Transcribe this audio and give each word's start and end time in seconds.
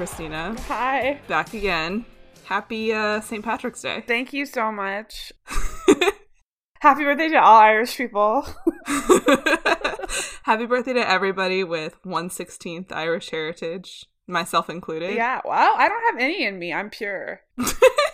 Christina. 0.00 0.56
Hi. 0.68 1.20
Back 1.28 1.52
again. 1.52 2.06
Happy 2.44 2.90
uh, 2.90 3.20
St. 3.20 3.44
Patrick's 3.44 3.82
Day. 3.82 4.02
Thank 4.06 4.32
you 4.32 4.46
so 4.46 4.72
much. 4.72 5.30
Happy 6.80 7.04
birthday 7.04 7.28
to 7.28 7.36
all 7.36 7.60
Irish 7.60 7.98
people. 7.98 8.46
Happy 10.44 10.64
birthday 10.64 10.94
to 10.94 11.06
everybody 11.06 11.64
with 11.64 12.02
116th 12.06 12.90
Irish 12.92 13.28
heritage, 13.28 14.06
myself 14.26 14.70
included. 14.70 15.14
yeah, 15.14 15.42
well, 15.44 15.74
I 15.76 15.86
don't 15.86 16.14
have 16.14 16.18
any 16.18 16.46
in 16.46 16.58
me. 16.58 16.72
I'm 16.72 16.88
pure. 16.88 17.42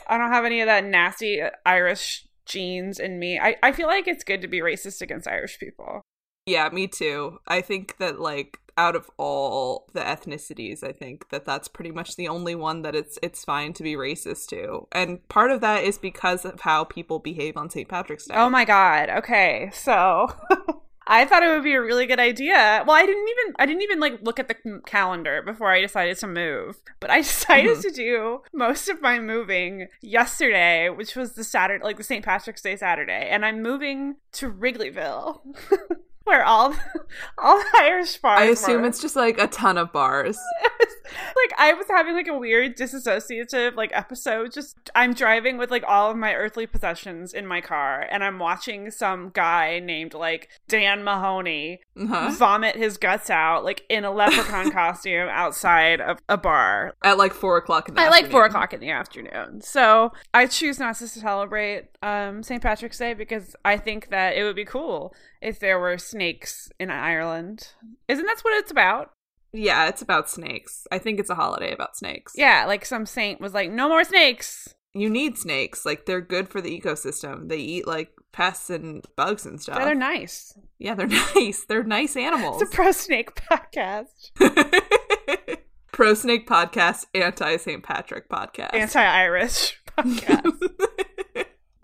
I 0.08 0.18
don't 0.18 0.32
have 0.32 0.44
any 0.44 0.60
of 0.62 0.66
that 0.66 0.82
nasty 0.84 1.40
Irish 1.64 2.26
genes 2.46 2.98
in 2.98 3.20
me. 3.20 3.38
I, 3.38 3.54
I 3.62 3.70
feel 3.70 3.86
like 3.86 4.08
it's 4.08 4.24
good 4.24 4.42
to 4.42 4.48
be 4.48 4.58
racist 4.58 5.02
against 5.02 5.28
Irish 5.28 5.60
people. 5.60 6.02
Yeah, 6.46 6.68
me 6.70 6.86
too. 6.86 7.40
I 7.48 7.60
think 7.60 7.96
that, 7.98 8.20
like, 8.20 8.60
out 8.78 8.94
of 8.94 9.10
all 9.16 9.88
the 9.94 10.00
ethnicities, 10.00 10.84
I 10.84 10.92
think 10.92 11.30
that 11.30 11.44
that's 11.44 11.66
pretty 11.66 11.90
much 11.90 12.16
the 12.16 12.28
only 12.28 12.54
one 12.54 12.82
that 12.82 12.94
it's 12.94 13.18
it's 13.22 13.42
fine 13.44 13.72
to 13.72 13.82
be 13.82 13.94
racist 13.94 14.48
to. 14.48 14.86
And 14.92 15.26
part 15.28 15.50
of 15.50 15.60
that 15.62 15.82
is 15.82 15.96
because 15.98 16.44
of 16.44 16.60
how 16.60 16.84
people 16.84 17.18
behave 17.18 17.56
on 17.56 17.70
St. 17.70 17.88
Patrick's 17.88 18.26
Day. 18.26 18.34
Oh 18.36 18.50
my 18.50 18.64
god. 18.66 19.08
Okay. 19.08 19.70
So 19.72 20.28
I 21.06 21.24
thought 21.24 21.42
it 21.42 21.48
would 21.48 21.64
be 21.64 21.72
a 21.72 21.80
really 21.80 22.04
good 22.04 22.20
idea. 22.20 22.84
Well, 22.86 22.94
I 22.96 23.06
didn't 23.06 23.26
even 23.28 23.54
I 23.58 23.64
didn't 23.64 23.80
even 23.82 23.98
like 23.98 24.18
look 24.20 24.38
at 24.38 24.48
the 24.48 24.82
calendar 24.84 25.40
before 25.40 25.70
I 25.72 25.80
decided 25.80 26.18
to 26.18 26.26
move. 26.26 26.76
But 27.00 27.08
I 27.10 27.20
decided 27.22 27.78
Mhm. 27.78 27.82
to 27.82 27.90
do 27.92 28.42
most 28.52 28.90
of 28.90 29.00
my 29.00 29.18
moving 29.18 29.88
yesterday, 30.02 30.90
which 30.90 31.16
was 31.16 31.32
the 31.32 31.44
Saturday 31.44 31.82
like 31.82 31.96
the 31.96 32.04
St. 32.04 32.22
Patrick's 32.22 32.60
Day 32.60 32.76
Saturday, 32.76 33.26
and 33.30 33.42
I'm 33.46 33.62
moving 33.62 34.16
to 34.32 34.52
Wrigleyville. 34.52 35.40
Where 36.26 36.44
all 36.44 36.74
all 37.38 37.58
the 37.58 37.78
Irish 37.78 38.16
bars 38.18 38.40
I 38.40 38.44
assume 38.46 38.82
were. 38.82 38.88
it's 38.88 39.00
just 39.00 39.14
like 39.16 39.38
a 39.38 39.46
ton 39.46 39.78
of 39.78 39.92
bars. 39.92 40.36
like 40.76 41.52
I 41.58 41.72
was 41.72 41.86
having 41.88 42.14
like 42.14 42.26
a 42.26 42.36
weird 42.36 42.76
disassociative 42.76 43.76
like 43.76 43.90
episode. 43.94 44.52
Just 44.52 44.76
I'm 44.94 45.14
driving 45.14 45.56
with 45.56 45.70
like 45.70 45.84
all 45.86 46.10
of 46.10 46.16
my 46.16 46.34
earthly 46.34 46.66
possessions 46.66 47.32
in 47.32 47.46
my 47.46 47.60
car, 47.60 48.06
and 48.10 48.24
I'm 48.24 48.38
watching 48.40 48.90
some 48.90 49.30
guy 49.30 49.78
named 49.78 50.14
like 50.14 50.48
Dan 50.68 51.04
Mahoney 51.04 51.80
Uh-huh. 51.96 52.30
vomit 52.32 52.74
his 52.76 52.96
guts 52.98 53.30
out 53.30 53.64
like 53.64 53.84
in 53.88 54.04
a 54.04 54.10
leprechaun 54.10 54.70
costume 54.72 55.28
outside 55.30 56.00
of 56.00 56.18
a 56.28 56.36
bar. 56.36 56.94
At 57.04 57.18
like 57.18 57.32
four 57.34 57.56
o'clock 57.56 57.88
in 57.88 57.94
the 57.94 58.00
I 58.00 58.08
like 58.08 58.30
four 58.30 58.44
o'clock 58.44 58.72
in 58.72 58.80
the 58.80 58.90
afternoon, 58.90 59.60
so 59.60 60.12
I 60.34 60.46
choose 60.46 60.80
not 60.80 60.96
to 60.96 61.06
celebrate 61.08 61.84
um, 62.06 62.42
St. 62.42 62.62
Patrick's 62.62 62.98
Day 62.98 63.14
because 63.14 63.56
I 63.64 63.76
think 63.76 64.10
that 64.10 64.36
it 64.36 64.44
would 64.44 64.56
be 64.56 64.64
cool 64.64 65.14
if 65.40 65.58
there 65.58 65.78
were 65.78 65.98
snakes 65.98 66.70
in 66.78 66.90
Ireland. 66.90 67.68
Isn't 68.08 68.26
that 68.26 68.40
what 68.42 68.54
it's 68.58 68.70
about? 68.70 69.10
Yeah, 69.52 69.88
it's 69.88 70.02
about 70.02 70.28
snakes. 70.28 70.86
I 70.92 70.98
think 70.98 71.18
it's 71.18 71.30
a 71.30 71.34
holiday 71.34 71.72
about 71.72 71.96
snakes. 71.96 72.34
Yeah, 72.36 72.64
like 72.66 72.84
some 72.84 73.06
saint 73.06 73.40
was 73.40 73.54
like, 73.54 73.70
"No 73.70 73.88
more 73.88 74.04
snakes." 74.04 74.74
You 74.92 75.08
need 75.10 75.36
snakes. 75.38 75.84
Like 75.86 76.06
they're 76.06 76.20
good 76.20 76.48
for 76.48 76.60
the 76.60 76.78
ecosystem. 76.78 77.48
They 77.48 77.58
eat 77.58 77.86
like 77.86 78.10
pests 78.32 78.70
and 78.70 79.04
bugs 79.16 79.46
and 79.46 79.60
stuff. 79.60 79.78
Yeah, 79.78 79.84
they're 79.86 79.94
nice. 79.94 80.58
yeah, 80.78 80.94
they're 80.94 81.06
nice. 81.34 81.64
They're 81.64 81.84
nice 81.84 82.16
animals. 82.16 82.60
It's 82.62 82.72
a 82.72 82.74
pro 82.74 82.92
snake 82.92 83.34
podcast, 83.34 84.30
Pro 85.92 86.12
Snake 86.14 86.46
podcast, 86.46 87.06
anti 87.14 87.56
St. 87.56 87.82
Patrick 87.82 88.28
podcast. 88.28 88.74
anti 88.74 89.02
Irish 89.02 89.80
podcast. 89.98 90.52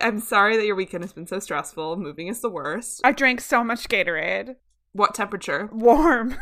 I'm 0.02 0.18
sorry 0.20 0.56
that 0.56 0.66
your 0.66 0.74
weekend 0.76 1.04
has 1.04 1.12
been 1.12 1.26
so 1.26 1.38
stressful. 1.38 1.96
Moving 1.96 2.28
is 2.28 2.40
the 2.40 2.50
worst. 2.50 3.00
I 3.04 3.12
drank 3.12 3.40
so 3.40 3.62
much 3.64 3.88
Gatorade, 3.88 4.56
What 4.92 5.14
temperature? 5.14 5.68
warm. 5.72 6.36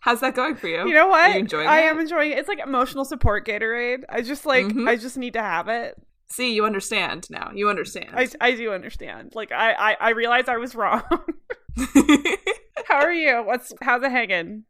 How's 0.00 0.20
that 0.20 0.34
going 0.34 0.54
for 0.56 0.68
you? 0.68 0.86
You 0.86 0.94
know 0.94 1.06
what? 1.08 1.32
You 1.32 1.40
enjoying 1.40 1.66
I 1.66 1.80
it? 1.80 1.84
am 1.86 1.98
enjoying 2.00 2.32
it. 2.32 2.38
It's 2.38 2.48
like 2.48 2.58
emotional 2.60 3.04
support 3.04 3.46
Gatorade. 3.46 4.04
I 4.08 4.20
just 4.22 4.44
like 4.46 4.66
Mhm. 4.66 4.88
I 4.88 4.96
just 4.96 5.16
need 5.16 5.32
to 5.34 5.40
have 5.42 5.68
it. 5.68 5.94
See, 6.28 6.52
you 6.54 6.64
understand 6.66 7.28
now. 7.30 7.50
You 7.54 7.68
understand. 7.70 8.10
I, 8.14 8.28
I 8.40 8.52
do 8.52 8.72
understand. 8.72 9.32
Like 9.34 9.50
I 9.52 9.72
I, 9.72 9.96
I 10.00 10.10
realize 10.10 10.46
I 10.48 10.56
was 10.58 10.74
wrong. 10.74 11.02
How 12.86 12.96
are 13.00 13.12
you? 13.12 13.42
What's 13.44 13.72
how's 13.80 14.02
it 14.02 14.10
hanging? 14.10 14.64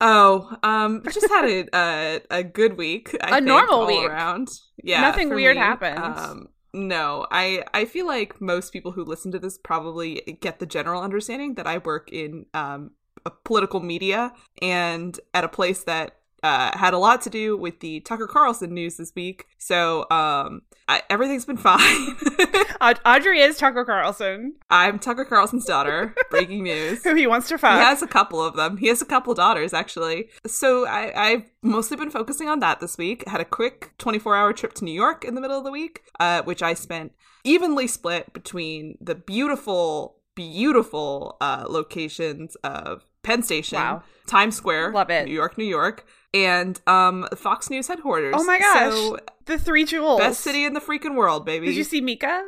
Oh, 0.00 0.56
um, 0.62 1.02
I 1.06 1.10
just 1.10 1.28
had 1.30 1.44
a 1.46 1.66
a, 1.76 2.20
a 2.30 2.42
good 2.44 2.76
week. 2.76 3.16
I 3.22 3.28
A 3.28 3.34
think, 3.34 3.46
normal 3.46 3.86
week. 3.86 4.08
around. 4.08 4.48
Yeah, 4.82 5.00
Nothing 5.00 5.30
weird 5.30 5.56
me. 5.56 5.62
happened. 5.62 5.98
Um, 5.98 6.48
no, 6.76 7.26
I 7.30 7.64
I 7.74 7.86
feel 7.86 8.06
like 8.06 8.40
most 8.40 8.72
people 8.72 8.92
who 8.92 9.04
listen 9.04 9.32
to 9.32 9.38
this 9.38 9.58
probably 9.58 10.38
get 10.40 10.58
the 10.58 10.66
general 10.66 11.02
understanding 11.02 11.54
that 11.54 11.66
I 11.66 11.78
work 11.78 12.10
in 12.12 12.46
um 12.54 12.92
a 13.24 13.30
political 13.30 13.80
media 13.80 14.32
and 14.62 15.18
at 15.34 15.42
a 15.42 15.48
place 15.48 15.82
that 15.84 16.15
uh, 16.42 16.76
had 16.76 16.94
a 16.94 16.98
lot 16.98 17.20
to 17.22 17.30
do 17.30 17.56
with 17.56 17.80
the 17.80 18.00
Tucker 18.00 18.26
Carlson 18.26 18.72
news 18.74 18.96
this 18.96 19.12
week. 19.16 19.46
So 19.58 20.06
um, 20.10 20.62
I, 20.88 21.02
everything's 21.10 21.44
been 21.44 21.56
fine. 21.56 22.16
Audrey 23.04 23.40
is 23.40 23.56
Tucker 23.58 23.84
Carlson, 23.84 24.54
I'm 24.70 24.98
Tucker 24.98 25.24
Carlson's 25.24 25.64
daughter. 25.64 26.14
Breaking 26.30 26.62
news. 26.62 27.02
who 27.04 27.14
he 27.14 27.26
wants 27.26 27.48
to 27.48 27.58
find. 27.58 27.80
He 27.80 27.84
has 27.86 28.02
a 28.02 28.06
couple 28.06 28.42
of 28.42 28.54
them. 28.54 28.76
He 28.76 28.88
has 28.88 29.02
a 29.02 29.06
couple 29.06 29.34
daughters, 29.34 29.72
actually. 29.72 30.28
So 30.46 30.86
I, 30.86 31.12
I've 31.30 31.50
mostly 31.62 31.96
been 31.96 32.10
focusing 32.10 32.48
on 32.48 32.60
that 32.60 32.80
this 32.80 32.98
week. 32.98 33.26
Had 33.28 33.40
a 33.40 33.44
quick 33.44 33.92
24 33.98 34.36
hour 34.36 34.52
trip 34.52 34.74
to 34.74 34.84
New 34.84 34.92
York 34.94 35.24
in 35.24 35.34
the 35.34 35.40
middle 35.40 35.58
of 35.58 35.64
the 35.64 35.70
week, 35.72 36.02
uh, 36.20 36.42
which 36.42 36.62
I 36.62 36.74
spent 36.74 37.12
evenly 37.44 37.86
split 37.86 38.32
between 38.32 38.98
the 39.00 39.14
beautiful, 39.14 40.18
beautiful 40.34 41.36
uh, 41.40 41.64
locations 41.68 42.56
of 42.56 43.04
Penn 43.22 43.42
Station, 43.42 43.78
Wow. 43.78 44.02
Times 44.26 44.56
Square, 44.56 44.92
Love 44.92 45.10
it. 45.10 45.26
New 45.26 45.34
York, 45.34 45.56
New 45.58 45.64
York, 45.64 46.06
and 46.44 46.80
um, 46.86 47.26
Fox 47.34 47.70
News 47.70 47.88
headquarters. 47.88 48.34
Oh 48.36 48.44
my 48.44 48.58
gosh. 48.58 48.92
So, 48.92 49.18
the 49.46 49.58
three 49.58 49.84
jewels. 49.84 50.20
best 50.20 50.40
city 50.40 50.64
in 50.64 50.74
the 50.74 50.80
freaking 50.80 51.14
world, 51.14 51.46
baby. 51.46 51.66
Did 51.66 51.76
you 51.76 51.84
see 51.84 52.00
Mika? 52.00 52.42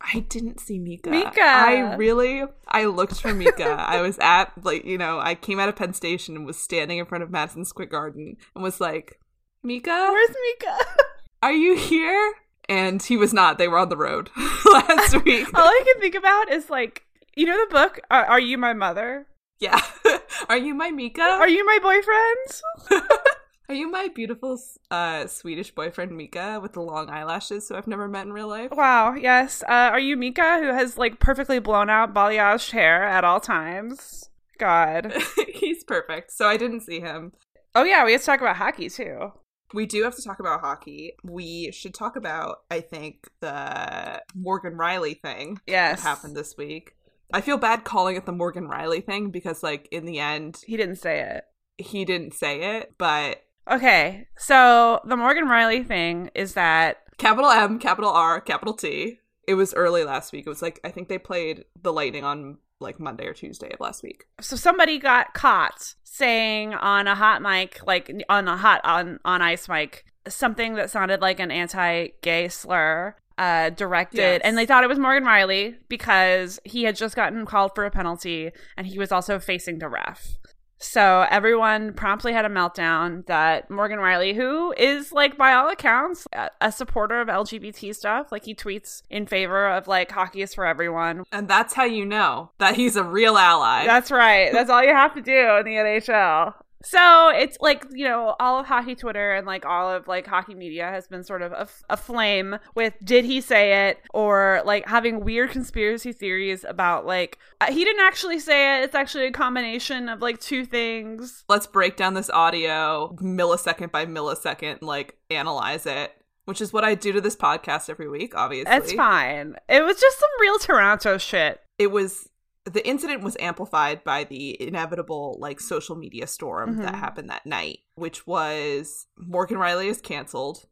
I 0.00 0.20
didn't 0.20 0.60
see 0.60 0.78
Mika. 0.78 1.10
Mika! 1.10 1.40
I 1.40 1.94
really, 1.94 2.44
I 2.66 2.86
looked 2.86 3.20
for 3.20 3.32
Mika. 3.32 3.64
I 3.64 4.00
was 4.00 4.18
at, 4.20 4.52
like, 4.64 4.84
you 4.84 4.98
know, 4.98 5.20
I 5.20 5.34
came 5.34 5.60
out 5.60 5.68
of 5.68 5.76
Penn 5.76 5.94
Station 5.94 6.36
and 6.36 6.46
was 6.46 6.56
standing 6.56 6.98
in 6.98 7.06
front 7.06 7.22
of 7.22 7.30
Madison 7.30 7.64
Square 7.64 7.86
Garden 7.86 8.36
and 8.54 8.64
was 8.64 8.80
like, 8.80 9.20
Mika, 9.62 9.90
Where's 9.90 10.36
Mika? 10.42 10.76
are 11.42 11.52
you 11.52 11.76
here? 11.76 12.34
And 12.68 13.02
he 13.02 13.16
was 13.16 13.32
not. 13.32 13.58
They 13.58 13.68
were 13.68 13.78
on 13.78 13.88
the 13.88 13.96
road 13.96 14.30
last 14.72 15.24
week. 15.24 15.46
All 15.54 15.66
I 15.66 15.82
can 15.84 16.00
think 16.00 16.14
about 16.14 16.50
is 16.50 16.70
like, 16.70 17.04
you 17.36 17.46
know 17.46 17.58
the 17.58 17.70
book, 17.70 18.00
Are 18.10 18.40
You 18.40 18.58
My 18.58 18.72
Mother? 18.72 19.26
Yeah. 19.62 19.80
are 20.48 20.58
you 20.58 20.74
my 20.74 20.90
Mika? 20.90 21.22
Are 21.22 21.48
you 21.48 21.64
my 21.64 21.78
boyfriend? 21.80 23.02
Are 23.68 23.74
you 23.76 23.88
my 23.90 24.08
beautiful 24.08 24.60
uh, 24.90 25.28
Swedish 25.28 25.70
boyfriend 25.70 26.14
Mika 26.14 26.58
with 26.60 26.72
the 26.72 26.82
long 26.82 27.08
eyelashes 27.08 27.68
who 27.68 27.76
I've 27.76 27.86
never 27.86 28.08
met 28.08 28.26
in 28.26 28.32
real 28.32 28.48
life? 28.48 28.72
Wow, 28.72 29.14
yes. 29.14 29.62
Uh, 29.62 29.88
are 29.92 30.00
you 30.00 30.16
Mika 30.16 30.58
who 30.58 30.66
has 30.74 30.98
like 30.98 31.20
perfectly 31.20 31.58
blown 31.60 31.88
out 31.88 32.12
balayaged 32.12 32.72
hair 32.72 33.04
at 33.04 33.24
all 33.24 33.40
times? 33.40 34.28
God. 34.58 35.14
He's 35.54 35.84
perfect. 35.84 36.32
So 36.32 36.46
I 36.48 36.56
didn't 36.56 36.80
see 36.80 37.00
him. 37.00 37.32
Oh 37.74 37.84
yeah, 37.84 38.04
we 38.04 38.12
have 38.12 38.20
to 38.20 38.26
talk 38.26 38.40
about 38.40 38.56
hockey 38.56 38.90
too. 38.90 39.32
We 39.72 39.86
do 39.86 40.02
have 40.02 40.16
to 40.16 40.22
talk 40.22 40.40
about 40.40 40.60
hockey. 40.60 41.14
We 41.24 41.70
should 41.72 41.94
talk 41.94 42.16
about, 42.16 42.58
I 42.70 42.80
think, 42.80 43.28
the 43.40 44.20
Morgan 44.34 44.74
Rielly 44.74 45.18
thing 45.18 45.60
Yes. 45.66 46.02
that 46.02 46.08
happened 46.08 46.36
this 46.36 46.56
week. 46.58 46.94
I 47.32 47.40
feel 47.40 47.56
bad 47.56 47.84
calling 47.84 48.16
it 48.16 48.26
the 48.26 48.32
Morgan 48.32 48.68
Rielly 48.68 49.04
thing 49.04 49.30
because, 49.30 49.62
like, 49.62 49.88
in 49.90 50.04
the 50.04 50.18
end, 50.18 50.60
He 50.66 50.76
didn't 50.76 50.96
say 50.96 51.20
it. 51.20 51.44
he 51.78 52.04
didn't 52.04 52.34
say 52.34 52.78
it, 52.78 52.94
but 52.98 53.42
Okay, 53.70 54.26
so 54.36 55.00
the 55.04 55.16
Morgan 55.16 55.44
Rielly 55.46 55.86
thing 55.86 56.30
is 56.34 56.54
that 56.54 56.98
capital 57.18 57.50
M, 57.50 57.78
capital 57.78 58.10
R, 58.10 58.40
capital 58.40 58.74
T. 58.74 59.18
It 59.46 59.54
was 59.54 59.72
early 59.74 60.04
last 60.04 60.32
week. 60.32 60.46
It 60.46 60.50
was 60.50 60.62
like, 60.62 60.80
I 60.84 60.90
think 60.90 61.08
they 61.08 61.18
played 61.18 61.64
the 61.80 61.92
Lightning 61.92 62.24
on 62.24 62.58
like 62.80 62.98
Monday 62.98 63.26
or 63.26 63.32
Tuesday 63.34 63.72
of 63.72 63.78
last 63.80 64.02
week. 64.02 64.24
so 64.40 64.56
somebody 64.56 64.98
got 64.98 65.34
caught 65.34 65.94
saying 66.04 66.74
on 66.74 67.06
a 67.06 67.14
hot 67.14 67.40
mic, 67.40 67.80
like 67.86 68.12
on 68.28 68.48
a 68.48 68.56
hot 68.56 68.80
on 68.84 69.20
on 69.24 69.40
ice 69.42 69.68
mic, 69.68 70.04
something 70.28 70.74
that 70.74 70.90
sounded 70.90 71.20
like 71.20 71.38
an 71.40 71.50
anti-gay 71.52 72.48
slur. 72.48 73.14
Uh, 73.42 73.70
directed, 73.70 74.18
Yes. 74.18 74.40
and 74.44 74.56
they 74.56 74.66
thought 74.66 74.84
it 74.84 74.88
was 74.88 74.98
Morgan 75.00 75.24
Rielly 75.24 75.74
because 75.88 76.60
he 76.64 76.84
had 76.84 76.94
just 76.94 77.16
gotten 77.16 77.44
called 77.44 77.72
for 77.74 77.84
a 77.84 77.90
penalty, 77.90 78.52
and 78.76 78.86
he 78.86 78.98
was 78.98 79.10
also 79.10 79.38
facing 79.40 79.78
the 79.80 79.88
ref. 79.88 80.36
So 80.78 81.26
everyone 81.30 81.92
promptly 81.94 82.32
had 82.32 82.44
a 82.44 82.48
meltdown 82.48 83.24
that 83.26 83.70
Morgan 83.70 83.98
Rielly, 84.00 84.34
who 84.34 84.72
is 84.76 85.12
like 85.12 85.36
by 85.36 85.52
all 85.54 85.68
accounts 85.68 86.26
a, 86.32 86.50
a 86.60 86.72
supporter 86.72 87.20
of 87.20 87.28
LGBT 87.28 87.94
stuff, 87.94 88.32
like 88.32 88.44
he 88.44 88.54
tweets 88.54 89.02
in 89.08 89.26
favor 89.26 89.68
of 89.68 89.86
like 89.88 90.10
hockey 90.10 90.42
is 90.42 90.54
for 90.54 90.66
everyone. 90.66 91.22
And 91.32 91.46
that's 91.48 91.74
how 91.74 91.84
you 91.84 92.04
know 92.04 92.50
that 92.58 92.74
he's 92.76 92.96
a 92.96 93.04
real 93.04 93.36
ally. 93.36 93.86
That's 93.86 94.10
right. 94.10 94.52
That's 94.52 94.70
all 94.70 94.82
you 94.82 94.90
have 94.94 95.14
to 95.14 95.20
do 95.22 95.56
in 95.58 95.64
the 95.64 95.76
NHL. 95.76 96.54
So 96.84 97.28
it's 97.28 97.56
like, 97.60 97.86
you 97.92 98.04
know, 98.04 98.34
all 98.40 98.58
of 98.58 98.66
hockey 98.66 98.94
Twitter 98.94 99.32
and 99.32 99.46
like 99.46 99.64
all 99.64 99.90
of 99.90 100.08
like 100.08 100.26
hockey 100.26 100.54
media 100.54 100.86
has 100.86 101.06
been 101.06 101.24
sort 101.24 101.42
of 101.42 101.52
af- 101.52 101.82
aflame 101.90 102.58
with 102.74 102.94
did 103.04 103.24
he 103.24 103.40
say 103.40 103.88
it 103.88 104.00
or 104.12 104.62
like 104.64 104.88
having 104.88 105.24
weird 105.24 105.50
conspiracy 105.50 106.12
theories 106.12 106.64
about 106.64 107.06
like 107.06 107.38
uh, 107.60 107.72
he 107.72 107.84
didn't 107.84 108.04
actually 108.04 108.38
say 108.38 108.78
it. 108.80 108.84
It's 108.84 108.94
actually 108.94 109.26
a 109.26 109.32
combination 109.32 110.08
of 110.08 110.20
like 110.20 110.40
two 110.40 110.64
things. 110.64 111.44
Let's 111.48 111.66
break 111.66 111.96
down 111.96 112.14
this 112.14 112.30
audio 112.30 113.16
millisecond 113.20 113.90
by 113.90 114.06
millisecond, 114.06 114.62
and, 114.62 114.82
like 114.82 115.16
analyze 115.30 115.86
it, 115.86 116.12
which 116.44 116.60
is 116.60 116.72
what 116.72 116.84
I 116.84 116.94
do 116.94 117.12
to 117.12 117.20
this 117.20 117.36
podcast 117.36 117.90
every 117.90 118.08
week, 118.08 118.34
obviously. 118.34 118.74
It's 118.74 118.92
fine. 118.92 119.56
It 119.68 119.84
was 119.84 120.00
just 120.00 120.18
some 120.18 120.30
real 120.40 120.58
Toronto 120.58 121.18
shit. 121.18 121.60
It 121.78 121.90
was 121.90 122.28
the 122.64 122.86
incident 122.86 123.22
was 123.22 123.36
amplified 123.40 124.04
by 124.04 124.24
the 124.24 124.60
inevitable 124.62 125.36
like 125.40 125.60
social 125.60 125.96
media 125.96 126.26
storm 126.26 126.76
that 126.78 126.94
Mhm. 126.94 126.98
happened 126.98 127.30
that 127.30 127.44
night, 127.46 127.80
which 127.96 128.26
was 128.26 129.06
Morgan 129.18 129.56
Rielly 129.58 129.86
is 129.86 130.00
canceled. 130.00 130.66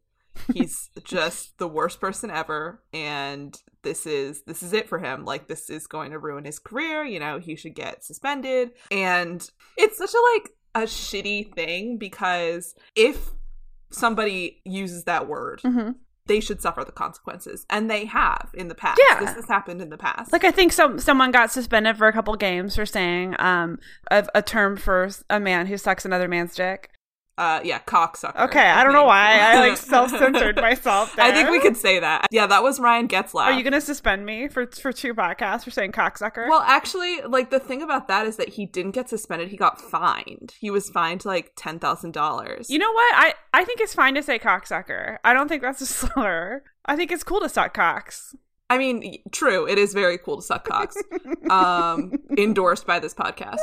He's 0.53 0.89
just 1.03 1.57
the 1.57 1.67
worst 1.67 1.99
person 1.99 2.31
ever 2.31 2.81
and 2.93 3.59
this 3.81 4.05
is 4.05 4.43
this 4.43 4.63
is 4.63 4.71
it 4.73 4.87
for 4.87 4.99
him. 4.99 5.25
Like 5.25 5.47
this 5.47 5.69
is 5.69 5.85
going 5.87 6.11
to 6.11 6.19
ruin 6.19 6.45
his 6.45 6.59
career, 6.59 7.03
you 7.03 7.19
know, 7.19 7.39
he 7.39 7.55
should 7.57 7.75
get 7.75 8.03
suspended. 8.05 8.71
And 8.89 9.47
it's 9.77 9.97
such 9.97 10.13
a 10.13 10.21
like 10.35 10.51
a 10.73 10.87
shitty 10.87 11.53
thing 11.53 11.97
because 11.97 12.73
if 12.95 13.31
somebody 13.91 14.61
uses 14.63 15.03
that 15.05 15.27
word, 15.27 15.61
Mm-hmm. 15.63 15.91
They 16.31 16.39
should 16.39 16.61
suffer 16.61 16.85
the 16.85 16.93
consequences. 16.93 17.65
And 17.69 17.91
they 17.91 18.05
have 18.05 18.49
in 18.53 18.69
the 18.69 18.75
past. 18.75 19.01
Yeah. 19.09 19.19
This 19.19 19.35
has 19.35 19.47
happened 19.49 19.81
in 19.81 19.89
the 19.89 19.97
past. 19.97 20.31
Like 20.31 20.45
I 20.45 20.51
think 20.51 20.71
some 20.71 20.97
someone 20.97 21.31
got 21.31 21.51
suspended 21.51 21.97
for 21.97 22.07
a 22.07 22.13
couple 22.13 22.33
games 22.37 22.73
for 22.75 22.85
saying 22.85 23.35
um 23.39 23.79
a, 24.09 24.25
a 24.33 24.41
term 24.41 24.77
for 24.77 25.09
a 25.29 25.41
man 25.41 25.67
who 25.67 25.75
sucks 25.77 26.05
another 26.05 26.29
man's 26.29 26.55
dick. 26.55 26.89
Uh, 27.41 27.59
yeah, 27.63 27.79
cocksucker. 27.79 28.39
Okay, 28.49 28.69
I 28.69 28.83
don't 28.83 28.93
know 28.93 29.05
why 29.05 29.39
I 29.39 29.59
like 29.67 29.75
self-censored 29.77 30.55
myself. 30.61 31.15
There. 31.15 31.25
I 31.25 31.31
think 31.31 31.49
we 31.49 31.59
could 31.59 31.75
say 31.75 31.99
that. 31.99 32.27
Yeah, 32.29 32.45
that 32.45 32.61
was 32.61 32.79
Ryan 32.79 33.07
Getzlaf. 33.07 33.45
Are 33.45 33.51
you 33.53 33.63
going 33.63 33.73
to 33.73 33.81
suspend 33.81 34.27
me 34.27 34.47
for 34.47 34.67
for 34.67 34.91
two 34.91 35.15
podcasts 35.15 35.63
for 35.63 35.71
saying 35.71 35.93
cocksucker? 35.93 36.47
Well, 36.47 36.61
actually, 36.61 37.21
like 37.21 37.49
the 37.49 37.59
thing 37.59 37.81
about 37.81 38.07
that 38.09 38.27
is 38.27 38.35
that 38.37 38.49
he 38.49 38.67
didn't 38.67 38.91
get 38.91 39.09
suspended. 39.09 39.47
He 39.49 39.57
got 39.57 39.81
fined. 39.81 40.53
He 40.59 40.69
was 40.69 40.89
fined 40.91 41.25
like 41.25 41.53
ten 41.55 41.79
thousand 41.79 42.11
dollars. 42.13 42.69
you 42.69 42.77
know 42.77 42.91
what? 42.91 43.13
I 43.15 43.33
I 43.53 43.65
think 43.65 43.79
it's 43.81 43.95
fine 43.95 44.13
to 44.13 44.21
say 44.21 44.37
cocksucker. 44.37 45.17
I 45.23 45.33
don't 45.33 45.47
think 45.47 45.63
that's 45.63 45.81
a 45.81 45.85
slur. 45.99 46.61
I 46.85 46.95
think 46.95 47.11
it's 47.11 47.23
cool 47.23 47.39
to 47.39 47.49
suck 47.49 47.73
cocks. 47.73 48.35
I 48.71 48.77
mean, 48.77 49.17
true. 49.31 49.67
It 49.67 49.77
is 49.77 49.93
very 49.93 50.17
cool 50.17 50.37
to 50.37 50.41
suck 50.41 50.65
cocks. 50.67 50.95
um, 51.49 52.13
endorsed 52.37 52.87
by 52.87 52.99
this 52.99 53.13
podcast. 53.13 53.57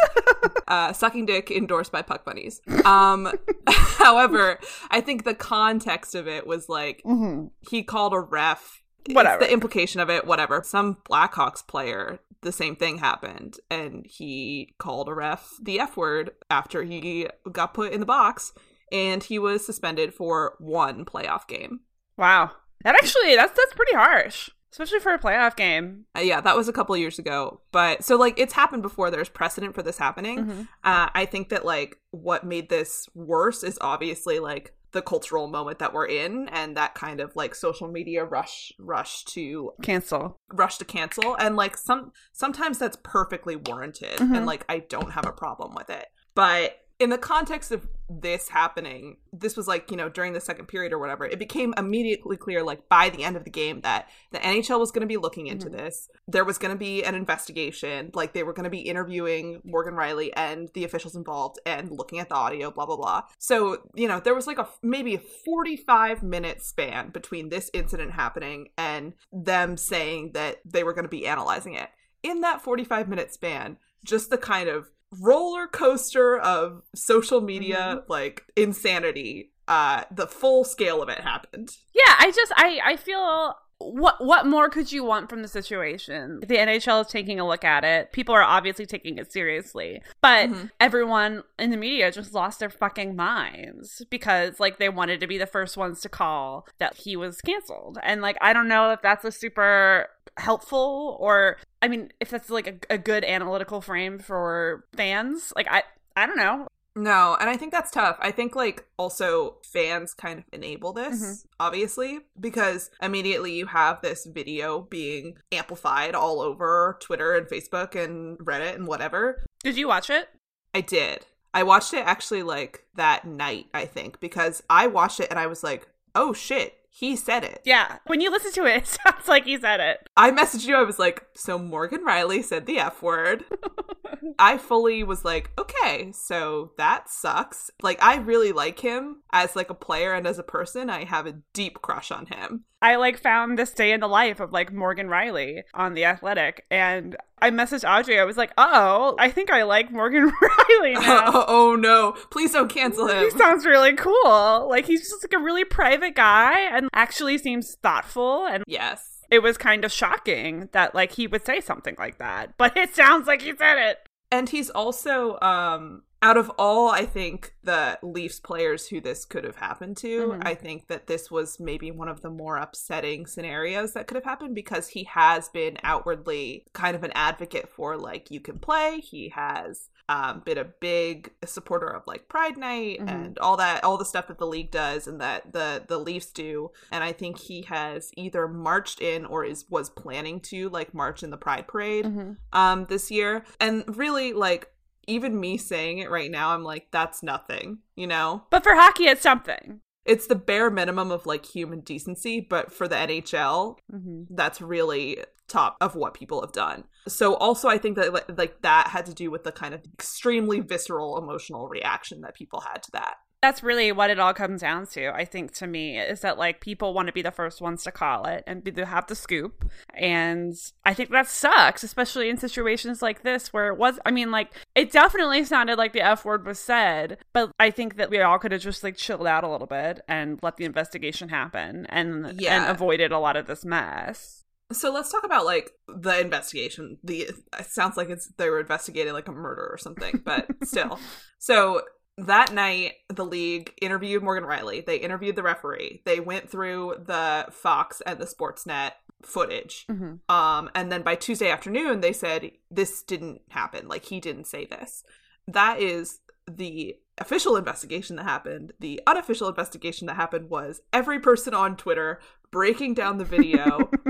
Uh, 0.69 0.93
sucking 0.93 1.25
dick 1.27 1.51
endorsed 1.51 1.91
by 1.93 2.03
Puck 2.03 2.25
Bunnies. 2.27 2.61
Um, 2.85 3.33
however, 3.69 4.59
I 4.91 5.01
think 5.01 5.25
the 5.25 5.35
context 5.35 6.15
of 6.15 6.29
it 6.29 6.47
was 6.47 6.69
like 6.69 7.03
Mm-hmm. 7.07 7.47
he 7.71 7.83
called 7.83 8.13
a 8.13 8.21
ref. 8.21 8.83
It's 9.07 9.15
Whatever. 9.15 9.45
the 9.45 9.51
implication 9.53 10.01
of 10.01 10.11
it, 10.11 10.27
whatever. 10.27 10.63
Some 10.65 10.99
Blackhawks 11.09 11.67
player, 11.67 12.19
the 12.43 12.53
same 12.53 12.77
thing 12.77 12.99
happened, 12.99 13.57
and 13.71 14.05
he 14.07 14.75
called 14.79 15.09
a 15.09 15.15
ref 15.15 15.51
the 15.63 15.81
F 15.81 15.97
word 15.97 16.33
after 16.51 16.83
he 16.83 17.29
got 17.51 17.73
put 17.73 17.93
in 17.93 18.01
the 18.01 18.07
box, 18.07 18.53
and 18.93 19.23
he 19.25 19.39
was 19.39 19.65
suspended 19.65 20.13
for 20.13 20.57
one 20.59 21.07
playoff 21.07 21.47
game. 21.49 21.81
Wow, 22.19 22.51
that 22.85 22.97
actually 22.97 23.35
that's 23.37 23.57
that's 23.57 23.73
pretty 23.73 23.95
harsh, 23.95 24.51
especially 24.73 25.01
for 25.01 25.13
a 25.13 25.19
playoff 25.19 25.57
game. 25.57 26.05
Uh, 26.17 26.21
yeah, 26.21 26.41
that 26.41 26.57
was 26.57 26.69
a 26.69 26.73
couple 26.73 26.97
years 26.97 27.19
ago. 27.19 27.61
But 27.73 28.05
so 28.05 28.17
like 28.17 28.39
it's 28.39 28.53
happened 28.53 28.83
before. 28.83 29.11
There's 29.11 29.29
precedent 29.29 29.75
for 29.75 29.83
this 29.83 29.99
happening. 29.99 30.45
Mhm. 30.47 30.69
Uh, 30.85 31.09
I 31.15 31.25
think 31.27 31.49
that 31.51 31.65
like 31.65 31.99
what 32.11 32.45
made 32.45 32.69
this 32.69 33.09
worse 33.15 33.63
is 33.63 33.79
obviously 33.81 34.39
like 34.39 34.75
the 34.93 35.03
cultural 35.03 35.49
moment 35.49 35.79
that 35.81 35.93
we're 35.93 36.07
in 36.07 36.49
and 36.49 36.75
that 36.79 36.95
kind 36.95 37.21
of 37.21 37.37
like 37.37 37.55
social 37.55 37.89
media 37.89 38.25
rush 38.25 38.73
rush 38.79 39.23
to 39.27 39.73
Cancel. 39.83 40.39
rush 40.51 40.79
to 40.79 40.85
cancel 40.87 41.35
and 41.35 41.57
like 41.57 41.77
some 41.77 42.11
sometimes 42.33 42.79
that's 42.79 42.97
perfectly 43.03 43.55
warranted 43.55 44.17
Mhm. 44.19 44.35
and 44.35 44.47
like 44.47 44.65
I 44.67 44.79
don't 44.79 45.13
have 45.13 45.27
a 45.27 45.33
problem 45.33 45.75
with 45.75 45.91
it. 45.91 46.07
But 46.35 46.79
in 46.99 47.11
the 47.11 47.19
context 47.19 47.71
of 47.71 47.87
this 48.11 48.49
happening, 48.49 49.19
this 49.33 49.57
was 49.57 49.69
like, 49.69 49.91
you 49.91 49.97
know, 49.97 50.09
during 50.09 50.33
the 50.33 50.41
second 50.41 50.67
period 50.67 50.93
or 50.93 50.99
whatever, 50.99 51.27
it 51.27 51.39
became 51.39 51.75
immediately 51.77 52.37
clear, 52.37 52.63
like 52.63 52.89
by 52.89 53.11
the 53.11 53.23
end 53.25 53.37
of 53.37 53.45
the 53.45 53.51
game, 53.51 53.83
that 53.83 54.09
the 54.33 54.39
NHL 54.39 54.79
was 54.79 54.91
going 54.91 55.03
to 55.03 55.07
be 55.07 55.17
looking 55.17 55.47
into 55.47 55.69
Mhm. 55.69 55.77
this. 55.77 56.09
There 56.27 56.45
was 56.45 56.57
going 56.59 56.73
to 56.73 56.79
be 56.79 57.05
an 57.05 57.15
investigation. 57.15 58.11
Like 58.15 58.33
they 58.33 58.43
were 58.43 58.53
going 58.53 58.65
to 58.65 58.71
be 58.71 58.81
interviewing 58.81 59.61
Morgan 59.65 59.95
Rielly 59.95 60.31
and 60.35 60.69
the 60.75 60.85
officials 60.85 61.15
involved 61.17 61.59
and 61.67 61.91
looking 61.91 62.19
at 62.19 62.29
the 62.29 62.35
audio, 62.35 62.71
blah, 62.71 62.87
blah, 62.87 62.97
blah. 62.97 63.23
So, 63.39 63.83
you 63.95 64.09
know, 64.09 64.21
there 64.21 64.35
was 64.35 64.47
like 64.47 64.59
a 64.59 64.69
maybe 64.83 65.15
a 65.15 65.19
45 65.45 66.23
minute 66.23 66.63
span 66.63 67.11
between 67.11 67.49
this 67.49 67.71
incident 67.75 68.13
happening 68.13 68.69
and 68.79 69.13
them 69.33 69.77
saying 69.77 70.33
that 70.33 70.59
they 70.65 70.83
were 70.85 70.93
going 70.95 71.05
to 71.05 71.09
be 71.09 71.27
analyzing 71.27 71.75
it. 71.75 71.91
In 72.23 72.41
that 72.41 72.63
45 72.63 73.09
minute 73.09 73.33
span, 73.33 73.77
just 74.05 74.31
the 74.31 74.39
kind 74.39 74.69
of 74.69 74.89
roller 75.21 75.67
coaster 75.67 76.39
of 76.39 76.83
social 76.95 77.41
media 77.41 78.03
like 78.09 78.45
insanity 78.57 79.51
uh 79.67 80.05
the 80.11 80.27
full 80.27 80.65
scale 80.65 81.03
of 81.03 81.09
it 81.09 81.21
happened 81.21 81.71
Yeah, 81.95 82.15
I 82.19 82.31
just 82.35 82.53
I 82.57 82.81
I 82.85 82.97
feel 82.97 83.57
what 83.81 84.17
what 84.25 84.45
more 84.45 84.69
could 84.69 84.91
you 84.91 85.05
want 85.05 85.31
from 85.31 85.43
the 85.43 85.47
situation? 85.47 86.41
The 86.41 86.57
NHL 86.57 87.03
is 87.03 87.07
taking 87.13 87.39
a 87.39 87.47
look 87.47 87.63
at 87.65 87.85
it. 87.85 88.11
People 88.11 88.35
are 88.35 88.43
obviously 88.43 88.87
taking 88.87 89.19
it 89.19 89.33
seriously. 89.33 90.03
But 90.21 90.49
Mhm. 90.51 90.71
everyone 90.81 91.45
in 91.61 91.71
the 91.71 91.77
media 91.77 92.11
just 92.11 92.35
lost 92.35 92.59
their 92.59 92.71
fucking 92.71 93.15
minds 93.15 94.03
because 94.11 94.59
like 94.59 94.79
they 94.79 94.89
wanted 94.89 95.21
to 95.21 95.29
be 95.29 95.39
the 95.39 95.47
first 95.47 95.77
ones 95.77 96.01
to 96.01 96.09
call 96.09 96.67
that 96.81 96.97
he 96.97 97.15
was 97.17 97.41
canceled. 97.41 97.99
And 98.03 98.21
like 98.21 98.37
I 98.41 98.53
don't 98.53 98.67
know 98.67 98.91
if 98.91 99.01
that's 99.01 99.25
a 99.25 99.31
super 99.31 100.09
helpful 100.37 101.17
or 101.21 101.57
I 101.83 101.89
mean 101.89 102.13
if 102.21 102.31
that's 102.31 102.51
like 102.51 102.67
a, 102.67 102.95
a 102.95 102.99
good 102.99 103.25
analytical 103.25 103.81
frame 103.81 104.19
for 104.19 104.85
fans. 104.97 105.53
Like 105.57 105.69
I 105.71 105.83
I 106.17 106.27
don't 106.27 106.37
know. 106.37 106.67
no 106.97 107.37
and 107.41 107.49
i 107.49 107.57
think 107.57 107.71
that's 107.71 107.93
tough 107.93 108.17
i 108.21 108.33
think 108.33 108.57
like 108.57 108.85
also 108.99 109.59
fans 109.65 110.15
kind 110.15 110.41
of 110.41 110.45
enable 110.53 110.93
this 110.93 111.21
Mhm. 111.23 111.45
obviously 111.61 112.19
because 112.41 112.91
immediately 113.01 113.53
you 113.53 113.67
have 113.67 114.01
this 114.03 114.27
video 114.27 114.81
being 114.81 115.37
amplified 115.53 116.17
all 116.17 116.41
over 116.41 116.99
twitter 117.01 117.37
and 117.37 117.47
facebook 117.47 117.95
and 117.95 118.37
reddit 118.39 118.75
and 118.75 118.89
whatever 118.89 119.45
Did 119.63 119.77
you 119.77 119.87
watch 119.87 120.11
it? 120.11 120.29
i 120.75 120.81
did 120.81 121.25
i 121.55 121.63
watched 121.63 121.95
it 121.95 122.05
actually 122.05 122.43
like 122.43 122.83
that 122.97 123.25
night 123.25 123.67
i 123.73 123.85
think 123.85 124.19
because 124.19 124.63
i 124.69 124.89
watched 124.89 125.21
it 125.21 125.31
and 125.31 125.39
i 125.39 125.47
was 125.47 125.63
like 125.63 125.87
oh 126.17 126.33
shit 126.33 126.78
he 126.91 127.17
said 127.17 127.45
it 127.45 127.61
Yeah. 127.65 127.99
When 128.07 128.21
you 128.21 128.31
listen 128.31 128.53
to 128.53 128.65
it, 128.67 128.77
it 128.83 128.87
sounds 128.87 129.29
like 129.29 129.45
he 129.45 129.59
said 129.59 129.81
it. 129.81 130.09
I 130.17 130.31
messaged 130.31 130.67
you. 130.67 130.77
I 130.77 130.83
was 130.83 130.99
like, 130.99 131.25
so 131.35 131.59
Morgan 131.59 132.05
Rielly 132.05 132.43
said 132.43 132.67
the 132.67 132.79
F 132.79 133.03
word. 133.03 133.45
I 134.39 134.59
fully 134.59 135.03
was 135.03 135.25
like, 135.25 135.51
okay, 135.59 136.13
so 136.13 136.73
that 136.79 137.09
sucks. 137.11 137.71
Like, 137.83 138.03
I 138.03 138.17
really 138.17 138.53
like 138.53 138.81
him 138.81 139.23
as 139.33 139.57
like 139.57 139.71
a 139.71 139.75
player 139.75 140.13
and 140.13 140.27
as 140.27 140.39
a 140.39 140.45
person. 140.45 140.91
I 140.91 141.05
have 141.05 141.27
a 141.27 141.39
deep 141.53 141.81
crush 141.83 142.11
on 142.11 142.27
him. 142.27 142.65
I 142.81 142.97
like 142.97 143.19
found 143.19 143.59
this 143.59 143.73
day 143.73 143.93
in 143.93 144.01
the 144.01 144.09
life 144.09 144.39
of 144.41 144.53
like 144.53 144.73
Morgan 144.73 145.09
Rielly 145.09 145.63
on 145.75 145.95
The 145.95 146.05
Athletic, 146.05 146.65
and 146.71 147.17
I 147.41 147.51
messaged 147.51 147.89
Audrey. 147.89 148.21
I 148.21 148.25
was 148.25 148.37
like, 148.37 148.53
"Oh, 148.57 149.17
I 149.19 149.31
think 149.31 149.51
I 149.51 149.65
like 149.65 149.91
Morgan 149.91 150.31
Rielly 150.43 150.95
now." 151.01 151.25
oh, 151.27 151.45
oh, 151.49 151.77
no! 151.77 152.13
Please 152.31 152.53
don't 152.53 152.73
cancel 152.73 153.09
him. 153.09 153.25
He 153.25 153.31
sounds 153.31 153.67
really 153.67 153.95
cool. 153.95 154.69
Like 154.69 154.87
he's 154.87 155.09
just 155.09 155.25
like 155.25 155.33
a 155.39 155.43
really 155.43 155.65
private 155.65 156.15
guy, 156.15 156.61
and 156.61 156.89
actually 156.93 157.39
seems 157.39 157.77
thoughtful. 157.83 158.47
And 158.47 158.63
yes, 158.67 159.25
it 159.31 159.41
was 159.41 159.59
kind 159.59 159.85
of 159.85 159.91
shocking 159.91 160.69
that 160.73 160.95
like 160.95 161.13
he 161.13 161.27
would 161.27 161.45
say 161.45 161.61
something 161.61 161.97
like 161.99 162.19
that, 162.19 162.55
but 162.59 162.77
it 162.77 162.95
sounds 162.95 163.27
like 163.27 163.43
he 163.43 163.57
said 163.57 163.79
it. 163.79 163.99
And 164.31 164.49
he's 164.49 164.71
also 164.71 165.39
um 165.41 166.03
out 166.21 166.37
of 166.37 166.51
all 166.59 166.89
I 166.91 167.07
think 167.07 167.55
the 167.63 167.99
Leafs 168.03 168.41
players 168.41 168.89
who 168.89 169.01
this 169.01 169.25
could 169.25 169.45
have 169.45 169.57
happened 169.57 169.97
to, 169.99 170.31
Mhm. 170.31 170.43
I 170.47 170.55
think 170.55 170.89
that 170.89 171.07
this 171.07 171.31
was 171.31 171.61
maybe 171.61 171.91
one 171.93 172.09
of 172.09 172.23
the 172.23 172.31
more 172.31 172.57
upsetting 172.57 173.27
scenarios 173.27 173.93
that 173.93 174.07
could 174.09 174.17
have 174.17 174.25
happened 174.25 174.55
because 174.55 174.89
he 174.89 175.05
has 175.05 175.49
been 175.49 175.79
outwardly 175.85 176.67
kind 176.73 176.97
of 176.97 177.05
an 177.05 177.13
advocate 177.15 177.69
for 177.69 177.97
like 177.97 178.31
you 178.33 178.41
can 178.41 178.59
play. 178.59 178.99
He 179.01 179.29
has 179.31 179.91
um, 180.11 180.41
been 180.41 180.57
a 180.57 180.65
big 180.65 181.31
supporter 181.45 181.87
of 181.87 182.03
like 182.07 182.29
Pride 182.29 182.57
Night 182.57 182.99
Mhm. 182.99 183.09
and 183.11 183.39
all 183.41 183.59
that, 183.59 183.85
all 183.85 183.99
the 183.99 184.07
stuff 184.07 184.27
that 184.29 184.39
the 184.39 184.47
league 184.47 184.71
does 184.71 185.07
and 185.07 185.21
that 185.21 185.53
the 185.53 185.85
the 185.87 185.99
Leafs 185.99 186.33
do. 186.33 186.71
And 186.91 187.05
I 187.05 187.13
think 187.13 187.39
he 187.39 187.61
has 187.69 188.11
either 188.17 188.49
marched 188.49 189.03
in 189.03 189.27
or 189.27 189.45
is 189.45 189.67
was 189.69 189.91
planning 189.91 190.41
to 190.41 190.71
like 190.71 190.95
march 190.95 191.23
in 191.23 191.29
the 191.29 191.37
Pride 191.37 191.69
Parade 191.69 192.37
um 192.55 192.87
this 192.87 193.11
year 193.11 193.45
and 193.61 193.85
really 193.99 194.33
like 194.33 194.73
even 195.09 195.39
me 195.41 195.57
saying 195.57 195.99
it 195.99 196.11
right 196.11 196.31
now 196.31 196.51
i'm 196.51 196.63
like 196.65 196.87
that's 196.91 197.23
nothing 197.23 197.79
you 197.97 198.07
know 198.07 198.45
But 198.51 198.63
for 198.63 198.75
hockey, 198.75 199.05
it's 199.07 199.23
something. 199.23 199.81
it's 200.05 200.27
the 200.27 200.35
bare 200.35 200.71
minimum 200.71 201.11
of 201.11 201.27
like 201.27 201.45
human 201.47 201.81
decency 201.81 202.41
but 202.41 202.73
for 202.73 202.87
the 202.89 202.97
nhl 202.97 203.77
Mm-hmm. 203.93 204.35
that's 204.35 204.61
really 204.61 205.19
top 205.49 205.77
of 205.81 205.95
what 205.97 206.13
people 206.13 206.43
have 206.43 206.53
done 206.53 206.85
so 207.07 207.35
also 207.37 207.69
i 207.69 207.79
think 207.79 207.97
that 207.97 208.13
like, 208.13 208.39
like 208.39 208.61
that 208.63 208.89
had 208.89 209.07
to 209.07 209.15
do 209.15 209.31
with 209.31 209.45
the 209.45 209.53
kind 209.53 209.73
of 209.75 209.81
extremely 209.95 210.61
visceral 210.61 211.17
emotional 211.17 211.69
reaction 211.69 212.21
that 212.21 212.35
people 212.35 212.61
had 212.61 212.83
to 212.83 212.91
that 212.93 213.15
That's 213.41 213.63
really 213.63 213.93
what 213.93 214.11
it 214.11 214.19
all 214.19 214.35
comes 214.35 214.63
down 214.63 214.89
to, 214.89 215.11
I 215.15 215.25
think, 215.25 215.55
to 215.55 215.69
me, 215.69 215.97
is 215.97 216.23
that 216.23 216.39
like 216.39 216.61
people 216.61 216.93
want 216.93 217.07
to 217.07 217.13
be 217.13 217.23
the 217.23 217.31
first 217.31 217.61
ones 217.61 217.85
to 217.85 217.93
call 217.93 218.25
it 218.27 218.43
and 218.49 218.65
be, 218.65 218.73
to 218.73 218.85
have 218.85 219.07
the 219.07 219.15
scoop. 219.15 219.65
And 219.95 220.55
I 220.85 220.93
think 220.93 221.11
that 221.11 221.29
sucks, 221.29 221.85
especially 221.85 222.31
in 222.31 222.37
situations 222.37 223.01
like 223.01 223.23
this 223.23 223.53
where 223.53 223.69
it 223.69 223.79
was, 223.79 224.01
I 224.05 224.11
mean, 224.11 224.33
like, 224.33 224.51
it 224.75 224.91
definitely 224.91 225.45
sounded 225.45 225.79
like 225.79 225.93
the 225.93 226.01
F 226.01 226.25
word 226.25 226.45
was 226.47 226.59
said, 226.59 227.19
but 227.33 227.53
I 227.61 227.71
think 227.71 227.97
that 227.97 228.11
we 228.11 228.21
all 228.21 228.41
could 228.41 228.51
have 228.51 228.61
just 228.61 228.83
like 228.83 228.97
chilled 228.97 229.27
out 229.27 229.45
a 229.45 229.49
little 229.49 229.69
bit 229.69 230.01
and 230.09 230.41
let 230.43 230.57
the 230.57 230.65
investigation 230.65 231.29
happen 231.29 231.87
and, 231.91 232.41
Yeah. 232.41 232.63
and 232.63 232.71
avoided 232.71 233.13
a 233.13 233.21
lot 233.21 233.37
of 233.37 233.47
this 233.47 233.65
mess. 233.65 234.43
so 234.73 234.93
let's 234.93 235.13
talk 235.13 235.25
about 235.25 235.45
like 235.47 235.71
the 235.87 236.21
investigation 236.21 236.99
the 237.05 237.31
it 237.59 237.67
sounds 237.67 237.97
like 237.97 238.11
it's 238.11 238.27
they 238.37 238.51
were 238.51 238.61
investigating 238.61 239.13
like 239.15 239.29
a 239.29 239.33
murder 239.33 239.67
or 239.73 239.79
something 239.79 240.21
but 240.27 240.47
still 240.65 240.99
so 241.39 241.81
that 242.19 242.53
night 242.53 242.95
the 243.09 243.25
league 243.25 243.73
interviewed 243.81 244.23
morgan 244.23 244.45
rielly. 244.49 244.85
They 244.85 244.97
interviewed 244.97 245.37
the 245.37 245.43
referee. 245.43 246.03
They 246.05 246.21
went 246.21 246.51
through 246.51 246.97
the 247.07 247.47
fox 247.51 248.03
and 248.05 248.19
the 248.19 248.27
sportsnet 248.27 248.93
footage. 249.23 249.87
Mm-hmm. 249.89 250.33
um 250.35 250.71
and 250.75 250.93
then 250.93 251.03
by 251.03 251.15
tuesday 251.15 251.51
afternoon 251.51 252.01
they 252.01 252.13
said 252.13 252.51
this 252.71 253.03
didn't 253.03 253.43
happen. 253.51 253.89
Like 253.89 254.05
he 254.05 254.21
didn't 254.21 254.47
say 254.47 254.65
this. 254.65 255.05
That 255.47 255.81
is 255.81 256.21
the 256.51 256.97
official 257.19 257.57
investigation 257.57 258.17
that 258.17 258.25
happened. 258.25 258.73
The 258.81 259.01
unofficial 259.07 259.49
investigation 259.49 260.07
that 260.07 260.17
happened 260.17 260.51
was 260.51 260.81
every 260.93 261.21
person 261.21 261.55
on 261.55 261.77
twitter 261.77 262.21
breaking 262.51 262.95
down 262.95 263.19
the 263.19 263.25
video. 263.25 263.91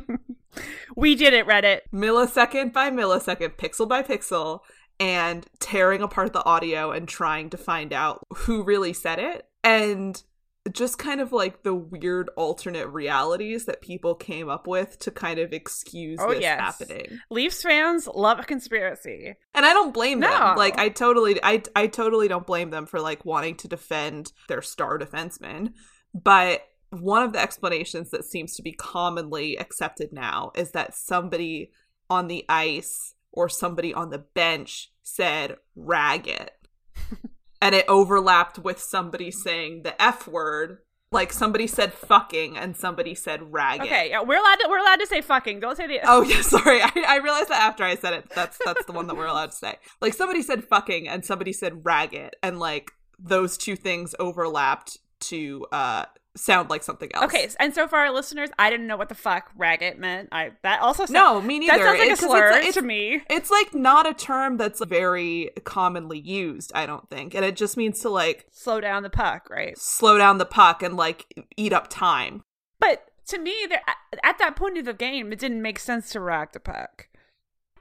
We 0.97 1.15
did 1.15 1.35
it, 1.35 1.47
Reddit. 1.47 1.81
millisecond 1.93 2.73
by 2.73 2.91
millisecond, 2.91 3.57
pixel 3.57 3.89
by 3.89 4.03
pixel, 4.03 4.61
and 5.01 5.47
tearing 5.61 6.03
apart 6.03 6.33
the 6.33 6.45
audio 6.45 6.91
and 6.91 7.09
trying 7.09 7.51
to 7.51 7.57
find 7.57 7.93
out 7.93 8.27
who 8.35 8.63
really 8.63 8.93
said 8.93 9.19
it. 9.19 9.47
And 9.65 10.21
just 10.73 10.99
kind 10.99 11.21
of 11.21 11.33
like 11.33 11.63
the 11.63 11.75
weird 11.75 12.29
alternate 12.37 12.89
realities 12.89 13.65
that 13.65 13.81
people 13.81 14.15
came 14.15 14.51
up 14.51 14.67
with 14.67 14.99
to 14.99 15.11
kind 15.11 15.39
of 15.39 15.53
excuse 15.55 16.19
Oh, 16.23 16.31
this 16.31 16.43
yes. 16.43 16.61
happening. 16.61 17.21
Leafs 17.31 17.63
fans 17.63 18.07
love 18.07 18.39
a 18.39 18.43
conspiracy. 18.43 19.35
And 19.55 19.65
I 19.65 19.73
don't 19.73 19.95
blame 19.95 20.21
No. 20.21 20.29
them. 20.31 20.57
Like 20.59 20.79
I 20.79 20.91
totally 20.91 21.39
I 21.43 21.63
I 21.75 21.87
totally 21.87 22.29
don't 22.29 22.47
blame 22.47 22.69
them 22.71 22.85
for 22.85 23.01
like 23.01 23.25
wanting 23.25 23.55
to 23.59 23.69
defend 23.69 24.33
their 24.49 24.61
star 24.61 24.99
defenseman. 24.99 25.73
But 26.13 26.63
one 26.91 27.23
of 27.23 27.33
the 27.33 27.41
explanations 27.41 28.11
that 28.11 28.25
seems 28.25 28.55
to 28.57 28.63
be 28.63 28.73
commonly 28.73 29.59
accepted 29.59 30.13
now 30.13 30.53
is 30.55 30.73
that 30.73 30.95
somebody 30.95 31.71
on 32.11 32.29
the 32.29 32.45
ice 32.49 33.15
or 33.33 33.49
somebody 33.49 33.93
on 33.93 34.11
the 34.11 34.19
bench 34.19 34.91
said 35.03 35.57
rag 35.75 36.27
it. 36.27 36.53
and 37.63 37.75
it 37.75 37.85
overlapped 37.89 38.59
with 38.59 38.79
somebody 38.81 39.31
saying 39.31 39.83
the 39.83 40.01
F 40.01 40.27
word. 40.27 40.79
Like 41.11 41.33
somebody 41.33 41.67
said 41.67 41.95
fucking 41.95 42.59
and 42.59 42.77
somebody 42.77 43.15
said 43.15 43.53
rag 43.55 43.81
it. 43.81 43.85
Okay, 43.85 44.11
yeah, 44.11 44.21
we're 44.21 44.39
allowed 44.39 44.57
to 44.57 44.67
we're 44.69 44.79
allowed 44.79 45.01
to 45.01 45.07
say 45.07 45.23
fucking. 45.23 45.59
Don't 45.59 45.75
say 45.77 45.87
the 45.87 46.01
Oh 46.05 46.21
yeah, 46.23 46.41
sorry. 46.43 46.83
I, 46.83 46.91
I 47.09 47.17
realized 47.17 47.49
that 47.49 47.63
after 47.63 47.83
I 47.83 47.95
said 47.95 48.13
it. 48.13 48.29
That's 48.35 48.59
that's 48.63 48.85
the 48.85 48.93
one 48.93 49.07
that 49.07 49.17
we're 49.17 49.25
allowed 49.27 49.53
to 49.53 49.57
say. 49.57 49.77
Like 50.03 50.13
somebody 50.13 50.43
said 50.43 50.65
fucking 50.65 51.09
and 51.09 51.25
somebody 51.25 51.55
said 51.55 51.87
rag 51.87 52.13
it, 52.13 52.37
and 52.43 52.59
like 52.59 52.91
those 53.19 53.57
two 53.57 53.75
things 53.75 54.15
overlapped 54.19 54.99
to 55.21 55.67
uh 55.73 56.05
sound 56.39 56.71
like 56.71 56.83
something 56.83 57.11
else. 57.15 57.25
Okay, 57.27 57.49
and 57.59 57.75
so 57.75 57.87
for 57.89 57.97
our 57.97 58.11
listeners, 58.13 58.51
I 58.59 58.71
didn't 58.71 58.87
know 58.87 58.97
what 58.97 59.09
the 59.09 59.15
fuck 59.15 59.51
ragged 59.57 59.99
meant. 59.99 60.29
I 60.33 60.53
that 60.63 60.81
also 60.81 61.03
sounds, 61.05 61.11
No, 61.11 61.41
me 61.43 61.59
neither. 61.59 61.77
That 61.79 61.85
sounds 61.85 61.99
like 61.99 62.07
It's- 62.11 62.23
a 62.23 62.27
slur 62.27 62.51
it's, 62.59 62.75
to 62.77 62.83
me. 62.83 63.23
it's 63.29 63.51
like 63.51 63.75
not 63.75 64.09
a 64.09 64.15
term 64.15 64.57
that's 64.57 64.83
very 64.85 65.51
commonly 65.65 66.19
used, 66.19 66.73
I 66.75 66.87
don't 66.87 67.09
think. 67.11 67.35
And 67.35 67.45
it 67.45 67.57
just 67.57 67.77
means 67.77 68.01
to 68.01 68.09
like 68.09 68.47
Slow 68.51 68.81
down 68.81 69.03
the 69.03 69.11
puck, 69.11 69.49
right? 69.51 69.77
slow 69.79 70.19
down 70.19 70.39
the 70.39 70.47
puck 70.47 70.83
and 70.83 70.97
like 70.97 71.27
eat 71.57 71.73
up 71.73 71.89
time. 71.89 72.43
But 72.81 73.05
to 73.29 73.39
me, 73.39 73.55
there 73.69 73.83
at- 73.87 73.97
at 74.25 74.39
that 74.39 74.57
point 74.57 74.79
of 74.79 74.85
the 74.87 74.95
game, 74.95 75.33
it 75.33 75.39
didn't 75.39 75.61
make 75.63 75.79
sense 75.79 76.11
to 76.11 76.21
rag 76.21 76.53
the 76.53 76.61
puck. 76.61 77.09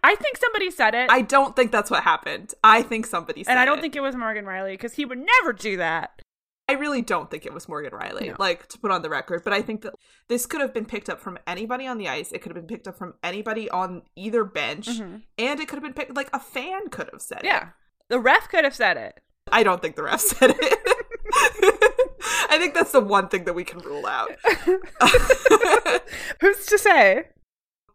I 0.04 0.16
think 0.16 0.38
somebody 0.38 0.70
said 0.72 0.94
it, 0.94 1.10
I 1.10 1.22
don't 1.22 1.56
think 1.56 1.72
that's 1.72 1.90
what 1.92 2.04
happened. 2.04 2.54
I 2.64 2.82
think 2.82 3.06
somebody 3.06 3.44
said 3.44 3.52
it. 3.52 3.54
and 3.54 3.60
I 3.60 3.66
don't 3.66 3.80
it. 3.80 3.82
think 3.82 3.96
it 3.96 4.02
was 4.02 4.16
Morgan 4.16 4.46
Rielly 4.46 4.74
because 4.74 4.94
he 4.94 5.06
would 5.06 5.18
never 5.18 5.54
do 5.54 5.78
that. 5.78 6.22
I 6.70 6.74
really 6.74 7.02
don't 7.02 7.32
think 7.32 7.46
it 7.46 7.54
was 7.54 7.70
Morgan 7.70 7.92
Rielly, 7.92 8.28
No. 8.28 8.36
like 8.40 8.68
to 8.68 8.78
put 8.78 8.92
on 8.92 9.02
the 9.02 9.10
record, 9.10 9.44
but 9.44 9.54
I 9.54 9.62
think 9.62 9.82
that 9.84 9.94
this 10.28 10.46
could 10.46 10.60
have 10.60 10.74
been 10.74 10.86
picked 10.86 11.10
up 11.10 11.22
from 11.22 11.40
anybody 11.48 11.88
on 11.88 11.98
the 11.98 12.10
ice. 12.10 12.32
It 12.34 12.40
could 12.42 12.50
have 12.54 12.56
been 12.68 12.68
picked 12.76 12.88
up 12.88 12.98
from 12.98 13.14
anybody 13.24 13.70
on 13.70 14.02
either 14.18 14.44
bench, 14.44 14.88
Mhm. 14.88 15.22
and 15.38 15.60
it 15.62 15.68
could 15.70 15.78
have 15.78 15.84
been 15.84 15.94
picked 15.94 16.16
like 16.16 16.30
a 16.34 16.40
fan 16.40 16.90
could 16.90 17.10
have 17.14 17.22
said 17.22 17.40
it. 17.40 17.46
Yeah, 17.46 17.70
the 18.10 18.20
ref 18.20 18.50
could 18.50 18.66
have 18.66 18.76
said 18.76 18.98
it. 18.98 19.22
I 19.50 19.64
don't 19.64 19.82
think 19.82 19.96
the 19.96 20.04
ref 20.04 20.20
said 20.20 20.56
it. 20.60 20.80
I 22.50 22.58
think 22.60 22.74
that's 22.74 22.92
the 22.92 23.00
one 23.02 23.30
thing 23.30 23.46
that 23.46 23.54
we 23.54 23.64
can 23.64 23.80
rule 23.80 24.06
out. 24.06 24.32
Who's 26.42 26.66
to 26.68 26.78
say? 26.78 27.30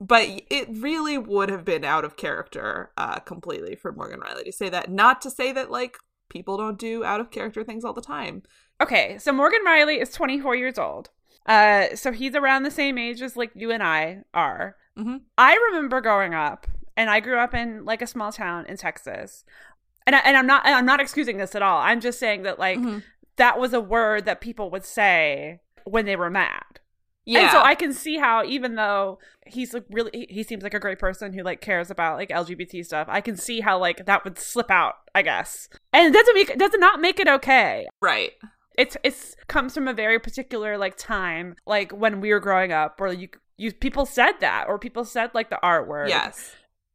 but 0.01 0.27
it 0.51 0.67
really 0.69 1.17
would 1.17 1.49
have 1.49 1.65
been 1.65 1.85
out 1.85 2.05
of 2.05 2.17
character 2.17 2.91
uh 2.97 3.21
completely 3.21 3.77
for 3.77 3.93
Morgan 3.93 4.19
Rielly 4.19 4.45
to 4.47 4.51
say 4.53 4.69
that. 4.69 4.91
Not 4.91 5.21
to 5.23 5.31
say 5.31 5.53
that 5.53 5.71
like 5.71 5.97
people 6.33 6.57
don't 6.57 6.79
do 6.79 7.05
out 7.05 7.21
of 7.21 7.31
character 7.31 7.63
things 7.63 7.85
all 7.85 7.93
the 7.93 8.01
time. 8.03 8.43
Okay, 8.81 9.19
so 9.19 9.33
Morgan 9.33 9.61
Rielly 9.67 10.01
is 10.01 10.11
24 10.11 10.57
years 10.57 10.79
old. 10.79 11.11
Uh, 11.47 11.95
so 11.95 12.11
he's 12.13 12.35
around 12.35 12.63
the 12.63 12.71
same 12.71 12.99
age 12.99 13.21
as 13.23 13.37
like 13.37 13.51
you 13.55 13.71
and 13.71 13.83
I 13.83 14.23
are. 14.33 14.77
Mhm. 14.99 15.23
I 15.37 15.55
remember 15.71 16.01
growing 16.01 16.35
up, 16.35 16.67
and 16.97 17.11
I 17.11 17.21
grew 17.21 17.39
up 17.39 17.55
in 17.55 17.85
like 17.85 18.03
a 18.03 18.07
small 18.07 18.33
town 18.33 18.67
in 18.67 18.77
Texas, 18.77 19.45
and 20.07 20.15
I, 20.17 20.21
and 20.21 20.37
I'm 20.37 20.47
not 20.47 20.63
I'm 20.65 20.87
not 20.87 21.01
excusing 21.01 21.39
this 21.39 21.55
at 21.55 21.63
all. 21.63 21.79
I'm 21.79 22.01
just 22.01 22.19
saying 22.19 22.43
that 22.43 22.59
like 22.59 22.79
Mhm. 22.79 23.03
that 23.37 23.59
was 23.59 23.73
a 23.73 23.81
word 23.81 24.25
that 24.27 24.41
people 24.41 24.71
would 24.71 24.85
say 24.85 25.61
when 25.85 26.05
they 26.07 26.17
were 26.17 26.31
mad. 26.31 26.81
Yeah. 27.25 27.43
And 27.43 27.51
so 27.53 27.61
I 27.61 27.75
can 27.75 27.93
see 27.93 28.19
how 28.19 28.45
even 28.45 28.75
though 28.75 29.19
he's 29.47 29.73
like 29.75 29.85
really 29.91 30.27
he- 30.29 30.43
seems 30.43 30.63
like 30.63 30.75
a 30.75 30.81
great 30.81 30.99
person 30.99 31.33
who 31.33 31.43
like 31.43 31.61
cares 31.61 31.91
about 31.91 32.17
like 32.17 32.31
LGBT 32.31 32.85
stuff, 32.85 33.07
I 33.11 33.21
can 33.21 33.37
see 33.37 33.61
how 33.61 33.79
like 33.79 34.07
that 34.07 34.25
would 34.25 34.39
slip 34.39 34.71
out, 34.71 34.95
I 35.15 35.23
guess. 35.23 35.69
And 35.93 36.07
it 36.13 36.19
doesn't 36.19 36.35
make 36.35 36.51
it 36.51 36.59
does 36.59 36.73
not 36.75 37.01
make 37.01 37.21
it 37.21 37.29
okay 37.29 37.87
right. 38.01 38.33
it's 38.77 38.97
it's 39.05 39.37
comes 39.47 39.75
from 39.75 39.87
a 39.87 39.93
very 39.95 40.19
particular 40.19 40.79
like 40.79 40.97
time 40.97 41.55
like 41.67 41.93
when 41.93 42.21
we 42.21 42.33
were 42.33 42.41
growing 42.41 42.73
up 42.73 42.99
where 43.01 43.13
you 43.13 43.29
you 43.57 43.73
people 43.73 44.07
said 44.07 44.33
that 44.41 44.65
or 44.67 44.79
people 44.79 45.05
said 45.05 45.31
like 45.35 45.51
the 45.51 45.61
art 45.63 45.87
word 45.87 46.09
Yes. 46.09 46.55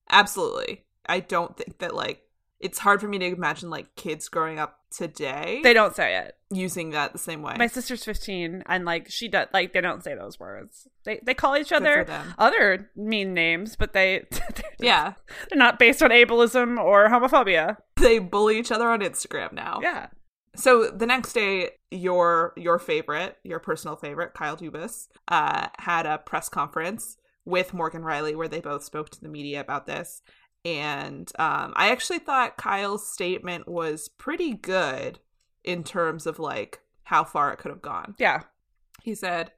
Absolutely. 0.10 0.84
I 1.08 1.20
don't 1.20 1.56
think 1.58 1.80
that 1.80 1.96
like 1.96 2.22
it's 2.60 2.80
hard 2.80 3.00
for 3.02 3.08
me 3.08 3.20
to 3.20 3.26
imagine 3.26 3.70
like 3.70 3.96
kids 3.96 4.28
growing 4.30 4.58
up 4.60 4.80
today. 4.90 5.62
they 5.64 5.74
don't 5.74 5.96
say 5.96 6.18
it 6.18 6.37
using 6.50 6.92
that 6.92 7.12
the 7.12 7.20
same 7.20 7.42
way. 7.42 7.56
My 7.58 7.68
sister's 7.68 8.04
15 8.04 8.64
and 8.66 8.86
like 8.86 9.10
she 9.10 9.28
does 9.28 9.48
like 9.54 9.74
they 9.74 9.82
don't 9.82 10.04
say 10.04 10.16
those 10.16 10.40
words. 10.40 10.88
They 11.04 11.20
they 11.24 11.34
call 11.34 11.58
each 11.58 11.72
other 11.72 12.08
other 12.38 12.90
mean 12.96 13.34
names, 13.34 13.76
but 13.76 13.94
they 13.94 14.26
yeah, 14.80 15.14
they're 15.50 15.58
not 15.58 15.80
based 15.80 16.02
on 16.02 16.12
ableism 16.12 16.82
or 16.82 17.10
homophobia. 17.10 17.78
they 17.98 18.20
bully 18.20 18.60
each 18.60 18.72
other 18.72 18.88
on 18.88 19.02
Instagram 19.02 19.54
now. 19.54 19.80
Yeah. 19.82 20.08
So 20.56 20.90
the 20.90 21.06
next 21.06 21.34
day, 21.34 21.72
your 21.92 22.54
your 22.56 22.80
favorite, 22.80 23.38
your 23.44 23.60
personal 23.60 23.96
favorite, 23.96 24.34
Kyle 24.34 24.58
Dubas, 24.58 25.08
uh, 25.28 25.68
had 25.78 26.06
a 26.06 26.18
press 26.18 26.50
conference 26.50 27.18
with 27.46 27.74
Morgan 27.74 28.02
Rielly 28.02 28.36
where 28.36 28.48
they 28.48 28.60
both 28.60 28.84
spoke 28.84 29.10
to 29.10 29.22
the 29.22 29.30
media 29.30 29.62
about 29.62 29.86
this. 29.86 30.22
And 30.66 31.32
um, 31.40 31.74
I 31.76 31.92
actually 31.92 32.20
thought 32.20 32.58
Kyle's 32.58 33.08
statement 33.08 33.70
was 33.70 34.10
pretty 34.10 34.54
good 34.54 35.20
in 35.68 35.84
terms 35.84 36.26
of 36.26 36.40
like 36.40 36.80
how 37.04 37.24
far 37.24 37.52
it 37.52 37.60
could 37.60 37.70
have 37.70 37.82
gone. 37.82 38.16
Yeah. 38.18 38.44
He 39.04 39.14
said, 39.14 39.52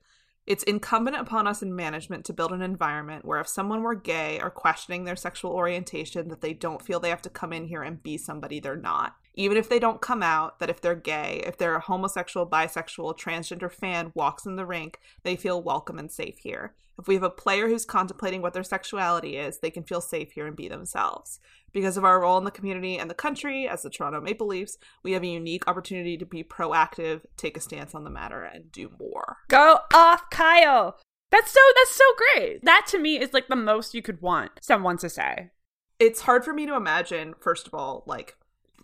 It's 0.46 0.63
incumbent 0.63 1.16
upon 1.16 1.48
us 1.48 1.62
in 1.62 1.75
management 1.75 2.25
to 2.25 2.34
build 2.34 2.51
an 2.51 2.63
environment 2.63 3.24
where 3.24 3.39
if 3.39 3.48
someone 3.48 3.84
were 3.84 3.96
gay 3.96 4.42
or 4.42 4.50
questioning 4.50 5.04
their 5.04 5.16
sexual 5.16 5.51
orientation, 5.51 6.28
that 6.30 6.42
they 6.42 6.54
don't 6.54 6.82
feel 6.82 7.00
they 7.00 7.10
have 7.10 7.22
to 7.22 7.30
come 7.30 7.54
in 7.54 7.68
here 7.68 7.84
and 7.84 8.04
be 8.04 8.18
somebody 8.18 8.60
they're 8.60 8.75
not. 8.75 9.16
Even 9.39 9.55
if 9.55 9.69
they 9.69 9.79
don't 9.79 10.01
come 10.01 10.22
out, 10.22 10.60
that 10.60 10.69
if 10.69 10.81
they're 10.81 10.96
gay, 10.96 11.41
if 11.46 11.58
they're 11.58 11.77
a 11.77 11.79
homosexual, 11.79 12.46
bisexual, 12.46 13.17
transgender 13.17 13.72
fan 13.72 14.12
walks 14.13 14.46
in 14.46 14.58
the 14.58 14.65
rink, 14.65 15.00
they 15.24 15.38
feel 15.38 15.63
welcome 15.63 15.98
and 15.98 16.12
safe 16.12 16.39
here. 16.39 16.75
If 17.00 17.08
we 17.08 17.13
have 17.13 17.24
a 17.24 17.29
player 17.29 17.69
who's 17.69 17.86
contemplating 17.86 18.41
what 18.41 18.51
their 18.51 18.65
sexuality 18.65 19.38
is, 19.38 19.60
they 19.60 19.72
can 19.72 19.84
feel 19.84 20.01
safe 20.01 20.34
here 20.34 20.46
and 20.46 20.58
be 20.58 20.67
themselves. 20.67 21.39
Because 21.72 21.96
of 21.96 22.03
our 22.03 22.19
role 22.19 22.38
in 22.38 22.43
the 22.43 22.51
community 22.51 22.98
and 22.98 23.10
the 23.10 23.15
country 23.15 23.65
as 23.65 23.81
the 23.81 23.89
Toronto 23.89 24.19
Maple 24.19 24.48
Leafs, 24.48 24.77
we 25.03 25.13
have 25.13 25.24
a 25.24 25.27
unique 25.27 25.65
opportunity 25.69 26.17
to 26.17 26.25
be 26.25 26.43
proactive, 26.43 27.22
take 27.38 27.55
a 27.55 27.62
stance 27.62 27.96
on 27.96 28.03
the 28.03 28.10
matter, 28.10 28.43
and 28.43 28.69
do 28.74 28.91
more. 29.00 29.38
Go 29.48 29.79
off, 29.93 30.29
Kyle. 30.29 31.00
That's 31.31 31.51
so 31.51 31.62
that's 31.77 31.96
so 31.96 32.03
great. 32.17 32.65
That 32.65 32.88
to 32.88 33.00
me 33.00 33.17
is 33.17 33.31
like 33.31 33.48
the 33.48 33.55
most 33.55 33.93
you 33.93 34.01
could 34.01 34.22
want 34.22 34.51
someone 34.60 34.98
to 34.98 35.10
say. 35.10 35.51
It's 35.98 36.22
hard 36.22 36.43
for 36.43 36.53
me 36.53 36.65
to 36.65 36.75
imagine, 36.75 37.36
first 37.39 37.67
of 37.67 37.74
all, 37.74 38.03
like, 38.05 38.36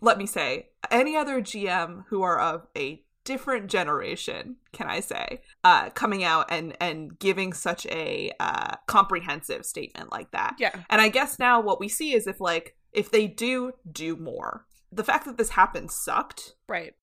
let 0.06 0.18
me 0.18 0.26
say, 0.26 0.70
any 0.92 1.18
other 1.18 1.42
GM 1.42 2.06
who 2.10 2.22
are 2.22 2.40
of 2.40 2.68
a 2.78 3.04
different 3.24 3.72
generation, 3.72 4.58
can 4.72 4.88
I 4.88 5.00
say, 5.00 5.42
uh, 5.64 5.90
coming 5.90 6.24
out 6.24 6.46
and 6.50 6.78
and 6.80 7.18
giving 7.20 7.52
such 7.52 7.86
a 7.88 8.32
uh, 8.40 8.76
comprehensive 8.86 9.66
statement 9.66 10.12
like 10.12 10.32
that. 10.32 10.56
Yeah. 10.60 10.76
And 10.90 11.02
I 11.02 11.10
guess 11.10 11.40
now 11.40 11.60
what 11.60 11.80
we 11.80 11.90
see 11.90 12.14
is 12.14 12.28
if 12.28 12.40
like 12.40 12.78
if 12.94 13.12
they 13.12 13.28
do 13.28 13.74
do 13.92 14.16
more, 14.16 14.66
the 14.92 15.04
fact 15.04 15.26
that 15.26 15.38
this 15.38 15.50
happened 15.50 15.92
sucked. 15.92 16.54
Right. 16.70 16.94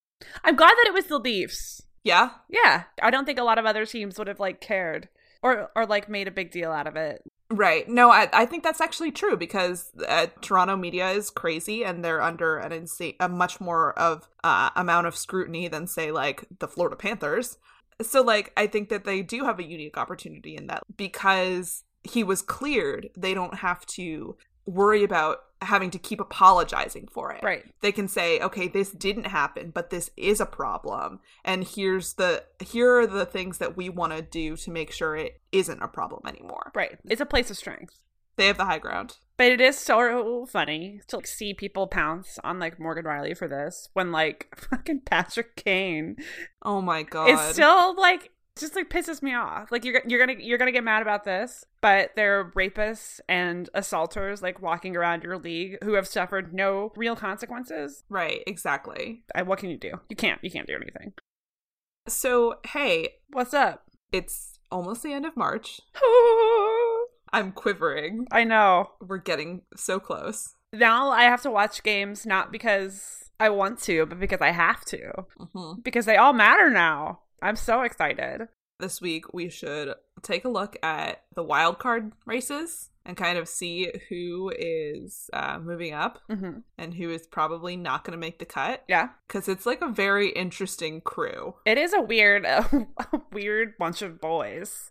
I'm 0.44 0.56
glad 0.56 0.70
that 0.70 0.86
it 0.86 0.94
was 0.94 1.06
the 1.06 1.18
Leafs. 1.18 1.82
Yeah, 2.04 2.30
Yeah. 2.48 2.84
I 3.00 3.10
don't 3.10 3.26
think 3.26 3.38
a 3.38 3.44
lot 3.44 3.58
of 3.58 3.66
other 3.66 3.86
teams 3.86 4.18
would 4.18 4.28
have 4.28 4.40
like 4.40 4.60
cared 4.60 5.08
or 5.42 5.70
or 5.74 5.86
like 5.86 6.08
made 6.08 6.28
a 6.28 6.32
big 6.32 6.52
deal 6.52 6.70
out 6.70 6.86
of 6.86 6.96
it. 6.96 7.22
Right. 7.52 7.86
No, 7.86 8.10
I, 8.10 8.30
I 8.32 8.46
think 8.46 8.62
that's 8.62 8.80
actually 8.80 9.12
true 9.12 9.36
because 9.36 9.90
uh, 10.08 10.28
Toronto 10.40 10.74
media 10.74 11.10
is 11.10 11.28
crazy 11.28 11.84
and 11.84 12.02
they're 12.02 12.22
under 12.22 12.56
an 12.56 12.72
insane, 12.72 13.14
a 13.20 13.28
much 13.28 13.60
more 13.60 13.92
of 13.98 14.26
uh, 14.42 14.70
amount 14.74 15.06
of 15.06 15.16
scrutiny 15.16 15.68
than 15.68 15.86
say 15.86 16.10
like 16.12 16.46
the 16.60 16.66
Florida 16.66 16.96
Panthers. 16.96 17.58
So 18.00 18.22
like 18.22 18.52
I 18.56 18.66
think 18.66 18.88
that 18.88 19.04
they 19.04 19.20
do 19.20 19.44
have 19.44 19.58
a 19.58 19.64
unique 19.64 19.98
opportunity 19.98 20.56
in 20.56 20.66
that 20.68 20.82
because 20.96 21.84
he 22.04 22.24
was 22.24 22.40
cleared, 22.40 23.10
they 23.16 23.34
don't 23.34 23.56
have 23.56 23.84
to 23.86 24.36
worry 24.64 25.04
about 25.04 25.40
having 25.62 25.90
to 25.90 25.98
keep 25.98 26.20
apologizing 26.20 27.08
for 27.12 27.32
it. 27.32 27.42
Right. 27.42 27.64
They 27.80 27.92
can 27.92 28.08
say, 28.08 28.40
okay, 28.40 28.68
this 28.68 28.90
didn't 28.90 29.26
happen, 29.26 29.70
but 29.70 29.90
this 29.90 30.10
is 30.16 30.40
a 30.40 30.46
problem, 30.46 31.20
and 31.44 31.64
here's 31.64 32.14
the 32.14 32.44
here 32.60 33.00
are 33.00 33.06
the 33.06 33.26
things 33.26 33.58
that 33.58 33.76
we 33.76 33.88
want 33.88 34.12
to 34.12 34.22
do 34.22 34.56
to 34.56 34.70
make 34.70 34.90
sure 34.90 35.16
it 35.16 35.40
isn't 35.52 35.82
a 35.82 35.88
problem 35.88 36.22
anymore. 36.26 36.72
Right. 36.74 36.98
It's 37.04 37.20
a 37.20 37.26
place 37.26 37.50
of 37.50 37.56
strength. 37.56 38.02
They 38.36 38.46
have 38.46 38.56
the 38.56 38.64
high 38.64 38.78
ground. 38.78 39.18
But 39.36 39.52
it 39.52 39.60
is 39.60 39.76
so 39.76 40.46
funny 40.46 41.00
to 41.08 41.16
like, 41.16 41.26
see 41.26 41.52
people 41.52 41.86
pounce 41.86 42.38
on 42.44 42.58
like 42.58 42.78
Morgan 42.78 43.04
Rielly 43.04 43.36
for 43.36 43.48
this 43.48 43.88
when 43.92 44.12
like 44.12 44.48
fucking 44.70 45.02
Patrick 45.04 45.56
Kane 45.56 46.16
Oh 46.62 46.80
my 46.80 47.02
god. 47.02 47.28
It's 47.28 47.54
still 47.54 47.94
like 47.96 48.30
just 48.58 48.74
like 48.76 48.90
pisses 48.90 49.22
me 49.22 49.34
off. 49.34 49.72
Like 49.72 49.84
you're 49.84 50.02
you're 50.06 50.24
gonna 50.24 50.38
you're 50.38 50.58
gonna 50.58 50.72
get 50.72 50.84
mad 50.84 51.02
about 51.02 51.24
this, 51.24 51.64
but 51.80 52.10
there 52.16 52.40
are 52.40 52.52
rapists 52.52 53.20
and 53.28 53.68
assaulters 53.74 54.42
like 54.42 54.60
walking 54.60 54.96
around 54.96 55.22
your 55.24 55.38
league 55.38 55.78
who 55.82 55.94
have 55.94 56.06
suffered 56.06 56.52
no 56.52 56.92
real 56.96 57.16
consequences. 57.16 58.04
right, 58.08 58.42
exactly. 58.46 59.22
I, 59.34 59.42
what 59.42 59.58
can 59.58 59.70
you 59.70 59.78
do? 59.78 59.92
You 60.08 60.16
can't. 60.16 60.42
You 60.42 60.50
can't 60.50 60.66
do 60.66 60.74
anything. 60.76 61.12
So, 62.08 62.56
hey, 62.66 63.08
What's 63.32 63.54
up? 63.54 63.84
it's 64.12 64.58
almost 64.70 65.02
the 65.02 65.12
end 65.12 65.24
of 65.24 65.36
March. 65.36 65.80
I'm 67.32 67.52
quivering. 67.52 68.26
I 68.30 68.44
know. 68.44 68.90
We're 69.00 69.18
getting 69.18 69.62
so 69.74 69.98
close. 69.98 70.54
Now 70.72 71.10
I 71.10 71.22
have 71.24 71.42
to 71.42 71.50
watch 71.50 71.82
games 71.82 72.26
not 72.26 72.52
because 72.52 73.30
I 73.40 73.48
want 73.48 73.78
to, 73.82 74.04
but 74.06 74.20
because 74.20 74.40
I 74.42 74.50
have 74.50 74.84
to. 74.86 75.12
hmm 75.54 75.80
Because 75.82 76.04
they 76.06 76.16
all 76.16 76.32
matter 76.34 76.68
now. 76.70 77.20
I'm 77.42 77.56
so 77.56 77.82
excited. 77.82 78.48
This 78.78 79.00
week, 79.00 79.32
we 79.32 79.48
should 79.48 79.94
take 80.22 80.44
a 80.44 80.48
look 80.48 80.76
at 80.82 81.22
the 81.34 81.42
wild 81.42 81.78
card 81.78 82.12
races 82.26 82.88
and 83.04 83.16
kind 83.16 83.36
of 83.38 83.48
see 83.48 83.92
who 84.08 84.52
is 84.56 85.28
uh, 85.32 85.58
moving 85.60 85.92
up 85.92 86.20
hmm 86.28 86.58
and 86.78 86.94
who 86.94 87.10
is 87.10 87.26
probably 87.26 87.76
not 87.76 88.04
going 88.04 88.12
to 88.12 88.18
make 88.20 88.38
the 88.38 88.44
cut. 88.44 88.82
Yeah. 88.88 89.10
Because 89.28 89.48
it's 89.48 89.66
like 89.66 89.82
a 89.82 89.88
very 89.88 90.30
interesting 90.30 91.00
crew. 91.00 91.54
It 91.66 91.78
is 91.78 91.92
a 91.92 92.00
weird, 92.00 92.44
a 92.46 92.86
weird 93.32 93.76
bunch 93.78 94.02
of 94.02 94.20
boys. 94.20 94.90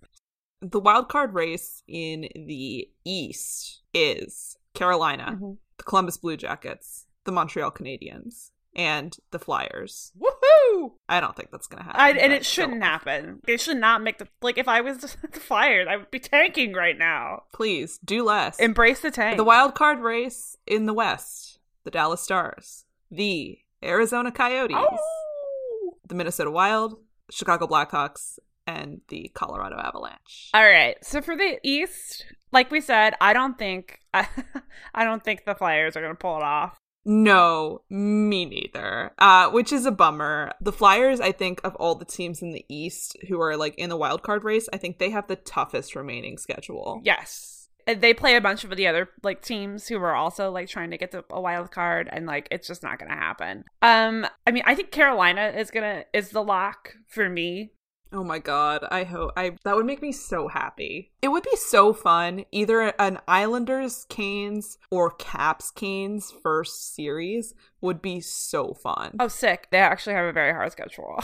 The 0.61 0.79
wild 0.79 1.09
card 1.09 1.33
race 1.33 1.83
in 1.87 2.29
the 2.35 2.87
East 3.03 3.81
is 3.93 4.55
Carolina, 4.73 5.37
Mhm. 5.41 5.57
the 5.77 5.83
Columbus 5.83 6.17
Blue 6.17 6.37
Jackets, 6.37 7.07
the 7.25 7.31
Montreal 7.31 7.71
Canadiens, 7.71 8.51
and 8.75 9.15
the 9.31 9.39
Flyers. 9.39 10.11
Woohoo! 10.19 10.91
I 11.09 11.19
don't 11.19 11.35
think 11.35 11.51
that's 11.51 11.67
to 11.67 11.77
happen. 11.77 11.99
I, 11.99 12.11
and 12.11 12.31
it 12.33 12.45
shouldn't 12.45 12.83
happen. 12.83 13.41
They 13.45 13.57
should 13.57 13.77
not 13.77 14.01
make 14.01 14.17
the 14.17 14.27
like. 14.41 14.57
If 14.57 14.67
I 14.67 14.81
was 14.81 15.17
fired, 15.33 15.87
I 15.87 15.97
would 15.97 16.11
be 16.11 16.19
tanking 16.19 16.73
right 16.73 16.97
now. 16.97 17.43
Please 17.53 17.99
do 18.03 18.23
less. 18.23 18.59
Embrace 18.59 19.01
the 19.01 19.11
tank. 19.11 19.37
The 19.37 19.43
wild 19.43 19.75
card 19.75 19.99
race 19.99 20.55
in 20.65 20.85
the 20.85 20.93
West, 20.93 21.59
the 21.83 21.91
Dallas 21.91 22.21
Stars, 22.21 22.85
the 23.09 23.59
Arizona 23.83 24.31
Coyotes, 24.31 24.77
Oh! 24.79 25.97
the 26.07 26.15
Minnesota 26.15 26.51
Wild, 26.51 26.95
Chicago 27.29 27.67
Blackhawks, 27.67 28.37
and 28.67 29.01
the 29.09 29.31
Colorado 29.33 29.77
Avalanche. 29.77 30.49
All 30.53 30.63
right. 30.63 30.95
So 31.03 31.21
for 31.21 31.35
the 31.35 31.59
East, 31.63 32.25
like 32.51 32.69
we 32.71 32.79
said, 32.81 33.15
I 33.19 33.33
don't 33.33 33.57
think 33.57 33.99
I, 34.13 34.27
I 34.93 35.03
don't 35.03 35.23
think 35.23 35.45
the 35.45 35.55
Flyers 35.55 35.95
are 35.97 36.01
going 36.01 36.13
to 36.13 36.17
pull 36.19 36.37
it 36.37 36.43
off. 36.43 36.77
No, 37.05 37.81
me 37.89 38.45
neither. 38.45 39.11
Uh, 39.17 39.49
which 39.49 39.73
is 39.73 39.85
a 39.85 39.91
bummer. 39.91 40.51
The 40.61 40.71
Flyers, 40.71 41.19
I 41.19 41.31
think, 41.31 41.59
of 41.63 41.75
all 41.75 41.95
the 41.95 42.05
teams 42.05 42.41
in 42.41 42.51
the 42.51 42.65
East 42.69 43.17
who 43.27 43.41
are 43.41 43.57
like 43.57 43.75
in 43.75 43.89
the 43.89 43.97
wild 43.97 44.23
card 44.23 44.43
race, 44.43 44.69
I 44.71 44.77
think 44.77 44.97
they 44.99 45.09
have 45.09 45.27
the 45.27 45.35
toughest 45.35 45.95
remaining 45.95 46.37
schedule. 46.37 47.01
Yes. 47.03 47.69
They 47.87 48.13
play 48.13 48.35
a 48.35 48.41
bunch 48.41 48.63
of 48.63 48.75
the 48.75 48.87
other 48.87 49.09
like 49.23 49.41
teams 49.41 49.87
who 49.87 49.97
are 49.97 50.15
also 50.15 50.51
like 50.51 50.69
trying 50.69 50.91
to 50.91 50.97
get 50.97 51.11
to 51.11 51.25
a 51.31 51.41
wild 51.41 51.71
card 51.71 52.07
and 52.11 52.27
like 52.27 52.47
it's 52.51 52.67
just 52.67 52.83
not 52.83 52.99
going 52.99 53.09
to 53.09 53.17
happen. 53.17 53.63
Um 53.81 54.27
I 54.45 54.51
mean, 54.51 54.61
I 54.67 54.75
think 54.75 54.91
Carolina 54.91 55.51
is 55.57 55.71
to 55.71 56.05
is 56.13 56.29
the 56.29 56.43
lock 56.43 56.93
for 57.07 57.27
me. 57.27 57.71
Oh 58.13 58.23
my 58.25 58.39
god, 58.39 58.85
I 58.91 59.03
hope 59.05 59.31
I 59.37 59.55
that 59.63 59.75
would 59.75 59.85
make 59.85 60.01
me 60.01 60.11
so 60.11 60.47
happy. 60.49 61.11
It 61.21 61.29
would 61.29 61.43
be 61.43 61.55
so 61.55 61.93
fun 61.93 62.43
either 62.51 62.93
an 62.99 63.19
Islanders 63.27 64.05
Canes 64.09 64.77
or 64.89 65.11
Caps 65.11 65.71
Canes 65.71 66.33
first 66.43 66.93
series 66.93 67.53
would 67.79 68.01
be 68.01 68.19
so 68.19 68.73
fun. 68.73 69.15
Oh, 69.19 69.27
sick. 69.29 69.67
They 69.71 69.77
actually 69.79 70.15
have 70.15 70.25
a 70.25 70.33
very 70.33 70.51
hard 70.51 70.71
schedule. 70.73 71.23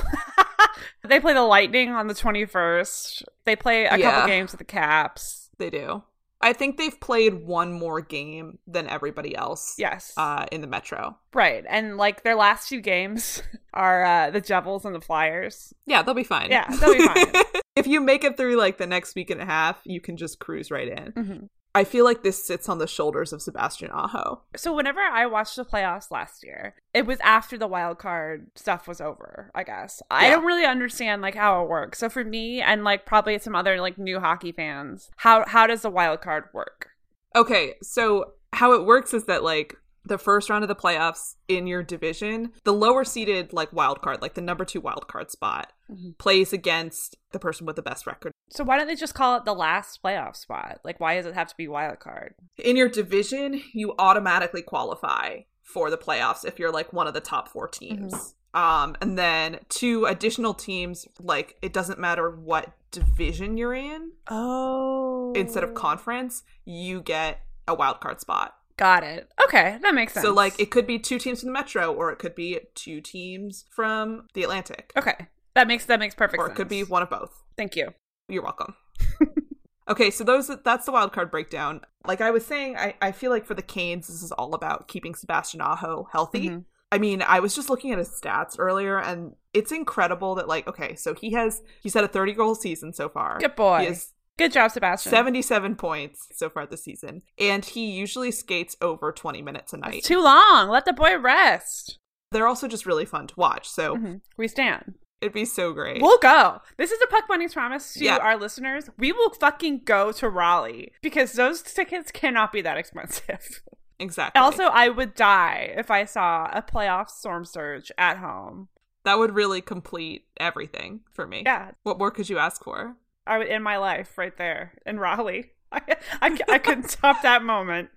they 1.07 1.19
play 1.19 1.33
the 1.33 1.41
Lightning 1.43 1.89
on 1.91 2.07
the 2.07 2.13
21st. 2.13 3.23
They 3.45 3.55
play 3.55 3.85
a 3.85 3.97
Yeah. 3.97 4.11
couple 4.11 4.27
games 4.27 4.51
with 4.51 4.59
the 4.59 4.65
Caps. 4.65 5.49
They 5.57 5.69
do. 5.69 6.03
I 6.41 6.53
think 6.53 6.77
they've 6.77 6.99
played 6.99 7.33
one 7.33 7.73
more 7.73 7.99
game 8.01 8.59
than 8.67 8.87
everybody 8.87 9.35
else. 9.35 9.75
Yes. 9.77 10.13
Uh, 10.17 10.45
in 10.51 10.61
the 10.61 10.67
Metro. 10.67 11.17
right. 11.33 11.63
And 11.67 11.97
like 11.97 12.23
their 12.23 12.35
last 12.35 12.69
two 12.69 12.81
games 12.81 13.41
are 13.73 14.03
uh, 14.03 14.29
the 14.31 14.41
Devils 14.41 14.85
and 14.85 14.93
the 14.93 15.01
Flyers. 15.01 15.73
Yeah, 15.85 16.03
they'll 16.03 16.13
be 16.13 16.23
fine. 16.23 16.51
Yeah, 16.51 16.67
they'll 16.79 16.93
be 16.93 17.05
fine. 17.05 17.43
if 17.75 17.87
you 17.87 18.01
make 18.01 18.23
it 18.23 18.37
through 18.37 18.57
like 18.57 18.77
the 18.77 18.87
next 18.87 19.15
week 19.15 19.29
and 19.29 19.41
a 19.41 19.45
half, 19.45 19.79
you 19.83 19.99
can 19.99 20.17
just 20.17 20.39
cruise 20.39 20.69
right 20.71 20.87
in. 20.87 21.11
hmm 21.11 21.45
I 21.77 21.83
feel 21.83 22.05
like 22.05 22.23
this 22.23 22.43
sits 22.43 22.67
on 22.67 22.79
the 22.79 22.87
shoulders 22.87 23.31
of 23.31 23.39
Sebastian 23.39 23.91
Aho. 23.91 24.41
So 24.55 24.75
whenever 24.75 24.99
I 24.99 25.27
watched 25.27 25.55
the 25.55 25.63
playoffs 25.63 26.09
last 26.09 26.43
year, 26.43 26.73
it 26.91 27.05
was 27.05 27.19
after 27.19 27.55
the 27.55 27.67
wild 27.67 27.99
card 27.99 28.47
stuff 28.55 28.87
was 28.87 28.99
over, 28.99 29.51
I 29.53 29.61
guess. 29.61 30.01
I 30.09 30.31
don't 30.31 30.43
really 30.43 30.65
understand 30.65 31.21
like 31.21 31.35
how 31.35 31.61
it 31.61 31.69
works. 31.69 31.99
So 31.99 32.09
for 32.09 32.23
me 32.23 32.61
and 32.61 32.83
like 32.83 33.05
probably 33.05 33.37
some 33.37 33.55
other 33.55 33.79
like 33.79 33.99
new 33.99 34.19
hockey 34.19 34.51
fans, 34.51 35.11
how 35.17 35.45
how 35.45 35.67
does 35.67 35.83
the 35.83 35.91
wild 35.91 36.21
card 36.21 36.45
work? 36.51 36.89
Okay, 37.35 37.75
so 37.83 38.33
how 38.53 38.73
it 38.73 38.83
works 38.83 39.13
is 39.13 39.25
that 39.25 39.43
like 39.43 39.75
the 40.07 40.17
first 40.17 40.49
round 40.49 40.63
of 40.63 40.67
the 40.67 40.75
playoffs 40.75 41.35
in 41.47 41.67
your 41.67 41.83
division, 41.83 42.51
the 42.63 42.73
lower 42.73 43.03
seeded 43.03 43.53
like 43.53 43.71
wild 43.73 44.01
card, 44.01 44.21
like 44.21 44.33
the 44.35 44.41
number 44.41 44.65
two 44.65 44.81
wild 44.81 45.07
card 45.07 45.29
spot, 45.31 45.71
Mhm. 45.89 46.17
plays 46.17 46.53
against 46.53 47.15
the 47.31 47.39
person 47.39 47.65
with 47.65 47.75
the 47.75 47.81
best 47.81 48.07
record. 48.07 48.31
So 48.49 48.63
why 48.63 48.77
don't 48.77 48.87
they 48.87 48.95
just 48.95 49.13
call 49.13 49.37
it 49.37 49.45
the 49.45 49.53
last 49.53 50.01
playoff 50.03 50.35
spot? 50.35 50.79
Like, 50.83 50.99
why 50.99 51.15
does 51.15 51.25
it 51.25 51.33
have 51.33 51.47
to 51.49 51.55
be 51.57 51.67
wild 51.67 51.99
card? 51.99 52.35
In 52.57 52.75
your 52.75 52.89
division, 52.89 53.61
you 53.73 53.93
automatically 53.99 54.61
qualify 54.61 55.41
for 55.61 55.89
the 55.89 55.97
playoffs 55.97 56.45
if 56.45 56.57
you're 56.59 56.71
like 56.71 56.93
one 56.93 57.07
of 57.07 57.13
the 57.13 57.19
top 57.21 57.49
four 57.49 57.67
teams. 57.67 58.35
Um, 58.53 58.95
and 59.01 59.17
then 59.19 59.59
two 59.69 60.05
additional 60.05 60.53
teams, 60.53 61.05
like 61.19 61.57
it 61.61 61.73
doesn't 61.73 61.99
matter 61.99 62.29
what 62.31 62.71
division 62.91 63.57
you're 63.57 63.73
in, 63.75 64.13
Oh, 64.29 65.33
instead 65.35 65.63
of 65.63 65.73
conference, 65.73 66.43
you 66.65 67.01
get 67.01 67.41
a 67.67 67.75
wild 67.75 67.99
card 67.99 68.21
spot. 68.21 68.56
Got 68.77 69.03
it. 69.03 69.29
Okay, 69.45 69.77
that 69.81 69.93
makes 69.93 70.13
sense. 70.13 70.25
So 70.25 70.33
like 70.33 70.59
it 70.59 70.71
could 70.71 70.87
be 70.87 70.99
two 70.99 71.19
teams 71.19 71.41
from 71.41 71.47
the 71.47 71.53
Metro, 71.53 71.91
or 71.93 72.11
it 72.11 72.19
could 72.19 72.35
be 72.35 72.59
two 72.75 73.01
teams 73.01 73.65
from 73.69 74.27
the 74.33 74.43
Atlantic, 74.43 74.91
okay, 74.97 75.27
that 75.55 75.67
makes 75.67 75.85
that 75.85 75.99
makes 75.99 76.15
perfect 76.15 76.39
or 76.39 76.47
sense. 76.47 76.55
it 76.55 76.57
could 76.57 76.69
be 76.69 76.83
one 76.83 77.01
of 77.01 77.09
both. 77.09 77.43
Thank 77.57 77.75
you. 77.75 77.93
You're 78.29 78.43
welcome. 78.43 78.75
okay, 79.89 80.11
so 80.11 80.23
those 80.23 80.49
that's 80.63 80.85
the 80.85 80.91
wild 80.91 81.13
card 81.13 81.31
breakdown. 81.31 81.81
Like 82.05 82.21
I 82.21 82.31
was 82.31 82.45
saying, 82.45 82.77
I, 82.77 82.95
I 83.01 83.11
feel 83.11 83.31
like 83.31 83.45
for 83.45 83.53
the 83.53 83.61
Canes, 83.61 84.07
this 84.07 84.21
is 84.23 84.31
all 84.31 84.53
about 84.53 84.87
keeping 84.87 85.15
Sebastian 85.15 85.61
Aho 85.61 86.07
healthy. 86.11 86.49
Mhm. 86.49 86.65
I 86.89 86.99
mean, 86.99 87.21
I 87.21 87.41
was 87.41 87.53
just 87.53 87.69
looking 87.69 87.91
at 87.91 87.97
his 87.97 88.09
stats 88.09 88.55
earlier, 88.57 88.97
and 88.97 89.35
it's 89.53 89.73
incredible 89.73 90.35
that 90.35 90.47
like 90.47 90.67
okay, 90.67 90.95
so 90.95 91.13
he 91.13 91.31
has 91.33 91.61
he's 91.81 91.93
had 91.93 92.03
a 92.03 92.07
30 92.07 92.33
goal 92.33 92.55
season 92.55 92.93
so 92.93 93.09
far. 93.09 93.39
Good 93.39 93.55
boy. 93.55 93.79
He 93.79 93.85
has 93.87 94.13
Good 94.37 94.51
job, 94.53 94.71
Sebastian. 94.71 95.09
77 95.09 95.75
points 95.75 96.27
so 96.31 96.49
far 96.49 96.65
this 96.67 96.83
season, 96.83 97.23
and 97.39 97.65
he 97.65 97.89
usually 97.91 98.31
skates 98.31 98.75
over 98.81 99.11
20 99.11 99.41
minutes 99.41 99.73
a 99.73 99.77
night. 99.77 99.95
It's 99.95 100.07
too 100.07 100.21
long. 100.21 100.69
Let 100.69 100.85
the 100.85 100.93
boy 100.93 101.17
rest. 101.17 101.97
They're 102.31 102.47
also 102.47 102.67
just 102.67 102.85
really 102.85 103.05
fun 103.05 103.27
to 103.27 103.33
watch, 103.37 103.67
so 103.67 103.95
Mhm. 103.95 104.21
We 104.37 104.47
stand. 104.47 104.95
it'd 105.21 105.33
be 105.33 105.45
so 105.45 105.73
great. 105.73 106.01
We'll 106.01 106.19
go. 106.19 106.61
This 106.77 106.91
is 106.91 107.01
a 107.01 107.07
Puck 107.07 107.27
Bunny's 107.27 107.53
promise 107.53 107.93
to 107.95 108.03
Yeah. 108.03 108.17
our 108.17 108.37
listeners. 108.37 108.89
We 108.97 109.11
will 109.11 109.31
fucking 109.31 109.83
go 109.85 110.11
to 110.11 110.29
Raleigh 110.29 110.91
because 111.01 111.33
those 111.33 111.61
tickets 111.63 112.11
cannot 112.11 112.51
be 112.51 112.61
that 112.61 112.77
expensive. 112.77 113.61
exactly. 113.99 114.39
also, 114.39 114.65
I 114.65 114.89
would 114.89 115.15
die 115.15 115.73
if 115.75 115.89
I 115.89 116.05
saw 116.05 116.47
a 116.53 116.61
playoff 116.61 117.09
storm 117.09 117.45
surge 117.45 117.91
at 117.97 118.17
home. 118.17 118.67
that 119.03 119.17
would 119.17 119.33
really 119.33 119.61
complete 119.61 120.25
everything 120.37 120.99
for 121.13 121.25
me. 121.25 121.41
Yeah, 121.45 121.71
What 121.83 121.97
more 121.97 122.11
could 122.11 122.27
you 122.29 122.37
ask 122.39 122.61
for? 122.61 122.97
I 123.27 123.37
would 123.37 123.47
end 123.47 123.63
my 123.63 123.77
life 123.77 124.17
right 124.17 124.35
there 124.37 124.73
in 124.85 124.99
Raleigh. 124.99 125.51
I, 125.71 125.81
I, 126.21 126.37
I 126.49 126.57
couldn't 126.59 126.89
top 126.89 127.21
that 127.23 127.43
moment. 127.43 127.89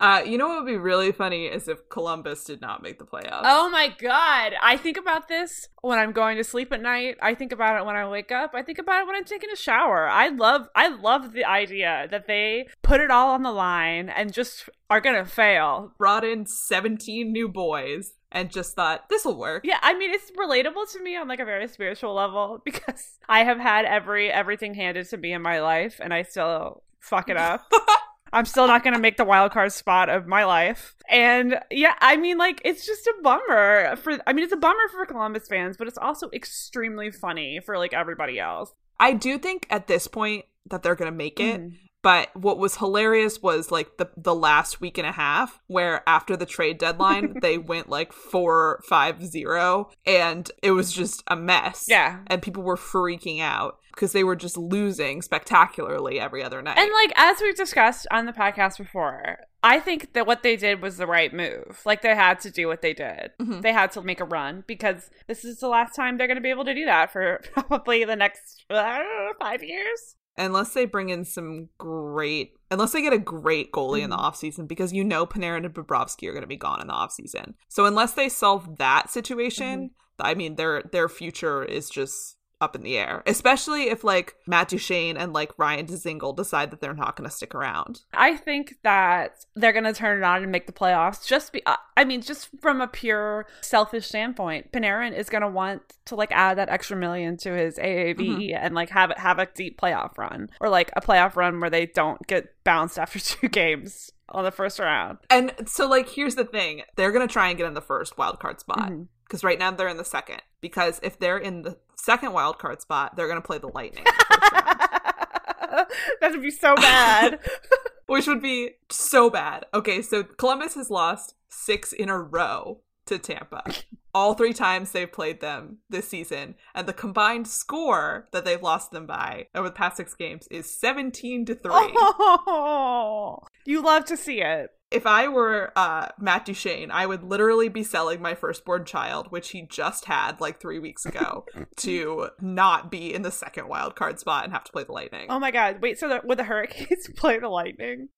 Uh, 0.00 0.22
you 0.24 0.38
know 0.38 0.48
what 0.48 0.64
would 0.64 0.70
be 0.70 0.78
really 0.78 1.12
funny 1.12 1.44
is 1.44 1.68
if 1.68 1.90
Columbus 1.90 2.44
did 2.44 2.62
not 2.62 2.82
make 2.82 2.98
the 2.98 3.04
playoffs. 3.04 3.42
Oh 3.44 3.68
my 3.68 3.94
god. 3.98 4.54
I 4.62 4.78
think 4.78 4.96
about 4.96 5.28
this 5.28 5.68
when 5.82 5.98
I'm 5.98 6.12
going 6.12 6.38
to 6.38 6.44
sleep 6.44 6.72
at 6.72 6.80
night. 6.80 7.18
I 7.20 7.34
think 7.34 7.52
about 7.52 7.78
it 7.78 7.84
when 7.84 7.96
I 7.96 8.08
wake 8.08 8.32
up. 8.32 8.52
I 8.54 8.62
think 8.62 8.78
about 8.78 9.02
it 9.02 9.06
when 9.06 9.14
I'm 9.14 9.24
taking 9.24 9.50
a 9.52 9.56
shower. 9.56 10.08
I 10.08 10.28
love 10.28 10.68
I 10.74 10.88
love 10.88 11.34
the 11.34 11.44
idea 11.44 12.08
that 12.10 12.26
they 12.26 12.66
put 12.82 13.02
it 13.02 13.10
all 13.10 13.32
on 13.32 13.42
the 13.42 13.52
line 13.52 14.08
and 14.08 14.32
just 14.32 14.70
are 14.88 15.02
going 15.02 15.22
to 15.22 15.30
fail. 15.30 15.92
Brought 15.98 16.24
in 16.24 16.46
17 16.46 17.30
new 17.30 17.48
boys 17.48 18.12
and 18.32 18.50
just 18.50 18.74
thought, 18.74 19.08
this 19.08 19.24
will 19.24 19.36
work. 19.38 19.64
Yeah, 19.64 19.78
I 19.82 19.94
mean 19.96 20.10
it's 20.12 20.30
relatable 20.32 20.90
to 20.92 21.02
me 21.02 21.16
on 21.16 21.28
like 21.28 21.40
a 21.40 21.44
very 21.44 21.68
spiritual 21.68 22.14
level 22.14 22.60
because 22.64 23.18
I 23.28 23.44
have 23.44 23.58
had 23.58 23.84
every 23.84 24.30
everything 24.30 24.74
handed 24.74 25.08
to 25.10 25.16
me 25.16 25.32
in 25.32 25.42
my 25.42 25.60
life 25.60 26.00
and 26.02 26.12
I 26.14 26.22
still 26.22 26.82
fuck 27.00 27.28
it 27.28 27.36
up. 27.36 27.70
I'm 28.32 28.44
still 28.44 28.68
not 28.68 28.84
going 28.84 28.94
to 28.94 29.00
make 29.00 29.16
the 29.16 29.24
wild 29.24 29.50
card 29.50 29.72
spot 29.72 30.08
of 30.08 30.28
my 30.28 30.44
life. 30.44 30.94
And 31.08 31.58
yeah, 31.68 31.94
I 32.00 32.16
mean, 32.16 32.38
like, 32.38 32.62
it's 32.64 32.86
just 32.86 33.04
a 33.08 33.14
bummer 33.24 33.96
for, 33.96 34.18
I 34.24 34.32
mean, 34.32 34.44
it's 34.44 34.52
a 34.52 34.56
bummer 34.56 34.88
for 34.92 35.04
Columbus 35.04 35.48
fans, 35.48 35.76
but 35.76 35.88
it's 35.88 35.98
also 35.98 36.30
extremely 36.32 37.10
funny 37.10 37.58
for 37.58 37.76
like 37.76 37.92
everybody 37.92 38.38
else. 38.38 38.72
I 39.00 39.14
do 39.14 39.36
think 39.36 39.66
at 39.68 39.88
this 39.88 40.06
point 40.06 40.44
that 40.70 40.84
they're 40.84 40.94
going 40.94 41.10
to 41.10 41.16
make 41.16 41.40
it. 41.40 41.60
Mhm. 41.60 41.76
But 42.02 42.34
what 42.34 42.58
was 42.58 42.76
hilarious 42.76 43.42
was 43.42 43.70
like 43.70 43.96
the 43.98 44.08
the 44.16 44.34
last 44.34 44.80
week 44.80 44.96
and 44.98 45.06
a 45.06 45.12
half 45.12 45.60
where 45.66 46.02
after 46.08 46.36
the 46.36 46.46
trade 46.46 46.78
deadline 46.78 47.36
they 47.42 47.58
went 47.58 47.88
like 47.88 48.12
four 48.12 48.80
five 48.88 49.24
zero 49.24 49.90
and 50.06 50.50
it 50.62 50.70
was 50.72 50.92
just 50.92 51.22
a 51.26 51.36
mess. 51.36 51.86
Yeah. 51.88 52.20
And 52.26 52.40
people 52.42 52.62
were 52.62 52.76
freaking 52.76 53.40
out 53.40 53.78
because 53.94 54.12
they 54.12 54.24
were 54.24 54.36
just 54.36 54.56
losing 54.56 55.20
spectacularly 55.20 56.18
every 56.20 56.42
other 56.42 56.62
night. 56.62 56.78
And 56.78 56.90
like, 56.92 57.12
as 57.16 57.40
we've 57.40 57.56
discussed 57.56 58.06
on 58.10 58.24
the 58.24 58.32
podcast 58.32 58.78
before, 58.78 59.40
I 59.62 59.78
think 59.78 60.14
that 60.14 60.26
what 60.26 60.42
they 60.42 60.56
did 60.56 60.80
was 60.80 60.96
the 60.96 61.06
right 61.06 61.34
move. 61.34 61.82
Like, 61.84 62.00
they 62.00 62.14
had 62.14 62.40
to 62.40 62.50
do 62.50 62.66
what 62.66 62.80
they 62.80 62.94
did. 62.94 63.32
Mhm. 63.40 63.60
They 63.60 63.72
had 63.72 63.90
to 63.92 64.02
make 64.02 64.20
a 64.20 64.24
run 64.24 64.64
because 64.66 65.10
this 65.26 65.44
is 65.44 65.58
the 65.58 65.68
last 65.68 65.94
time 65.94 66.16
they're 66.16 66.28
going 66.28 66.36
to 66.36 66.42
be 66.42 66.50
able 66.50 66.64
to 66.64 66.74
do 66.74 66.86
that 66.86 67.12
for 67.12 67.42
probably 67.52 68.04
the 68.04 68.16
next 68.16 68.64
uh, 68.70 69.02
five 69.38 69.62
years. 69.62 70.16
Unless 70.36 70.72
they 70.74 70.86
bring 70.86 71.10
in 71.10 71.24
some 71.24 71.68
great 71.78 72.54
unless 72.70 72.92
they 72.92 73.02
get 73.02 73.12
a 73.12 73.18
great 73.18 73.72
goalie 73.72 74.02
in 74.02 74.10
the 74.10 74.16
Mhm. 74.16 74.22
offseason 74.22 74.68
because 74.68 74.92
you 74.92 75.02
know 75.04 75.26
Panarin 75.26 75.64
and 75.66 75.74
Bobrovsky 75.74 76.28
are 76.28 76.32
going 76.32 76.42
to 76.42 76.46
be 76.46 76.56
gone 76.56 76.80
in 76.80 76.86
the 76.86 76.92
offseason. 76.92 77.54
So 77.68 77.84
unless 77.84 78.14
they 78.14 78.28
solve 78.28 78.78
that 78.78 79.10
situation, 79.10 79.90
I 80.18 80.34
mean 80.34 80.54
their 80.56 80.82
their 80.92 81.08
future 81.08 81.64
is 81.64 81.90
just 81.90 82.36
up 82.60 82.76
in 82.76 82.82
the 82.82 82.96
air. 82.98 83.22
Especially 83.26 83.84
if 83.88 84.04
like 84.04 84.36
Matt 84.46 84.68
Duchene 84.68 85.16
and 85.16 85.32
like 85.32 85.52
Ryan 85.58 85.86
Dzingel 85.86 86.36
decide 86.36 86.70
that 86.70 86.80
they're 86.80 86.94
not 86.94 87.16
going 87.16 87.28
to 87.28 87.34
stick 87.34 87.54
around. 87.54 88.02
I 88.12 88.36
think 88.36 88.76
that 88.82 89.44
they're 89.54 89.72
going 89.72 89.84
to 89.84 89.92
turn 89.92 90.18
it 90.18 90.24
on 90.24 90.42
and 90.42 90.52
make 90.52 90.66
the 90.66 90.72
playoffs. 90.72 91.26
Just 91.26 91.52
be, 91.52 91.64
uh, 91.66 91.76
I 91.96 92.04
mean, 92.04 92.20
just 92.22 92.48
from 92.60 92.80
a 92.80 92.86
pure 92.88 93.46
selfish 93.60 94.06
standpoint, 94.06 94.72
Panarin 94.72 95.16
is 95.16 95.28
going 95.28 95.42
to 95.42 95.48
want 95.48 95.82
to 96.06 96.14
like 96.14 96.32
add 96.32 96.58
that 96.58 96.68
extra 96.68 96.96
million 96.96 97.36
to 97.38 97.52
his 97.52 97.76
AAV 97.78 98.54
and 98.58 98.74
like 98.74 98.90
have 98.90 99.10
it 99.10 99.18
have 99.18 99.38
a 99.38 99.46
deep 99.46 99.80
playoff 99.80 100.16
run 100.18 100.50
or 100.60 100.68
like 100.68 100.90
a 100.96 101.00
playoff 101.00 101.36
run 101.36 101.60
where 101.60 101.70
they 101.70 101.86
don't 101.86 102.26
get 102.26 102.52
bounced 102.64 102.98
after 102.98 103.18
two 103.18 103.48
games 103.48 104.10
on 104.28 104.44
the 104.44 104.50
first 104.50 104.78
round. 104.78 105.18
And 105.28 105.52
so 105.66 105.88
like 105.88 106.08
here's 106.08 106.34
the 106.36 106.44
thing, 106.44 106.82
they're 106.96 107.12
going 107.12 107.26
to 107.26 107.32
try 107.32 107.48
and 107.48 107.58
get 107.58 107.66
in 107.66 107.74
the 107.74 107.80
first 107.80 108.16
wild 108.18 108.38
card 108.38 108.60
spot. 108.60 108.90
Mhm. 108.90 109.08
Because 109.24 109.44
right 109.44 109.58
now 109.60 109.70
they're 109.70 109.86
in 109.88 109.96
the 109.96 110.04
second. 110.04 110.42
Because 110.60 110.98
if 111.04 111.18
they're 111.20 111.38
in 111.38 111.62
the 111.62 111.78
second 112.04 112.32
wild 112.32 112.58
card 112.58 112.80
spot, 112.80 113.16
they're 113.16 113.28
going 113.28 113.40
to 113.40 113.46
play 113.46 113.58
the 113.58 113.68
Lightning. 113.68 114.04
the 114.04 115.86
that 116.20 116.32
would 116.32 116.42
be 116.42 116.50
so 116.50 116.74
bad. 116.76 117.40
which 118.10 118.26
would 118.26 118.42
be 118.42 118.72
so 118.90 119.30
bad. 119.30 119.66
Okay, 119.72 120.02
so 120.02 120.24
Columbus 120.24 120.74
has 120.74 120.90
lost 120.90 121.34
six 121.48 121.92
in 121.92 122.08
a 122.08 122.18
row 122.18 122.80
to 123.06 123.18
Tampa. 123.18 123.62
All 124.14 124.34
three 124.34 124.52
times 124.52 124.90
they've 124.90 125.10
played 125.10 125.40
them 125.40 125.78
this 125.88 126.08
season, 126.08 126.56
and 126.74 126.88
the 126.88 126.92
combined 126.92 127.46
score 127.46 128.28
that 128.32 128.44
they've 128.44 128.60
lost 128.60 128.90
them 128.90 129.06
by 129.06 129.46
over 129.54 129.68
the 129.68 129.74
past 129.74 129.96
six 129.96 130.14
games 130.14 130.48
is 130.50 130.76
17 130.80 131.46
to 131.46 131.54
3. 131.54 131.70
oh, 131.72 133.38
you 133.64 133.80
love 133.80 134.04
to 134.06 134.16
see 134.16 134.40
it. 134.40 134.70
If 134.90 135.06
I 135.06 135.28
were 135.28 135.72
uh, 135.76 136.08
Matt 136.18 136.44
Duchene, 136.44 136.90
I 136.90 137.06
would 137.06 137.22
literally 137.22 137.68
be 137.68 137.84
selling 137.84 138.20
my 138.20 138.34
firstborn 138.34 138.84
child, 138.84 139.30
which 139.30 139.50
he 139.50 139.62
just 139.62 140.06
had 140.06 140.40
like 140.40 140.60
three 140.60 140.80
weeks 140.80 141.06
ago, 141.06 141.46
to 141.76 142.30
not 142.40 142.90
be 142.90 143.14
in 143.14 143.22
the 143.22 143.30
second 143.30 143.68
wild 143.68 143.94
card 143.94 144.18
spot 144.18 144.42
and 144.44 144.52
have 144.52 144.64
to 144.64 144.72
play 144.72 144.82
the 144.82 144.92
Lightning. 144.92 145.26
Oh 145.30 145.38
my 145.38 145.52
god! 145.52 145.80
Wait, 145.80 145.98
so 145.98 146.08
the, 146.08 146.20
would 146.24 146.38
the 146.38 146.44
Hurricanes 146.44 147.08
play 147.16 147.38
the 147.38 147.48
Lightning? 147.48 148.08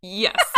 Yes. 0.00 0.36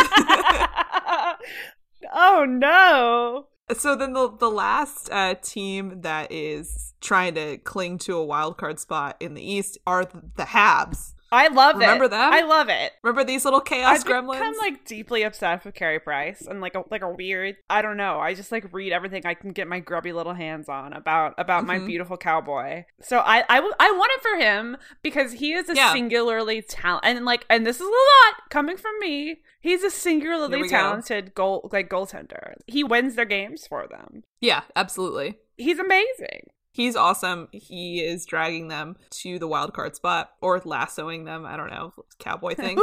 oh 2.13 2.45
no! 2.47 3.47
So 3.75 3.95
then 3.97 4.13
the 4.13 4.31
the 4.31 4.49
last 4.49 5.09
uh, 5.11 5.35
team 5.41 6.01
that 6.01 6.31
is 6.31 6.93
trying 7.01 7.35
to 7.35 7.57
cling 7.57 7.97
to 7.99 8.15
a 8.15 8.23
wild 8.23 8.57
card 8.57 8.79
spot 8.79 9.17
in 9.19 9.33
the 9.33 9.43
East 9.43 9.77
are 9.85 10.05
the, 10.05 10.21
the 10.37 10.43
Habs. 10.43 11.14
I 11.35 11.47
love 11.49 11.75
it. 11.75 11.79
Remember 11.79 12.07
them? 12.07 12.33
I 12.33 12.41
love 12.41 12.69
it. 12.69 12.93
Remember 13.03 13.23
these 13.23 13.43
little 13.45 13.59
chaos 13.61 14.03
gremlins? 14.03 14.07
I've 14.07 14.23
gremlins? 14.25 14.31
become 14.33 14.57
like 14.59 14.85
deeply 14.85 15.23
obsessed 15.23 15.65
with 15.65 15.75
Carey 15.75 15.99
Price 15.99 16.41
and 16.47 16.61
like 16.61 16.75
a 16.75 16.83
like 16.89 17.01
a 17.01 17.09
weird. 17.09 17.57
I 17.69 17.81
don't 17.81 17.97
know. 17.97 18.19
I 18.19 18.33
just 18.33 18.51
like 18.51 18.71
read 18.73 18.91
everything 18.93 19.25
I 19.25 19.33
can 19.33 19.51
get 19.51 19.67
my 19.67 19.79
grubby 19.79 20.13
little 20.13 20.33
hands 20.33 20.69
on 20.69 20.93
about 20.93 21.33
about 21.37 21.65
my 21.65 21.77
Mhm. 21.79 21.87
beautiful 21.87 22.17
cowboy. 22.17 22.85
So 23.01 23.19
I 23.19 23.43
I, 23.49 23.55
w- 23.57 23.73
I 23.79 23.91
want 23.91 24.11
it 24.15 24.21
for 24.21 24.37
him 24.43 24.77
because 25.01 25.33
he 25.33 25.53
is 25.53 25.69
a 25.69 25.75
Yeah. 25.75 25.91
singularly 25.93 26.61
talent 26.61 27.03
and 27.05 27.25
like 27.25 27.45
and 27.49 27.65
this 27.67 27.77
is 27.77 27.81
a 27.87 27.89
lot 27.89 28.49
coming 28.49 28.77
from 28.77 28.97
me. 28.99 29.41
He's 29.59 29.83
a 29.83 29.89
singularly 29.89 30.61
we 30.61 30.69
go. 30.69 30.77
talented 30.77 31.33
goal 31.35 31.69
like 31.73 31.89
goaltender. 31.89 32.53
He 32.67 32.83
wins 32.83 33.15
their 33.15 33.25
games 33.25 33.65
for 33.67 33.87
them. 33.87 34.23
yeah, 34.39 34.61
absolutely. 34.75 35.39
He's 35.57 35.79
amazing. 35.79 36.47
He's 36.75 36.97
awesome. 36.97 37.47
He 37.53 38.01
is 38.01 38.25
dragging 38.25 38.67
them 38.67 38.97
to 39.21 39.39
the 39.39 39.47
wild 39.47 39.73
card 39.73 39.95
spot 39.95 40.31
or 40.41 40.59
lassoing 40.65 41.23
them. 41.23 41.45
I 41.45 41.55
don't 41.55 41.69
know, 41.69 41.93
cowboy 42.19 42.53
thing. 42.55 42.77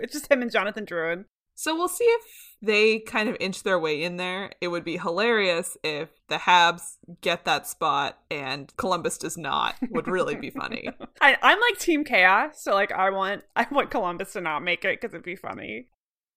It's 0.00 0.14
just 0.14 0.32
him 0.32 0.40
and 0.40 0.50
Jonathan 0.50 0.86
Drouin. 0.86 1.26
so 1.54 1.74
we'll 1.76 1.88
see 1.88 2.04
if 2.04 2.22
they 2.62 3.00
kind 3.00 3.28
of 3.28 3.36
inch 3.40 3.62
their 3.62 3.78
way 3.78 4.02
in 4.02 4.16
there. 4.16 4.50
It 4.62 4.68
would 4.68 4.82
be 4.82 4.96
hilarious 4.96 5.76
if 5.84 6.08
the 6.28 6.36
Habs 6.36 6.96
get 7.20 7.44
that 7.44 7.66
spot 7.68 8.18
and 8.30 8.74
Columbus 8.78 9.18
does 9.18 9.36
not. 9.36 9.74
Would 9.90 10.08
really 10.08 10.36
be 10.36 10.48
funny. 10.48 10.88
I, 11.20 11.36
I'm 11.42 11.60
like 11.60 11.78
Team 11.78 12.02
Chaos, 12.02 12.62
so 12.64 12.72
like 12.72 12.92
I 12.92 13.10
want 13.10 13.42
I 13.54 13.66
want 13.70 13.90
Columbus 13.90 14.32
to 14.32 14.40
not 14.40 14.62
make 14.62 14.86
it 14.86 14.98
because 14.98 15.12
it'd 15.12 15.22
be 15.22 15.36
funny. 15.36 15.88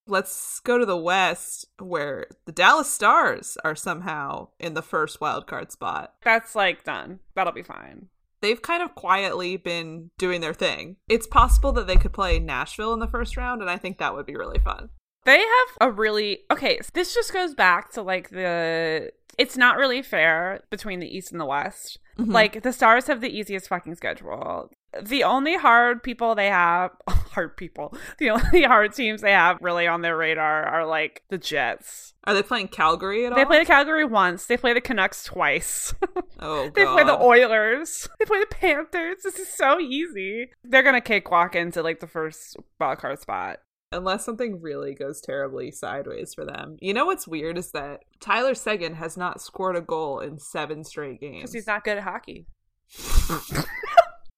Let's 0.08 0.60
go 0.62 0.78
to 0.78 0.86
the 0.86 0.98
West, 0.98 1.66
where 1.80 2.28
the 2.46 2.52
Dallas 2.52 2.90
Stars 2.90 3.58
are 3.64 3.76
somehow 3.76 4.50
in 4.60 4.74
the 4.74 4.82
first 4.82 5.20
wild 5.22 5.48
card 5.48 5.72
spot. 5.72 6.14
That's 6.24 6.56
like 6.56 6.84
done. 6.84 7.20
That'll 7.36 7.54
be 7.54 7.64
fine. 7.64 8.08
They've 8.42 8.62
kind 8.62 8.84
of 8.84 8.94
quietly 8.96 9.58
been 9.58 10.12
doing 10.18 10.42
their 10.42 10.54
thing. 10.54 10.98
It's 11.10 11.26
possible 11.26 11.72
that 11.74 11.88
they 11.88 11.96
could 11.96 12.14
play 12.14 12.40
Nashville 12.40 12.94
in 12.94 13.00
the 13.00 13.08
first 13.08 13.36
round, 13.36 13.62
and 13.62 13.70
I 13.70 13.78
think 13.78 13.98
that 13.98 14.14
would 14.14 14.26
be 14.28 14.36
really 14.36 14.60
fun. 14.60 14.90
They 15.26 15.40
have 15.40 15.78
a 15.82 15.92
really 15.92 16.42
okay. 16.52 16.80
So 16.82 16.90
this 16.94 17.14
just 17.14 17.34
goes 17.34 17.54
back 17.54 17.92
to 17.94 18.02
like 18.02 18.30
the. 18.30 19.12
It's 19.38 19.58
not 19.58 19.78
really 19.78 20.02
fair 20.02 20.62
between 20.70 21.00
the 21.00 21.08
East 21.08 21.32
and 21.32 21.42
the 21.42 21.46
West. 21.46 22.00
Mhm. 22.18 22.32
Like 22.32 22.64
the 22.64 22.72
Stars 22.74 23.08
have 23.08 23.22
the 23.22 23.30
easiest 23.36 23.68
fucking 23.68 23.96
schedule. 23.96 24.72
The 25.04 25.24
only 25.24 25.58
hard 25.58 26.02
people 26.02 26.34
they 26.34 26.48
have, 26.48 26.92
hard 27.10 27.58
people. 27.58 27.96
The 28.20 28.30
only 28.32 28.64
hard 28.64 28.94
teams 28.94 29.22
they 29.22 29.32
have 29.34 29.58
really 29.62 29.86
on 29.86 30.02
their 30.02 30.16
radar 30.18 30.64
are 30.64 30.86
like 30.86 31.24
the 31.30 31.38
Jets. 31.38 32.14
Are 32.24 32.34
they 32.34 32.42
playing 32.42 32.70
Calgary 32.70 33.26
at 33.26 33.32
all? 33.32 33.38
They 33.38 33.46
play 33.46 33.60
the 33.60 33.66
Calgary 33.66 34.06
once. 34.06 34.46
They 34.46 34.58
play 34.58 34.74
the 34.74 34.82
Canucks 34.82 35.24
twice. 35.24 35.94
Oh, 36.40 36.70
they 36.76 36.86
play 36.86 37.04
the 37.04 37.20
Oilers. 37.20 38.08
They 38.20 38.26
play 38.26 38.40
the 38.42 38.46
Panthers. 38.46 39.24
This 39.24 39.40
is 39.40 39.48
so 39.48 39.80
easy. 39.80 40.52
They're 40.64 40.84
gonna 40.84 41.02
cakewalk 41.02 41.56
into 41.56 41.82
like 41.82 42.00
the 42.00 42.06
first 42.06 42.56
wild 42.80 43.00
card 43.00 43.20
spot. 43.20 43.58
unless 43.92 44.24
something 44.24 44.62
really 44.62 44.94
goes 44.94 45.20
terribly 45.20 45.72
sideways 45.72 46.36
for 46.36 46.46
them. 46.46 46.78
You 46.80 46.94
know 46.94 47.08
what's 47.08 47.28
weird 47.28 47.58
is 47.58 47.72
that 47.72 48.02
Tyler 48.20 48.54
Seguin 48.54 48.94
has 48.96 49.18
not 49.18 49.42
scored 49.42 49.76
a 49.76 49.82
goal 49.82 50.20
in 50.20 50.38
seven 50.38 50.84
straight 50.84 51.20
games. 51.20 51.42
Because 51.42 51.54
he's 51.54 51.68
not 51.68 51.84
good 51.84 51.98
at 51.98 52.04
hockey. 52.04 52.46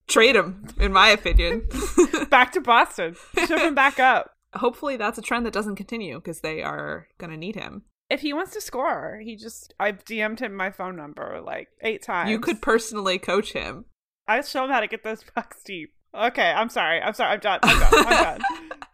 Trade 0.09 0.35
him, 0.35 0.65
in 0.79 0.91
my 0.91 1.09
opinion. 1.09 1.67
Back 2.29 2.51
to 2.53 2.61
Boston. 2.61 3.15
Ship 3.37 3.59
him 3.59 3.75
back 3.75 3.99
up. 3.99 4.31
Hopefully, 4.55 4.97
that's 4.97 5.19
a 5.19 5.21
trend 5.21 5.45
that 5.45 5.53
doesn't 5.53 5.75
continue 5.75 6.15
because 6.15 6.41
they 6.41 6.63
are 6.63 7.07
going 7.19 7.29
to 7.29 7.37
need 7.37 7.55
him. 7.55 7.83
If 8.09 8.21
he 8.21 8.33
wants 8.33 8.51
to 8.53 8.61
score, 8.61 9.21
he 9.23 9.35
just 9.35 9.75
I've 9.79 10.03
DM'd 10.03 10.39
him 10.39 10.55
my 10.55 10.71
phone 10.71 10.95
number 10.95 11.39
like 11.45 11.67
eight 11.81 12.01
times. 12.01 12.31
You 12.31 12.39
could 12.39 12.59
personally 12.59 13.19
coach 13.19 13.53
him. 13.53 13.85
I 14.27 14.41
show 14.41 14.65
him 14.65 14.71
how 14.71 14.79
to 14.79 14.87
get 14.87 15.03
those 15.03 15.23
pucks 15.35 15.61
deep. 15.63 15.93
Okay, 16.15 16.49
I'm 16.49 16.69
sorry. 16.69 16.99
I'm 16.99 17.13
sorry. 17.13 17.33
I'm 17.33 17.39
done. 17.39 17.59
I'm 17.61 17.79
done. 17.79 17.93
I'm 17.93 18.23
done. 18.23 18.41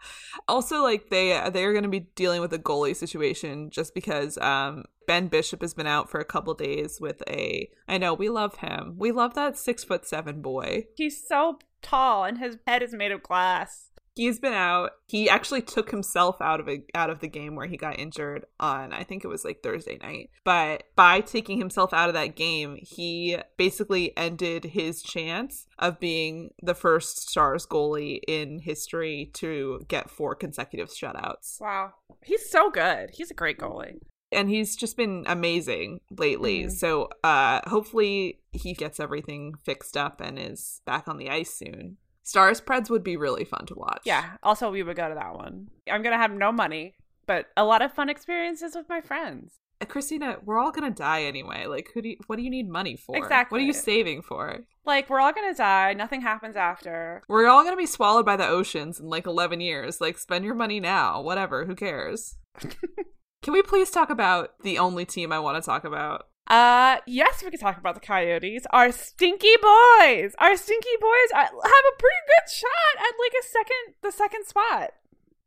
also, 0.49 0.83
like 0.83 1.09
they 1.09 1.41
they 1.53 1.63
are 1.63 1.71
going 1.71 1.83
to 1.83 1.89
be 1.89 2.01
dealing 2.15 2.41
with 2.41 2.51
a 2.51 2.59
goalie 2.59 2.95
situation 2.95 3.69
just 3.69 3.95
because 3.95 4.37
um 4.39 4.83
Ben 5.07 5.27
Bishop 5.27 5.61
has 5.61 5.73
been 5.73 5.87
out 5.87 6.09
for 6.09 6.19
a 6.19 6.25
couple 6.25 6.53
days 6.53 6.99
with 6.99 7.21
a. 7.27 7.69
I 7.87 7.97
know 7.97 8.13
we 8.13 8.29
love 8.29 8.57
him. 8.57 8.95
We 8.97 9.11
love 9.11 9.33
that 9.35 9.57
six 9.57 9.83
foot 9.83 10.07
seven 10.07 10.41
boy. 10.41 10.87
He's 10.95 11.25
so 11.27 11.59
tall 11.81 12.23
and 12.23 12.39
his 12.39 12.57
head 12.67 12.81
is 12.81 12.93
made 12.93 13.11
of 13.11 13.23
glass. 13.23 13.91
He's 14.15 14.39
been 14.39 14.53
out. 14.53 14.91
He 15.07 15.29
actually 15.29 15.61
took 15.61 15.91
himself 15.91 16.37
out 16.41 16.61
of 16.61 16.69
a, 16.69 16.83
out 16.95 17.09
of 17.09 17.19
the 17.19 17.27
game 17.27 17.55
where 17.55 17.67
he 17.67 17.75
got 17.75 17.99
injured 17.99 18.45
on 18.61 18.93
I 18.93 19.03
think 19.03 19.25
it 19.25 19.27
was 19.27 19.43
like 19.43 19.61
Thursday 19.61 19.97
night. 20.01 20.29
But 20.45 20.83
by 20.95 21.19
taking 21.19 21.57
himself 21.57 21.93
out 21.93 22.07
of 22.07 22.15
that 22.15 22.37
game, 22.37 22.77
he 22.81 23.37
basically 23.57 24.15
ended 24.17 24.63
his 24.63 25.03
chance 25.03 25.67
of 25.77 25.99
being 25.99 26.51
the 26.61 26.73
first 26.73 27.29
Stars 27.29 27.65
goalie 27.65 28.21
in 28.25 28.59
history 28.59 29.31
to 29.33 29.85
get 29.89 30.09
four 30.09 30.33
consecutive 30.33 30.89
shutouts. 30.89 31.59
Wow. 31.59 31.91
He's 32.23 32.49
so 32.49 32.71
good. 32.71 33.09
He's 33.13 33.31
a 33.31 33.35
great 33.35 33.59
goalie. 33.59 33.99
And 34.35 34.49
he's 34.49 34.75
just 34.75 34.97
been 34.97 35.23
amazing 35.27 36.01
lately. 36.11 36.65
Mhm. 36.65 36.71
So 36.71 37.09
uh 37.23 37.61
hopefully 37.67 38.41
he 38.51 38.73
gets 38.73 38.99
everything 38.99 39.55
fixed 39.63 39.95
up 39.97 40.21
and 40.21 40.37
is 40.37 40.81
back 40.85 41.07
on 41.07 41.17
the 41.17 41.29
ice 41.29 41.53
soon. 41.53 41.97
Stars 42.23 42.59
Preds 42.59 42.89
would 42.89 43.03
be 43.03 43.17
really 43.17 43.45
fun 43.45 43.65
to 43.67 43.75
watch. 43.75 44.01
Yeah. 44.03 44.37
Also, 44.43 44.71
we 44.71 44.81
would 44.83 44.95
go 44.97 45.07
to 45.09 45.15
that 45.15 45.35
one. 45.35 45.69
I'm 45.89 46.01
gonna 46.01 46.17
have 46.17 46.31
no 46.31 46.51
money, 46.51 46.95
but 47.27 47.47
a 47.55 47.63
lot 47.63 47.81
of 47.81 47.93
fun 47.93 48.09
experiences 48.09 48.75
with 48.75 48.89
my 48.89 48.99
friends. 49.01 49.59
Uh, 49.81 49.85
Christina, 49.85 50.37
we're 50.43 50.57
all 50.57 50.71
gonna 50.71 50.89
die 50.89 51.23
anyway. 51.23 51.65
Like, 51.67 51.89
who 51.93 52.01
do 52.01 52.09
you, 52.09 52.17
what 52.27 52.37
do 52.37 52.41
you 52.43 52.49
need 52.49 52.67
money 52.69 52.95
for? 52.95 53.15
Exactly. 53.17 53.57
What 53.57 53.61
are 53.61 53.65
you 53.67 53.73
saving 53.73 54.21
for? 54.23 54.61
Like 54.85 55.09
we're 55.09 55.19
all 55.19 55.33
gonna 55.33 55.53
die. 55.53 55.93
Nothing 55.93 56.21
happens 56.21 56.55
after. 56.55 57.21
We're 57.27 57.47
all 57.47 57.63
gonna 57.63 57.75
be 57.75 57.85
swallowed 57.85 58.25
by 58.25 58.37
the 58.37 58.47
oceans 58.47 58.99
in 58.99 59.07
like 59.07 59.27
11 59.27 59.61
years. 59.61 59.99
Like, 60.01 60.17
spend 60.17 60.45
your 60.45 60.55
money 60.55 60.79
now. 60.79 61.21
Whatever. 61.21 61.65
Who 61.65 61.75
cares? 61.75 62.37
Can 63.41 63.53
we 63.53 63.61
please 63.61 63.89
talk 63.89 64.09
about 64.09 64.59
the 64.63 64.77
only 64.77 65.05
team 65.05 65.31
I 65.31 65.39
want 65.39 65.61
to 65.61 65.65
talk 65.65 65.83
about? 65.83 66.27
Uh, 66.47 66.97
yes, 67.07 67.43
we 67.43 67.49
can 67.49 67.59
talk 67.59 67.77
about 67.77 67.95
the 67.95 68.01
Coyotes. 68.01 68.65
Our 68.71 68.91
stinky 68.91 69.55
boys. 69.61 70.35
Our 70.37 70.55
stinky 70.55 70.89
boys 70.99 71.31
are, 71.33 71.43
have 71.43 71.51
a 71.51 71.97
pretty 71.97 72.21
good 72.27 72.51
shot 72.51 72.99
at 72.99 73.13
like 73.19 73.33
a 73.39 73.47
second, 73.47 73.95
the 74.01 74.11
second 74.11 74.45
spot. 74.45 74.91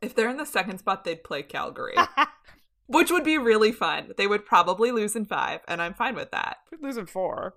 If 0.01 0.15
they're 0.15 0.29
in 0.29 0.37
the 0.37 0.47
second 0.47 0.79
spot, 0.79 1.05
they'd 1.05 1.23
play 1.25 1.43
Calgary, 1.43 1.97
which 2.87 3.11
would 3.11 3.25
be 3.25 3.39
really 3.39 3.73
fun. 3.73 4.13
They 4.17 4.27
would 4.27 4.45
probably 4.45 4.91
lose 4.93 5.17
in 5.17 5.25
five, 5.25 5.61
and 5.69 5.83
I'm 5.83 5.95
fine 5.95 6.15
with 6.15 6.31
that. 6.33 6.59
We're 6.71 6.87
losing 6.87 7.07
four. 7.07 7.55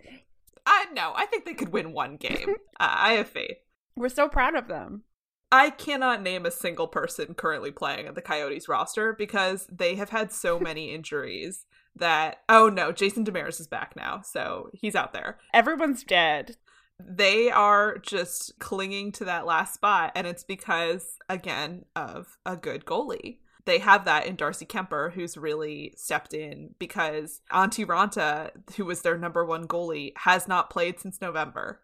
I 0.65 0.85
no, 0.93 1.13
I 1.15 1.25
think 1.25 1.45
they 1.45 1.53
could 1.53 1.69
win 1.71 1.93
one 1.93 2.17
game. 2.17 2.55
uh, 2.79 2.95
I 2.95 3.13
have 3.13 3.29
faith. 3.29 3.57
We're 3.95 4.09
so 4.09 4.27
proud 4.29 4.55
of 4.55 4.67
them. 4.67 5.03
I 5.51 5.69
cannot 5.69 6.21
name 6.21 6.45
a 6.45 6.51
single 6.51 6.87
person 6.87 7.33
currently 7.33 7.71
playing 7.71 8.07
at 8.07 8.15
the 8.15 8.21
Coyotes 8.21 8.69
roster 8.69 9.13
because 9.13 9.67
they 9.71 9.95
have 9.95 10.09
had 10.09 10.31
so 10.31 10.59
many 10.61 10.93
injuries 10.93 11.65
that 11.95 12.37
oh 12.47 12.69
no, 12.69 12.91
Jason 12.91 13.25
Demers 13.25 13.59
is 13.59 13.67
back 13.67 13.95
now, 13.95 14.21
so 14.21 14.69
he's 14.73 14.95
out 14.95 15.13
there. 15.13 15.37
Everyone's 15.53 16.03
dead. 16.03 16.55
They 16.99 17.49
are 17.49 17.97
just 17.97 18.59
clinging 18.59 19.11
to 19.13 19.25
that 19.25 19.45
last 19.45 19.73
spot, 19.73 20.11
and 20.15 20.25
it's 20.25 20.43
because 20.43 21.17
again 21.27 21.85
of 21.95 22.37
a 22.45 22.55
good 22.55 22.85
goalie. 22.85 23.39
They 23.65 23.79
have 23.79 24.05
that 24.05 24.25
in 24.25 24.35
Darcy 24.35 24.65
Kuemper, 24.65 25.11
who's 25.11 25.37
really 25.37 25.93
stepped 25.95 26.33
in 26.33 26.73
because 26.79 27.41
Antti 27.51 27.85
Raanta, 27.85 28.51
who 28.75 28.85
was 28.85 29.01
their 29.01 29.17
number 29.17 29.45
one 29.45 29.67
goalie, 29.67 30.13
has 30.17 30.47
not 30.47 30.69
played 30.69 30.99
since 30.99 31.21
November. 31.21 31.81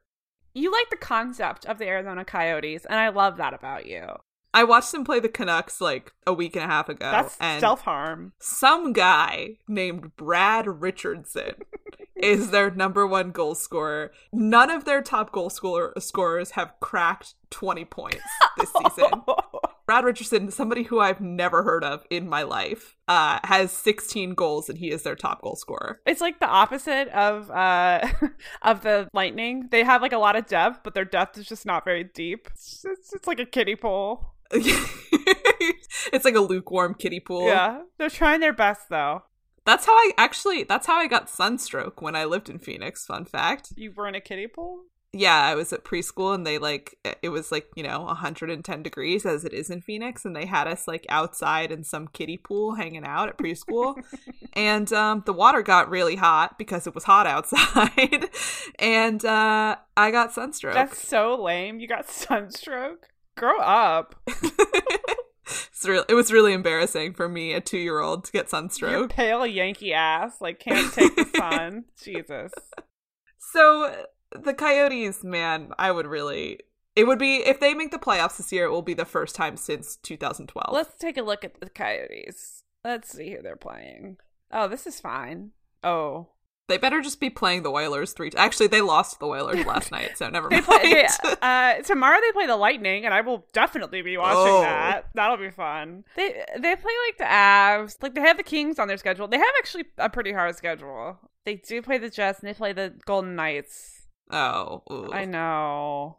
You 0.58 0.72
like 0.72 0.90
the 0.90 0.98
concept 0.98 1.68
of 1.68 1.78
the 1.78 1.86
Arizona 1.86 2.26
Coyotes, 2.26 2.84
and 2.86 3.00
I 3.00 3.10
love 3.10 3.38
that 3.38 3.54
about 3.54 3.86
you. 3.86 4.08
I 4.56 4.64
watched 4.64 4.92
them 4.92 5.04
play 5.04 5.20
the 5.20 5.30
Canucks 5.30 5.80
like 5.80 6.14
a 6.26 6.34
week 6.34 6.56
and 6.56 6.66
a 6.66 6.68
half 6.68 6.90
ago. 6.90 7.12
That's 7.12 7.38
and 7.40 7.60
self 7.60 7.82
harm. 7.82 8.34
some 8.40 8.92
guy 8.92 9.58
named 9.68 10.16
Brad 10.16 10.66
Richardson 10.82 11.54
is 12.16 12.50
their 12.50 12.72
number 12.72 13.06
one 13.06 13.30
goal 13.30 13.54
scorer. 13.54 14.12
None 14.34 14.72
of 14.72 14.86
their 14.86 15.04
top 15.04 15.32
goal 15.32 15.52
scorer 15.52 15.94
scorers 16.00 16.52
have 16.52 16.74
cracked 16.80 17.36
20 17.52 17.86
points 17.86 18.24
this 18.58 18.74
season. 18.74 19.12
Brad 19.88 20.04
Richardson, 20.04 20.52
somebody 20.52 20.84
who 20.84 21.00
I've 21.00 21.22
never 21.22 21.64
heard 21.64 21.86
of 21.86 22.06
in 22.10 22.28
my 22.28 22.44
life, 22.44 22.98
uh, 23.08 23.40
has 23.46 23.72
16 23.72 24.34
goals 24.34 24.68
and 24.68 24.78
he 24.78 24.92
is 24.92 25.04
their 25.04 25.16
top 25.16 25.42
goal 25.42 25.56
scorer. 25.56 26.02
It's 26.06 26.20
like 26.20 26.42
the 26.42 26.48
opposite 26.48 27.08
of 27.08 27.50
uh 27.50 28.06
of 28.62 28.82
the 28.82 29.08
Lightning. 29.14 29.70
They 29.72 29.84
have 29.86 30.02
like 30.02 30.12
a 30.12 30.18
lot 30.18 30.36
of 30.36 30.46
depth, 30.46 30.82
but 30.84 30.94
their 30.94 31.06
depth 31.06 31.38
is 31.38 31.48
just 31.48 31.66
not 31.66 31.86
very 31.86 32.04
deep. 32.04 32.50
It's, 32.52 32.84
it's, 32.86 33.14
it's 33.14 33.28
like 33.28 33.40
a 33.40 33.46
kiddie 33.46 33.78
pool. 33.78 34.34
it's 34.52 36.26
like 36.26 36.36
a 36.36 36.42
lukewarm 36.42 36.94
kiddie 36.94 37.22
pool. 37.22 37.48
Yeah, 37.48 37.84
they're 37.98 38.10
trying 38.10 38.42
their 38.42 38.54
best 38.54 38.90
though. 38.90 39.24
That's 39.66 39.86
how 39.86 39.94
I 39.94 40.12
actually 40.18 40.64
that's 40.64 40.88
how 40.88 40.98
I 40.98 41.08
got 41.08 41.30
sunstroke 41.30 42.02
when 42.02 42.16
I 42.16 42.26
lived 42.26 42.50
in 42.50 42.60
Phoenix, 42.60 43.06
fun 43.06 43.24
fact. 43.24 43.72
You 43.78 43.94
were 43.94 44.08
in 44.08 44.16
a 44.16 44.22
kiddie 44.22 44.48
pool. 44.48 44.84
Yeah, 45.20 45.44
I 45.44 45.56
was 45.56 45.74
at 45.74 45.84
preschool 45.84 46.34
and 46.34 46.46
they 46.46 46.58
like 46.58 46.98
it 47.22 47.30
was 47.30 47.52
like, 47.52 47.68
you 47.76 47.84
know, 47.84 48.02
110 48.02 48.84
degrees 48.84 49.26
as 49.26 49.44
it 49.46 49.54
is 49.54 49.70
in 49.70 49.82
Phoenix 49.82 50.26
and 50.26 50.36
they 50.36 50.46
had 50.46 50.68
us 50.68 50.88
like 50.88 51.06
outside 51.10 51.72
in 51.72 51.84
some 51.84 52.08
kiddie 52.08 52.38
pool 52.38 52.76
hanging 52.76 53.06
out 53.06 53.30
at 53.30 53.38
preschool. 53.38 53.96
and 54.54 54.92
um 54.94 55.24
the 55.26 55.34
water 55.34 55.62
got 55.62 55.90
really 55.90 56.16
hot 56.16 56.58
because 56.58 56.88
it 56.88 56.96
was 56.96 57.06
hot 57.06 57.28
outside. 57.28 58.30
and 58.80 59.24
uh 59.26 59.76
I 59.96 60.12
got 60.12 60.34
sunstroke. 60.34 60.74
That's 60.74 61.08
so 61.08 61.42
lame. 61.42 61.80
You 61.80 61.88
got 61.88 62.10
sunstroke. 62.10 63.08
Grow 63.36 63.60
up. 63.60 64.16
it's 64.28 65.86
real 65.86 66.06
it 66.10 66.14
was 66.14 66.32
really 66.32 66.54
embarrassing 66.54 67.14
for 67.14 67.30
me, 67.30 67.54
a 67.54 67.62
2-year-old, 67.62 68.26
to 68.26 68.32
get 68.32 68.46
Your 68.46 68.50
sunstroke. 68.50 69.10
pale 69.12 69.46
Yankee 69.46 69.94
ass 69.94 70.42
like 70.42 70.60
can't 70.60 70.94
take 70.94 71.16
the 71.16 71.26
sun. 71.38 71.86
Jesus. 72.04 72.52
So 73.40 74.06
the 74.32 74.54
Coyotes, 74.54 75.24
man, 75.24 75.72
I 75.78 75.92
would 75.92 76.08
really 76.08 76.60
it 76.96 77.06
would 77.06 77.20
be 77.20 77.38
if 77.38 77.60
they 77.60 77.74
make 77.74 77.92
the 77.92 78.00
playoffs 78.00 78.38
this 78.38 78.52
year, 78.52 78.66
it 78.66 78.72
will 78.72 78.82
be 78.82 78.94
the 78.96 79.06
first 79.06 79.36
time 79.36 79.56
since 79.58 79.98
2012. 79.98 80.74
Let's 80.74 80.98
take 80.98 81.18
a 81.18 81.22
look 81.22 81.44
at 81.44 81.60
the 81.60 81.70
Coyotes. 81.70 82.64
Let's 82.84 83.10
see 83.12 83.32
who 83.32 83.42
they're 83.42 83.56
playing. 83.56 84.18
Oh, 84.52 84.68
this 84.68 84.88
is 84.88 85.00
fine. 85.00 85.52
Oh, 85.84 86.30
They 86.68 86.78
better 86.78 87.02
just 87.02 87.20
be 87.20 87.30
playing 87.30 87.64
the 87.64 87.72
Oilers 87.72 88.14
three. 88.14 88.32
Actually, 88.36 88.68
they 88.68 88.82
lost 88.82 89.20
the 89.20 89.28
Oilers 89.28 89.66
last 89.66 89.92
night, 89.92 90.18
so 90.18 90.30
never 90.30 90.50
mind. 90.50 90.66
play. 90.66 90.82
They, 90.84 91.08
uh, 91.42 91.76
tomorrow 91.84 92.18
they 92.22 92.32
play 92.32 92.48
the 92.48 92.56
Lightning, 92.58 93.06
and 93.06 93.14
I 93.14 93.22
will 93.22 93.46
definitely 93.54 94.02
be 94.02 94.18
watching 94.18 94.38
Oh. 94.54 94.62
that. 94.62 95.06
That'll 95.14 95.38
be 95.38 95.52
fun. 95.52 96.04
They 96.16 96.44
they 96.58 96.76
play 96.76 96.94
like 97.08 97.18
the 97.20 97.26
Avs. 97.26 98.02
Like 98.02 98.16
they 98.16 98.22
have 98.22 98.38
the 98.38 98.44
Kings 98.44 98.80
on 98.80 98.88
their 98.88 98.98
schedule. 98.98 99.28
They 99.28 99.38
have 99.38 99.54
actually 99.60 99.86
a 99.98 100.10
pretty 100.10 100.32
hard 100.34 100.56
schedule. 100.56 101.20
They 101.46 101.56
do 101.56 101.82
play 101.82 102.00
the 102.00 102.10
Jets, 102.10 102.40
and 102.40 102.50
they 102.50 102.54
play 102.54 102.74
the 102.74 102.94
Golden 103.06 103.36
Knights. 103.36 103.97
Oh, 104.32 104.84
ooh. 104.92 105.10
I 105.12 105.26
know. 105.26 106.18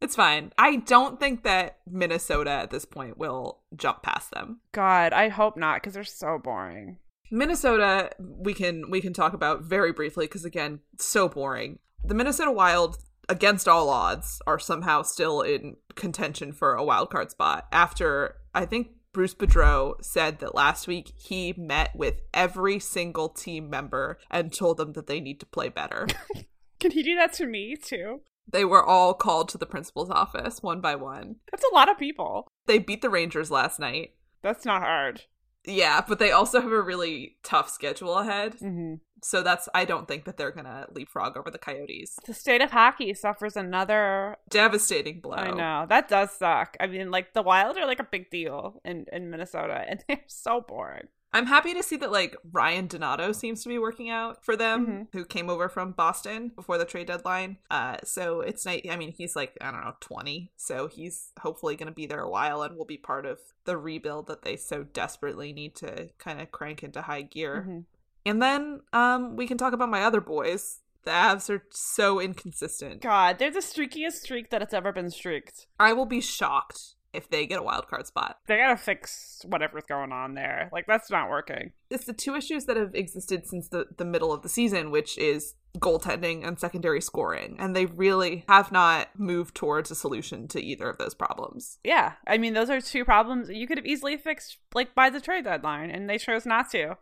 It's 0.00 0.14
fine. 0.14 0.52
I 0.56 0.76
don't 0.76 1.18
think 1.18 1.42
that 1.42 1.78
Minnesota 1.90 2.50
at 2.50 2.70
this 2.70 2.84
point 2.84 3.18
will 3.18 3.60
jump 3.76 4.02
past 4.02 4.30
them. 4.30 4.60
God, 4.72 5.12
I 5.12 5.28
hope 5.28 5.56
not 5.56 5.76
because 5.76 5.94
they're 5.94 6.04
so 6.04 6.38
boring. 6.38 6.98
Minnesota 7.30 8.10
we 8.18 8.54
can 8.54 8.90
we 8.90 9.00
can 9.00 9.12
talk 9.12 9.34
about 9.34 9.62
very 9.62 9.92
briefly 9.92 10.26
because 10.26 10.44
again, 10.44 10.80
so 10.98 11.28
boring. 11.28 11.78
The 12.04 12.14
Minnesota 12.14 12.52
Wild 12.52 12.98
against 13.28 13.68
all 13.68 13.90
odds 13.90 14.40
are 14.46 14.58
somehow 14.58 15.02
still 15.02 15.42
in 15.42 15.76
contention 15.94 16.52
for 16.52 16.74
a 16.74 16.84
wild 16.84 17.10
card 17.10 17.30
spot 17.30 17.66
after 17.72 18.36
I 18.54 18.64
think 18.64 18.90
Bruce 19.12 19.34
Boudreau 19.34 20.02
said 20.02 20.38
that 20.38 20.54
last 20.54 20.86
week 20.86 21.12
he 21.16 21.52
met 21.56 21.90
with 21.94 22.20
every 22.32 22.78
single 22.78 23.28
team 23.28 23.68
member 23.68 24.18
and 24.30 24.52
told 24.52 24.76
them 24.76 24.92
that 24.92 25.06
they 25.06 25.20
need 25.20 25.40
to 25.40 25.46
play 25.46 25.68
better. 25.68 26.06
Can 26.80 26.92
he 26.92 27.02
do 27.02 27.16
that 27.16 27.32
to 27.34 27.46
me 27.46 27.76
too? 27.76 28.20
they 28.50 28.64
were 28.64 28.82
all 28.82 29.14
called 29.14 29.48
to 29.50 29.58
the 29.58 29.66
principal's 29.66 30.10
office 30.10 30.62
one 30.62 30.80
by 30.80 30.94
one. 30.94 31.36
That's 31.50 31.64
a 31.70 31.74
lot 31.74 31.90
of 31.90 31.98
people. 31.98 32.48
They 32.66 32.78
beat 32.78 33.02
the 33.02 33.10
Rangers 33.10 33.50
last 33.50 33.78
night. 33.78 34.14
That's 34.42 34.64
not 34.64 34.82
hard. 34.82 35.24
Yeah, 35.66 36.00
but 36.06 36.18
they 36.18 36.30
also 36.30 36.60
have 36.60 36.72
a 36.72 36.80
really 36.80 37.36
tough 37.42 37.68
schedule 37.68 38.14
ahead. 38.14 38.54
Mm-hmm. 38.54 38.94
So 39.22 39.42
that's 39.42 39.68
I 39.74 39.84
don't 39.84 40.06
think 40.06 40.24
that 40.24 40.36
they're 40.36 40.52
gonna 40.52 40.86
leapfrog 40.92 41.36
over 41.36 41.50
the 41.50 41.58
Coyotes. 41.58 42.16
The 42.24 42.32
state 42.32 42.62
of 42.62 42.70
hockey 42.70 43.12
suffers 43.14 43.56
another. 43.56 44.36
Devastating 44.48 45.20
blow. 45.20 45.34
I 45.34 45.50
know 45.50 45.86
that 45.88 46.08
does 46.08 46.30
suck. 46.30 46.76
I 46.80 46.86
mean, 46.86 47.10
like 47.10 47.34
the 47.34 47.42
Wild 47.42 47.76
are 47.76 47.86
like 47.86 48.00
a 48.00 48.04
big 48.04 48.30
deal 48.30 48.80
in 48.84 49.06
in 49.12 49.28
Minnesota, 49.28 49.84
and 49.88 50.02
they're 50.08 50.20
so 50.28 50.64
boring. 50.66 51.08
I'm 51.32 51.46
happy 51.46 51.74
to 51.74 51.82
see 51.82 51.96
that 51.98 52.10
like 52.10 52.36
Ryan 52.52 52.86
Donato 52.86 53.32
seems 53.32 53.62
to 53.62 53.68
be 53.68 53.78
working 53.78 54.08
out 54.08 54.44
for 54.44 54.56
them, 54.56 54.86
Mhm. 54.86 55.08
who 55.12 55.24
came 55.26 55.50
over 55.50 55.68
from 55.68 55.92
Boston 55.92 56.48
before 56.56 56.78
the 56.78 56.84
trade 56.86 57.08
deadline. 57.08 57.58
Uh, 57.70 57.98
so 58.02 58.40
it's 58.40 58.64
nice. 58.64 58.82
I 58.90 58.96
mean, 58.96 59.12
he's 59.12 59.36
like 59.36 59.56
I 59.60 59.70
don't 59.70 59.84
know, 59.84 59.94
20, 60.00 60.50
so 60.56 60.86
he's 60.86 61.32
hopefully 61.40 61.76
going 61.76 61.88
to 61.88 61.94
be 61.94 62.06
there 62.06 62.20
a 62.22 62.30
while 62.30 62.62
and 62.62 62.76
will 62.76 62.86
be 62.86 62.96
part 62.96 63.26
of 63.26 63.38
the 63.64 63.76
rebuild 63.76 64.26
that 64.28 64.42
they 64.42 64.56
so 64.56 64.84
desperately 64.84 65.52
need 65.52 65.74
to 65.76 66.08
kind 66.18 66.40
of 66.40 66.50
crank 66.50 66.82
into 66.82 67.02
high 67.02 67.22
gear. 67.22 67.66
Mhm. 67.68 67.84
And 68.24 68.42
then 68.42 68.80
um, 68.92 69.36
we 69.36 69.46
can 69.46 69.58
talk 69.58 69.72
about 69.74 69.88
my 69.90 70.02
other 70.04 70.20
boys. 70.20 70.80
The 71.04 71.10
Avs 71.12 71.48
are 71.48 71.64
so 71.70 72.20
inconsistent. 72.20 73.00
God, 73.02 73.38
they're 73.38 73.50
the 73.50 73.60
streakiest 73.60 74.20
streak 74.22 74.50
that 74.50 74.60
it's 74.62 74.74
ever 74.74 74.92
been 74.92 75.10
streaked. 75.10 75.66
I 75.78 75.92
will 75.92 76.04
be 76.06 76.20
shocked 76.20 76.94
if 77.12 77.30
they 77.30 77.46
get 77.46 77.58
a 77.58 77.62
wild 77.62 77.88
card 77.88 78.06
spot. 78.06 78.38
They 78.46 78.56
gotta 78.56 78.76
fix 78.76 79.42
whatever's 79.46 79.84
going 79.88 80.12
on 80.12 80.34
there. 80.34 80.68
Like 80.72 80.86
that's 80.86 81.10
not 81.10 81.30
working. 81.30 81.72
it's 81.90 82.04
the 82.04 82.12
two 82.12 82.34
issues 82.34 82.66
that 82.66 82.76
have 82.76 82.94
existed 82.94 83.46
since 83.46 83.68
the, 83.68 83.86
the 83.96 84.04
middle 84.04 84.32
of 84.32 84.42
the 84.42 84.48
season, 84.48 84.90
which 84.90 85.16
is 85.18 85.54
goaltending 85.78 86.46
and 86.46 86.58
secondary 86.58 87.00
scoring. 87.00 87.56
And 87.58 87.74
they 87.74 87.86
really 87.86 88.44
have 88.48 88.72
not 88.72 89.08
moved 89.16 89.54
towards 89.54 89.90
a 89.90 89.94
solution 89.94 90.48
to 90.48 90.62
either 90.62 90.88
of 90.88 90.98
those 90.98 91.14
problems. 91.14 91.78
Yeah, 91.84 92.14
I 92.26 92.38
mean 92.38 92.54
those 92.54 92.70
are 92.70 92.80
two 92.80 93.04
problems 93.04 93.48
you 93.48 93.66
could 93.66 93.78
have 93.78 93.86
easily 93.86 94.16
fixed 94.16 94.58
like 94.74 94.94
by 94.94 95.10
the 95.10 95.20
trade 95.20 95.44
deadline, 95.44 95.90
and 95.90 96.08
they 96.08 96.18
chose 96.18 96.46
not 96.46 96.70
to. 96.70 96.96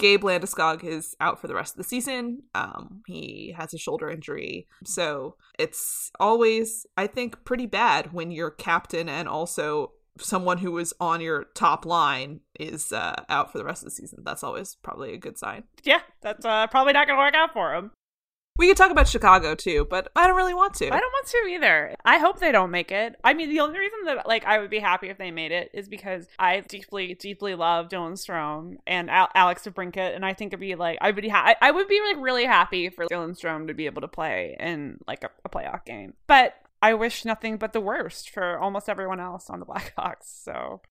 Gabe 0.00 0.22
Landeskog 0.22 0.82
is 0.82 1.14
out 1.20 1.40
for 1.40 1.46
the 1.46 1.54
rest 1.54 1.74
of 1.74 1.78
the 1.78 1.84
season. 1.84 2.42
Um, 2.54 3.02
he 3.06 3.54
has 3.56 3.74
a 3.74 3.78
shoulder 3.78 4.08
injury. 4.08 4.66
So 4.84 5.36
it's 5.58 6.10
always, 6.18 6.86
I 6.96 7.06
think, 7.06 7.44
pretty 7.44 7.66
bad 7.66 8.12
when 8.12 8.30
your 8.30 8.50
captain 8.50 9.08
and 9.08 9.28
also 9.28 9.92
someone 10.18 10.58
who 10.58 10.76
is 10.78 10.92
on 11.00 11.20
your 11.20 11.44
top 11.54 11.86
line 11.86 12.40
is 12.58 12.92
uh, 12.92 13.22
out 13.28 13.52
for 13.52 13.58
the 13.58 13.64
rest 13.64 13.82
of 13.82 13.86
the 13.86 13.90
season. 13.90 14.20
That's 14.24 14.42
always 14.42 14.74
probably 14.82 15.12
a 15.14 15.18
good 15.18 15.38
sign. 15.38 15.64
Yeah, 15.84 16.00
that's 16.22 16.44
uh, 16.44 16.66
probably 16.66 16.92
not 16.92 17.06
gonna 17.06 17.18
work 17.18 17.34
out 17.34 17.52
for 17.52 17.72
them. 17.72 17.92
We 18.60 18.68
could 18.68 18.76
talk 18.76 18.90
about 18.90 19.08
Chicago 19.08 19.54
too, 19.54 19.86
but 19.88 20.12
I 20.14 20.26
don't 20.26 20.36
really 20.36 20.52
want 20.52 20.74
to. 20.74 20.84
I 20.88 21.00
don't 21.00 21.12
want 21.12 21.26
to 21.28 21.48
either. 21.48 21.94
I 22.04 22.18
hope 22.18 22.40
they 22.40 22.52
don't 22.52 22.70
make 22.70 22.92
it. 22.92 23.16
I 23.24 23.32
mean, 23.32 23.48
the 23.48 23.60
only 23.60 23.78
reason 23.78 24.00
that 24.04 24.28
like 24.28 24.44
I 24.44 24.58
would 24.58 24.68
be 24.68 24.80
happy 24.80 25.08
if 25.08 25.16
they 25.16 25.30
made 25.30 25.50
it 25.50 25.70
is 25.72 25.88
because 25.88 26.26
I 26.38 26.60
deeply, 26.60 27.14
deeply 27.14 27.54
love 27.54 27.88
Dylan 27.88 28.22
Strome 28.22 28.76
and 28.86 29.08
Al- 29.08 29.30
Alex 29.34 29.62
DeBrincat, 29.62 30.14
and 30.14 30.26
I 30.26 30.34
think 30.34 30.50
it'd 30.50 30.60
be 30.60 30.74
like 30.74 30.98
I 31.00 31.10
would 31.10 31.22
be 31.22 31.30
ha- 31.30 31.42
I 31.46 31.68
I 31.68 31.70
would 31.70 31.88
be 31.88 32.02
like 32.06 32.22
really 32.22 32.44
happy 32.44 32.90
for 32.90 33.06
Dylan 33.06 33.30
Strome 33.30 33.66
to 33.68 33.72
be 33.72 33.86
able 33.86 34.02
to 34.02 34.08
play 34.08 34.58
in 34.60 34.98
like 35.08 35.24
a, 35.24 35.30
a 35.42 35.48
playoff 35.48 35.86
game. 35.86 36.12
But 36.26 36.52
I 36.82 36.92
wish 36.92 37.24
nothing 37.24 37.56
but 37.56 37.72
the 37.72 37.80
worst 37.80 38.28
for 38.28 38.58
almost 38.58 38.90
everyone 38.90 39.20
else 39.20 39.48
on 39.48 39.60
the 39.60 39.66
Blackhawks. 39.70 40.24
So 40.44 40.82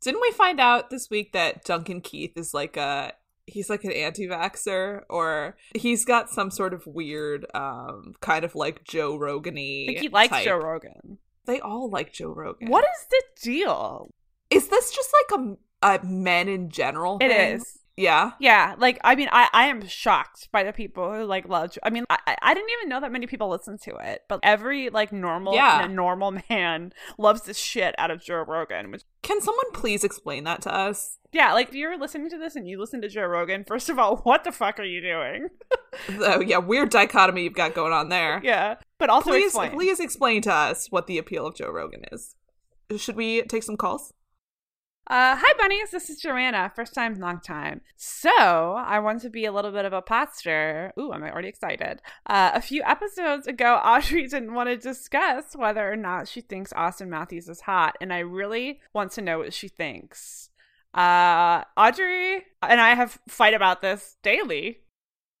Didn't 0.00 0.22
we 0.22 0.30
find 0.30 0.58
out 0.58 0.88
this 0.88 1.10
week 1.10 1.32
that 1.34 1.64
Duncan 1.64 2.00
Keith 2.00 2.38
is 2.38 2.54
like 2.54 2.78
a 2.78 3.12
he's 3.46 3.68
like 3.68 3.84
an 3.84 3.92
anti-vaxer 3.92 5.02
or 5.10 5.56
he's 5.74 6.04
got 6.04 6.30
some 6.30 6.50
sort 6.50 6.72
of 6.74 6.86
weird 6.86 7.46
um 7.54 8.14
kind 8.20 8.44
of 8.44 8.54
like 8.54 8.84
Joe 8.84 9.16
Rogan-y 9.16 9.84
I 9.84 9.86
think 9.88 9.98
he 9.98 10.08
likes 10.08 10.30
type. 10.30 10.44
Joe 10.44 10.56
Rogan. 10.56 11.18
They 11.46 11.60
all 11.60 11.90
like 11.90 12.12
Joe 12.12 12.32
Rogan. 12.32 12.68
What 12.70 12.84
is 12.84 13.06
the 13.10 13.22
deal? 13.42 14.10
is 14.50 14.68
this 14.68 14.94
just 14.94 15.10
like 15.30 15.40
a, 15.82 15.96
a 16.00 16.04
men 16.04 16.48
in 16.48 16.70
general 16.70 17.18
It 17.20 17.28
thing? 17.28 17.56
is. 17.56 17.78
Yeah. 17.96 18.32
Yeah, 18.40 18.74
like 18.78 18.98
I 19.04 19.14
mean, 19.14 19.28
I 19.30 19.48
I 19.52 19.66
am 19.66 19.86
shocked 19.86 20.48
by 20.50 20.64
the 20.64 20.72
people 20.72 21.12
who 21.14 21.24
like 21.24 21.48
love. 21.48 21.78
I 21.84 21.90
mean, 21.90 22.04
I 22.10 22.18
I- 22.42 22.54
didn't 22.54 22.70
even 22.78 22.88
know 22.88 23.00
that 23.00 23.12
many 23.12 23.26
people 23.28 23.48
listen 23.48 23.78
to 23.84 23.94
it, 23.96 24.22
but 24.28 24.40
every 24.42 24.90
like 24.90 25.12
normal 25.12 25.54
Yeah. 25.54 25.86
normal 25.88 26.36
man 26.50 26.92
loves 27.18 27.42
the 27.42 27.54
shit 27.54 27.94
out 27.98 28.10
of 28.10 28.20
Joe 28.22 28.44
Rogan. 28.48 28.90
Which 28.90 29.02
Can 29.22 29.40
someone 29.40 29.70
please 29.72 30.02
explain 30.02 30.42
that 30.44 30.60
to 30.62 30.74
us? 30.74 31.18
yeah, 31.32 31.52
like 31.52 31.68
if 31.68 31.74
you're 31.74 31.96
listening 31.98 32.30
to 32.30 32.38
this 32.38 32.54
and 32.56 32.68
you 32.68 32.78
listen 32.80 33.00
to 33.02 33.08
Joe 33.08 33.26
Rogan, 33.26 33.64
first 33.64 33.88
of 33.88 33.98
all, 33.98 34.16
what 34.24 34.42
the 34.44 34.52
fuck 34.52 34.78
are 34.80 34.84
you 34.84 35.00
doing? 35.00 35.48
Oh 36.10 36.40
yeah, 36.40 36.58
weird 36.58 36.90
dichotomy 36.90 37.44
you've 37.44 37.52
got 37.54 37.72
going 37.74 37.92
on 37.92 38.08
there. 38.08 38.40
yeah, 38.42 38.74
but 38.98 39.10
also 39.10 39.30
please, 39.30 39.46
explain. 39.46 39.70
please 39.70 40.00
explain 40.00 40.42
to 40.42 40.52
us 40.52 40.88
what 40.90 41.06
the 41.06 41.18
appeal 41.18 41.46
of 41.46 41.54
Joe 41.54 41.70
Rogan 41.70 42.02
is. 42.10 42.34
Should 42.96 43.14
we 43.14 43.42
take 43.42 43.62
some 43.62 43.76
calls? 43.76 44.12
Uh, 45.06 45.36
hi, 45.38 45.52
bunnies. 45.58 45.90
This 45.90 46.08
is 46.08 46.18
Joanna. 46.18 46.72
First 46.74 46.94
time, 46.94 47.16
long 47.16 47.38
time. 47.38 47.82
So, 47.94 48.30
I 48.30 49.00
want 49.00 49.20
to 49.20 49.28
be 49.28 49.44
a 49.44 49.52
little 49.52 49.70
bit 49.70 49.84
of 49.84 49.92
a 49.92 50.00
potster. 50.00 50.92
Ooh, 50.98 51.12
I'm 51.12 51.22
already 51.22 51.48
excited. 51.48 52.00
Uh, 52.24 52.52
a 52.54 52.62
few 52.62 52.82
episodes 52.84 53.46
ago, 53.46 53.74
Audrey 53.84 54.26
didn't 54.26 54.54
want 54.54 54.70
to 54.70 54.78
discuss 54.78 55.54
whether 55.54 55.92
or 55.92 55.96
not 55.96 56.26
she 56.26 56.40
thinks 56.40 56.72
Auston 56.72 57.08
Matthews 57.08 57.50
is 57.50 57.60
hot, 57.60 57.96
and 58.00 58.14
I 58.14 58.20
really 58.20 58.80
want 58.94 59.12
to 59.12 59.20
know 59.20 59.38
what 59.38 59.52
she 59.52 59.68
thinks. 59.68 60.48
Uh, 60.94 61.64
Audrey 61.76 62.44
and 62.62 62.80
I 62.80 62.94
have 62.94 63.18
fight 63.28 63.52
about 63.52 63.82
this 63.82 64.16
daily. 64.22 64.78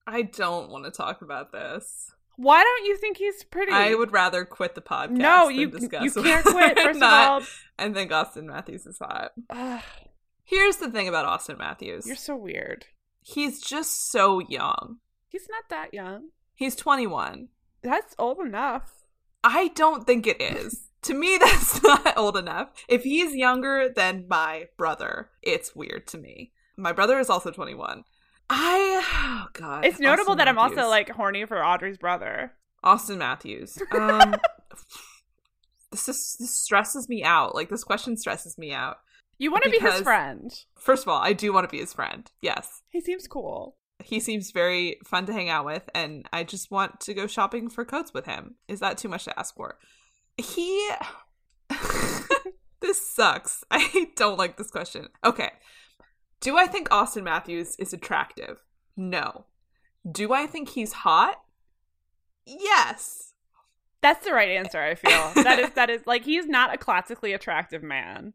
I 0.06 0.22
don't 0.22 0.68
want 0.68 0.84
to 0.84 0.90
talk 0.90 1.22
about 1.22 1.52
this. 1.52 2.12
Why 2.36 2.62
don't 2.62 2.86
you 2.86 2.96
think 2.96 3.16
he's 3.18 3.44
pretty? 3.44 3.72
I 3.72 3.94
would 3.94 4.12
rather 4.12 4.44
quit 4.44 4.74
the 4.74 4.80
podcast. 4.80 5.10
No, 5.10 5.48
you 5.48 5.70
discuss 5.70 6.02
you 6.02 6.22
can't 6.22 6.44
quit. 6.44 6.76
First 6.78 6.96
of 6.96 7.00
not 7.00 7.28
all, 7.42 7.42
I 7.78 7.88
think 7.92 8.10
Auston 8.10 8.44
Matthews 8.44 8.86
is 8.86 8.98
hot. 8.98 9.32
Ugh, 9.50 9.82
Here's 10.44 10.76
the 10.76 10.90
thing 10.90 11.08
about 11.08 11.26
Auston 11.26 11.58
Matthews. 11.58 12.06
you're 12.06 12.16
so 12.16 12.36
weird. 12.36 12.86
He's 13.22 13.60
just 13.60 14.10
so 14.10 14.40
young. 14.40 14.98
He's 15.28 15.48
not 15.48 15.64
that 15.70 15.94
young. 15.94 16.28
He's 16.54 16.76
21. 16.76 17.48
That's 17.82 18.14
old 18.18 18.38
enough. 18.38 18.92
I 19.42 19.68
don't 19.68 20.06
think 20.06 20.26
it 20.26 20.40
is. 20.40 20.88
to 21.02 21.14
me, 21.14 21.38
that's 21.40 21.82
not 21.82 22.16
old 22.16 22.36
enough. 22.36 22.68
If 22.88 23.04
he's 23.04 23.34
younger 23.34 23.88
than 23.88 24.26
my 24.28 24.68
brother, 24.76 25.30
it's 25.42 25.74
weird 25.74 26.06
to 26.08 26.18
me. 26.18 26.52
My 26.76 26.92
brother 26.92 27.18
is 27.18 27.30
also 27.30 27.50
21. 27.50 28.04
I, 28.54 29.44
oh 29.44 29.48
God. 29.52 29.84
It's 29.84 29.98
notable 29.98 30.32
Austin 30.32 30.38
that 30.38 30.48
I'm 30.48 30.58
also 30.58 30.88
like 30.88 31.10
horny 31.10 31.44
for 31.44 31.64
Audrey's 31.64 31.98
brother. 31.98 32.52
Auston 32.84 33.18
Matthews. 33.18 33.78
Um, 33.92 34.36
this 35.90 36.08
is, 36.08 36.36
this 36.40 36.50
stresses 36.50 37.08
me 37.08 37.22
out. 37.22 37.54
Like, 37.54 37.68
this 37.68 37.84
question 37.84 38.16
stresses 38.16 38.58
me 38.58 38.72
out. 38.72 38.96
You 39.38 39.52
want 39.52 39.62
to 39.64 39.70
be 39.70 39.78
his 39.78 40.00
friend. 40.00 40.52
First 40.78 41.04
of 41.04 41.08
all, 41.08 41.20
I 41.20 41.32
do 41.32 41.52
want 41.52 41.68
to 41.68 41.70
be 41.70 41.78
his 41.80 41.92
friend. 41.92 42.28
Yes. 42.42 42.82
He 42.90 43.00
seems 43.00 43.28
cool. 43.28 43.76
He 44.02 44.18
seems 44.18 44.50
very 44.50 44.98
fun 45.04 45.26
to 45.26 45.32
hang 45.32 45.48
out 45.48 45.64
with, 45.64 45.88
and 45.94 46.28
I 46.32 46.42
just 46.42 46.70
want 46.70 47.00
to 47.00 47.14
go 47.14 47.28
shopping 47.28 47.70
for 47.70 47.84
coats 47.84 48.12
with 48.12 48.26
him. 48.26 48.56
Is 48.66 48.80
that 48.80 48.98
too 48.98 49.08
much 49.08 49.24
to 49.24 49.38
ask 49.38 49.54
for? 49.54 49.78
He. 50.36 50.90
this 52.80 53.14
sucks. 53.14 53.62
I 53.70 54.08
don't 54.16 54.38
like 54.38 54.56
this 54.56 54.70
question. 54.70 55.08
Okay. 55.24 55.50
Do 56.44 56.58
I 56.58 56.66
think 56.66 56.90
Auston 56.90 57.22
Matthews 57.22 57.74
is 57.76 57.94
attractive? 57.94 58.58
No. 58.98 59.46
Do 60.08 60.34
I 60.34 60.46
think 60.46 60.68
he's 60.68 60.92
hot? 60.92 61.40
Yes. 62.44 63.32
That's 64.02 64.26
the 64.26 64.34
right 64.34 64.50
answer, 64.50 64.78
I 64.78 64.94
feel. 64.94 65.32
that 65.42 65.58
is 65.58 65.70
that 65.70 65.88
is 65.88 66.06
like 66.06 66.22
he's 66.22 66.46
not 66.46 66.74
a 66.74 66.76
classically 66.76 67.32
attractive 67.32 67.82
man. 67.82 68.34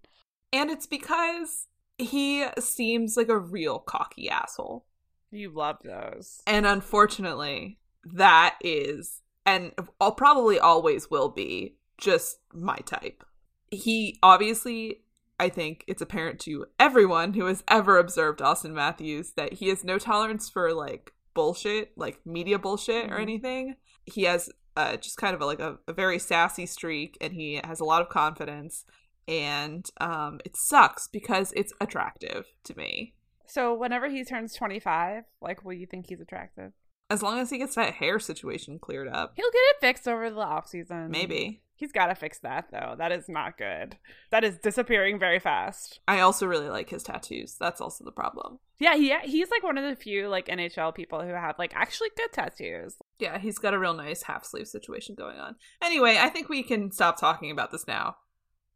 And 0.51 0.71
it's 0.71 0.87
because 0.87 1.67
he 1.99 2.47
seems 2.57 3.15
like 3.15 3.29
a 3.29 3.37
real 3.37 3.77
cocky 3.77 4.27
asshole. 4.27 4.87
You 5.29 5.51
love 5.51 5.77
those. 5.83 6.41
And 6.47 6.65
unfortunately, 6.65 7.77
that 8.05 8.57
is, 8.61 9.21
and 9.45 9.71
I'll 10.01 10.13
probably 10.13 10.57
always 10.57 11.11
will 11.11 11.29
be, 11.29 11.75
just 11.99 12.39
my 12.55 12.77
type. 12.77 13.23
He 13.69 14.17
obviously, 14.23 15.03
I 15.39 15.49
think 15.49 15.83
it's 15.87 16.01
apparent 16.01 16.39
to 16.41 16.65
everyone 16.79 17.33
who 17.33 17.45
has 17.45 17.63
ever 17.67 17.97
observed 17.97 18.39
Auston 18.39 18.73
Matthews 18.73 19.31
that 19.37 19.53
he 19.53 19.69
has 19.69 19.83
no 19.83 19.97
tolerance 19.97 20.49
for 20.49 20.73
like 20.73 21.13
bullshit, 21.33 21.91
like 21.97 22.19
media 22.25 22.59
bullshit 22.59 23.09
or 23.11 23.17
Mhm. 23.17 23.21
anything. 23.21 23.75
He 24.05 24.23
has 24.23 24.49
uh, 24.75 24.95
just 24.97 25.17
kind 25.17 25.33
of 25.35 25.41
a, 25.41 25.45
like 25.45 25.59
a, 25.59 25.77
a 25.87 25.93
very 25.93 26.19
sassy 26.19 26.65
streak, 26.65 27.17
and 27.19 27.33
he 27.33 27.59
has 27.63 27.79
a 27.81 27.85
lot 27.85 28.01
of 28.01 28.07
confidence. 28.09 28.85
And 29.27 29.85
um, 29.99 30.39
it 30.45 30.55
sucks 30.55 31.07
because 31.07 31.51
it's 31.55 31.73
attractive 31.81 32.45
to 32.63 32.75
me. 32.77 33.13
So 33.45 33.73
whenever 33.75 34.09
he 34.09 34.23
turns 34.23 34.53
25, 34.55 35.23
like, 35.41 35.63
will 35.65 35.73
you 35.73 35.85
think 35.85 36.07
he's 36.07 36.21
attractive? 36.21 36.71
As 37.09 37.21
long 37.23 37.39
as 37.39 37.49
he 37.49 37.57
gets 37.57 37.75
that 37.75 37.95
hair 37.95 38.19
situation 38.19 38.79
cleared 38.79 39.07
up, 39.07 39.33
He'll 39.35 39.51
get 39.51 39.57
it 39.59 39.75
fixed 39.81 40.07
over 40.07 40.29
the 40.29 40.39
off 40.39 40.67
season. 40.67 41.09
maybe. 41.11 41.61
He's 41.79 41.93
got 41.93 42.07
to 42.07 42.15
fix 42.15 42.39
that 42.39 42.65
though. 42.73 42.95
That 42.97 43.13
is 43.13 43.29
not 43.29 43.57
good. 43.57 43.95
That 44.31 44.43
is 44.43 44.57
disappearing 44.57 45.17
very 45.17 45.39
fast. 45.39 46.01
I 46.09 46.19
also 46.19 46.45
really 46.45 46.67
like 46.67 46.89
his 46.89 47.03
tattoos. 47.03 47.55
That's 47.57 47.79
also 47.79 48.03
the 48.03 48.11
problem. 48.11 48.59
Yeah, 48.79 48.95
he 48.95 49.17
he's 49.23 49.49
like 49.49 49.63
one 49.63 49.77
of 49.77 49.85
the 49.85 49.95
few 49.95 50.27
like 50.27 50.47
NHL 50.47 50.93
people 50.93 51.21
who 51.21 51.29
have 51.29 51.57
like 51.57 51.73
actually 51.73 52.09
good 52.17 52.33
tattoos. 52.33 52.97
Yeah, 53.17 53.37
he's 53.37 53.59
got 53.59 53.73
a 53.73 53.79
real 53.79 53.93
nice 53.93 54.23
half 54.23 54.43
sleeve 54.43 54.67
situation 54.67 55.15
going 55.15 55.37
on. 55.37 55.55
Anyway, 55.81 56.17
I 56.19 56.27
think 56.27 56.49
we 56.49 56.63
can 56.63 56.91
stop 56.91 57.17
talking 57.17 57.49
about 57.49 57.71
this 57.71 57.87
now. 57.87 58.17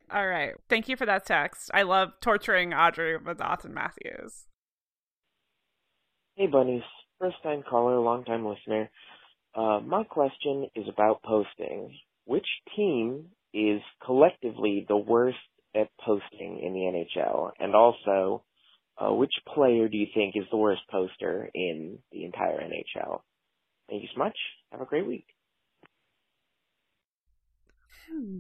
All 0.10 0.26
right. 0.26 0.54
Thank 0.70 0.88
you 0.88 0.96
for 0.96 1.06
that 1.06 1.26
text. 1.26 1.72
I 1.74 1.82
love 1.82 2.14
torturing 2.22 2.74
Audrey 2.74 3.18
with 3.18 3.40
Auston 3.40 3.72
Matthews. 3.72 4.46
Hey, 6.36 6.48
bunnies. 6.48 6.84
First 7.20 7.44
time 7.44 7.64
caller, 7.70 8.00
long 8.00 8.24
time 8.24 8.46
listener. 8.46 8.90
Uh, 9.56 9.82
my 9.82 10.06
question 10.06 10.70
is 10.74 10.86
about 10.88 11.22
posting. 11.24 11.94
Which 12.26 12.48
team 12.76 13.26
is 13.54 13.82
collectively 14.06 14.86
the 14.88 14.98
worst 14.98 15.38
at 15.76 15.90
posting 16.04 16.60
in 16.64 16.74
the 16.74 16.80
NHL? 17.20 17.52
And 17.60 17.76
also, 17.76 18.44
uh, 18.98 19.14
which 19.14 19.34
player 19.54 19.88
do 19.88 19.98
you 19.98 20.08
think 20.14 20.36
is 20.36 20.46
the 20.52 20.58
worst 20.58 20.82
poster 20.90 21.50
in 21.54 22.00
the 22.12 22.26
entire 22.26 22.60
NHL? 22.60 23.22
Thank 23.90 24.04
you 24.04 24.10
so 24.14 24.20
much. 24.20 24.38
Have 24.72 24.82
a 24.82 24.86
great 24.86 25.08
week. 25.08 25.26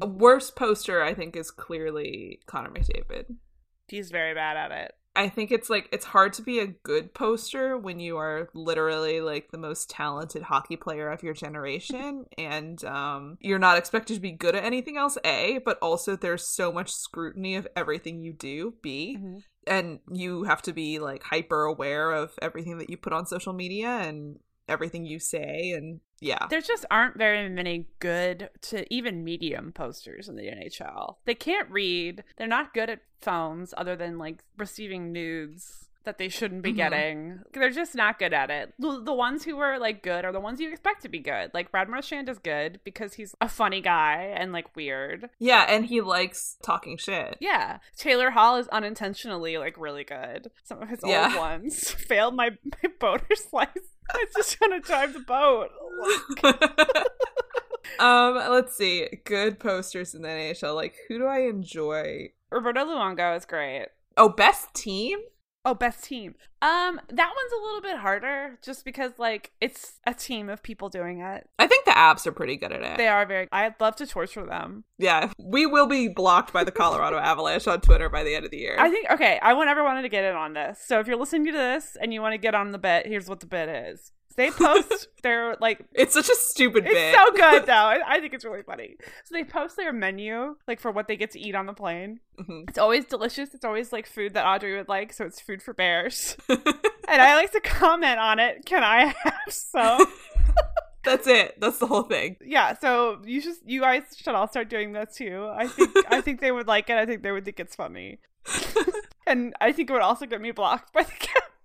A 0.02 0.08
worst 0.08 0.56
poster, 0.56 1.02
I 1.02 1.14
think, 1.14 1.36
is 1.36 1.52
clearly 1.52 2.40
Connor 2.46 2.70
McDavid. 2.70 3.36
He's 3.88 4.12
very 4.12 4.34
bad 4.34 4.58
at 4.58 4.72
it. 4.72 4.94
I 5.16 5.30
think 5.30 5.52
it's 5.52 5.70
like 5.70 5.90
it's 5.92 6.06
hard 6.06 6.34
to 6.34 6.42
be 6.42 6.60
a 6.60 6.68
good 6.68 7.14
poster 7.14 7.78
when 7.78 8.00
you 8.00 8.18
are 8.18 8.50
literally 8.54 9.22
like 9.22 9.52
the 9.52 9.58
most 9.58 9.90
talented 9.90 10.42
hockey 10.42 10.76
player 10.76 11.10
of 11.10 11.22
your 11.22 11.34
generation 11.36 12.26
and 12.38 12.84
um 12.84 13.38
you're 13.40 13.60
not 13.60 13.78
expected 13.78 14.16
to 14.16 14.20
be 14.20 14.32
good 14.32 14.56
at 14.56 14.64
anything 14.64 14.98
else 14.98 15.18
A, 15.24 15.60
but 15.64 15.78
also 15.82 16.16
there's 16.16 16.48
so 16.48 16.72
much 16.72 16.92
scrutiny 16.92 17.56
of 17.56 17.68
everything 17.76 18.22
you 18.22 18.34
do 18.34 18.74
B. 18.82 19.18
Mm-hmm. 19.20 19.38
And 19.66 20.00
you 20.12 20.44
have 20.44 20.62
to 20.64 20.74
be 20.74 21.00
like 21.00 21.24
hyper 21.24 21.64
aware 21.64 22.12
of 22.12 22.32
everything 22.42 22.80
that 22.80 22.90
you 22.90 22.98
put 22.98 23.14
on 23.14 23.26
social 23.26 23.54
media 23.54 23.88
and 23.88 24.40
everything 24.68 25.06
you 25.06 25.20
say 25.20 25.72
and 25.72 26.00
yeah. 26.24 26.48
There 26.50 26.62
just 26.62 26.86
aren't 26.90 27.18
very 27.18 27.48
many 27.50 27.88
good 28.00 28.50
to 28.64 28.92
even 28.94 29.24
medium 29.24 29.72
posters 29.72 30.28
in 30.30 30.36
the 30.36 30.44
NHL. 30.48 31.18
They 31.26 31.36
can't 31.36 31.70
read. 31.70 32.24
They're 32.38 32.48
not 32.48 32.74
good 32.74 32.90
at 32.90 33.02
phones 33.22 33.74
other 33.78 33.96
than 33.96 34.18
like 34.18 34.44
receiving 34.58 35.12
nudes 35.12 35.80
that 36.06 36.18
they 36.18 36.28
shouldn't 36.28 36.64
be 36.64 36.74
Mhm. 36.74 36.76
getting. 36.76 37.40
They're 37.54 37.70
just 37.70 37.96
not 37.96 38.20
good 38.20 38.34
at 38.34 38.50
it. 38.50 38.74
The, 38.78 39.00
the 39.02 39.14
ones 39.14 39.46
who 39.46 39.58
are 39.60 39.80
like 39.80 40.04
good 40.04 40.26
are 40.26 40.34
the 40.34 40.40
ones 40.42 40.60
you 40.60 40.70
expect 40.70 41.02
to 41.04 41.08
be 41.08 41.20
good. 41.20 41.52
Like 41.54 41.72
Brad 41.72 41.88
Marchand 41.88 42.28
is 42.28 42.40
good 42.40 42.82
because 42.84 43.14
he's 43.14 43.34
a 43.40 43.48
funny 43.48 43.80
guy 43.80 44.34
and 44.36 44.52
like 44.52 44.76
weird. 44.76 45.30
Yeah, 45.40 45.66
and 45.70 45.86
he 45.86 46.02
likes 46.02 46.58
talking 46.62 46.98
shit. 46.98 47.38
Yeah. 47.40 47.78
Taylor 47.96 48.32
Hall 48.32 48.58
is 48.58 48.68
unintentionally 48.68 49.58
like 49.58 49.78
really 49.78 50.04
good. 50.04 50.52
Some 50.66 50.82
of 50.82 50.90
his 50.90 51.00
Yeah. 51.06 51.28
old 51.30 51.38
ones 51.38 51.92
failed 52.10 52.36
my, 52.36 52.50
my 52.66 52.90
boater 53.00 53.36
slice. 53.36 53.70
I 54.12 54.26
just 54.36 54.60
want 54.60 54.74
to 54.74 54.88
drive 54.88 55.14
the 55.14 55.20
boat. 55.20 55.70
um, 58.00 58.36
let's 58.52 58.76
see. 58.76 59.08
Good 59.26 59.60
posters 59.60 60.14
in 60.14 60.22
the 60.22 60.28
NHL. 60.28 60.76
Like, 60.76 60.96
who 61.08 61.20
do 61.20 61.26
I 61.26 61.42
enjoy? 61.42 62.32
Roberto 62.52 62.86
Luongo 62.86 63.36
is 63.36 63.46
great. 63.46 63.88
Oh, 64.18 64.30
best 64.30 64.74
team? 64.74 65.20
Oh, 65.66 65.74
best 65.74 66.04
team. 66.04 66.36
Um, 66.62 67.00
that 67.10 67.32
one's 67.36 67.54
a 67.54 67.64
little 67.66 67.82
bit 67.82 67.98
harder 67.98 68.60
just 68.62 68.84
because 68.84 69.14
like 69.18 69.52
it's 69.62 70.00
a 70.06 70.14
team 70.14 70.50
of 70.50 70.62
people 70.62 70.90
doing 70.90 71.22
it. 71.22 71.50
I 71.58 71.68
think 71.68 71.86
the 71.86 71.92
Avs 71.92 72.28
are 72.28 72.34
pretty 72.34 72.58
good 72.58 72.74
at 72.74 72.82
it. 72.82 72.98
They 72.98 73.08
are 73.08 73.26
very 73.26 73.48
I'd 73.52 73.80
love 73.80 73.96
to 73.98 74.08
torture 74.08 74.46
them. 74.46 74.84
yeah, 74.98 75.32
we 75.40 75.66
will 75.66 75.88
be 75.88 76.10
blocked 76.10 76.52
by 76.52 76.64
the 76.66 76.72
Colorado 76.72 77.18
Avalanche 77.32 77.68
on 77.68 77.80
Twitter 77.80 78.10
by 78.10 78.24
the 78.24 78.36
end 78.36 78.44
of 78.46 78.52
the 78.52 78.58
year. 78.58 78.76
I 78.78 78.90
think 78.90 79.10
okay, 79.12 79.40
I 79.42 79.54
want 79.54 79.70
everyone 79.70 80.02
to 80.02 80.10
get 80.10 80.26
in 80.26 80.36
on 80.36 80.54
this. 80.54 80.80
So 80.86 81.00
if 81.00 81.08
you're 81.08 81.18
listening 81.18 81.46
to 81.46 81.52
this 81.54 81.96
and 82.02 82.14
you 82.14 82.22
want 82.22 82.34
to 82.34 82.38
get 82.38 82.56
on 82.56 82.72
the 82.72 82.78
bit, 82.78 83.06
here's 83.08 83.30
what 83.30 83.40
the 83.40 83.48
bit 83.48 83.70
is. 83.70 84.12
They 84.36 84.50
post 84.52 85.08
their 85.24 85.56
like 85.60 85.86
it's 85.94 86.14
such 86.14 86.30
a 86.30 86.36
stupid 86.36 86.84
bit. 86.86 86.94
It's 86.96 87.18
so 87.18 87.32
good 87.32 87.66
though. 87.68 87.74
I, 87.74 88.00
I 88.06 88.20
think 88.20 88.34
it's 88.34 88.44
really 88.46 88.64
funny. 88.64 88.96
So 89.26 89.34
they 89.36 89.44
post 89.44 89.76
their 89.78 89.94
menu, 89.94 90.56
like 90.68 90.80
for 90.80 90.92
what 90.92 91.08
they 91.08 91.16
get 91.16 91.32
to 91.32 91.40
eat 91.40 91.56
on 91.56 91.66
the 91.66 91.74
plane. 91.74 92.20
Mhm. 92.40 92.68
It's 92.70 92.78
always 92.78 93.06
delicious. 93.06 93.54
It's 93.54 93.66
always 93.66 93.94
like 93.94 94.08
food 94.08 94.34
that 94.34 94.46
Audrey 94.46 94.76
would 94.76 94.90
like. 94.90 95.14
So 95.14 95.26
it's 95.26 95.40
food 95.40 95.62
for 95.62 95.74
bears. 95.74 96.36
and 96.50 96.60
I 97.22 97.36
like 97.36 97.52
to 97.52 97.60
comment 97.62 98.20
on 98.20 98.40
it. 98.40 98.66
Can 98.66 98.84
I 98.84 99.14
have 99.24 99.34
some? 99.50 100.06
That's 101.04 101.28
it. 101.28 101.60
That's 101.60 101.80
the 101.80 101.88
whole 101.88 102.04
thing. 102.04 102.38
yeah. 102.46 102.78
So 102.80 103.22
you 103.26 103.42
just 103.42 103.62
you 103.70 103.82
guys 103.82 104.04
should 104.16 104.36
all 104.36 104.48
start 104.48 104.70
doing 104.70 104.94
that 104.94 105.14
too. 105.14 105.50
I 105.54 105.68
think 105.68 105.92
I 106.10 106.22
think 106.22 106.40
they 106.42 106.52
would 106.52 106.68
like 106.68 106.90
it. 106.90 106.96
I 106.98 107.06
think 107.06 107.24
they 107.24 107.32
would 107.32 107.44
think 107.46 107.60
it's 107.60 107.76
funny. 107.76 108.20
and 109.28 109.54
I 109.62 109.72
think 109.72 109.90
it 109.90 109.94
would 109.94 110.02
also 110.02 110.26
get 110.26 110.42
me 110.42 110.52
blocked 110.52 110.94
by 110.94 111.04
the 111.04 111.12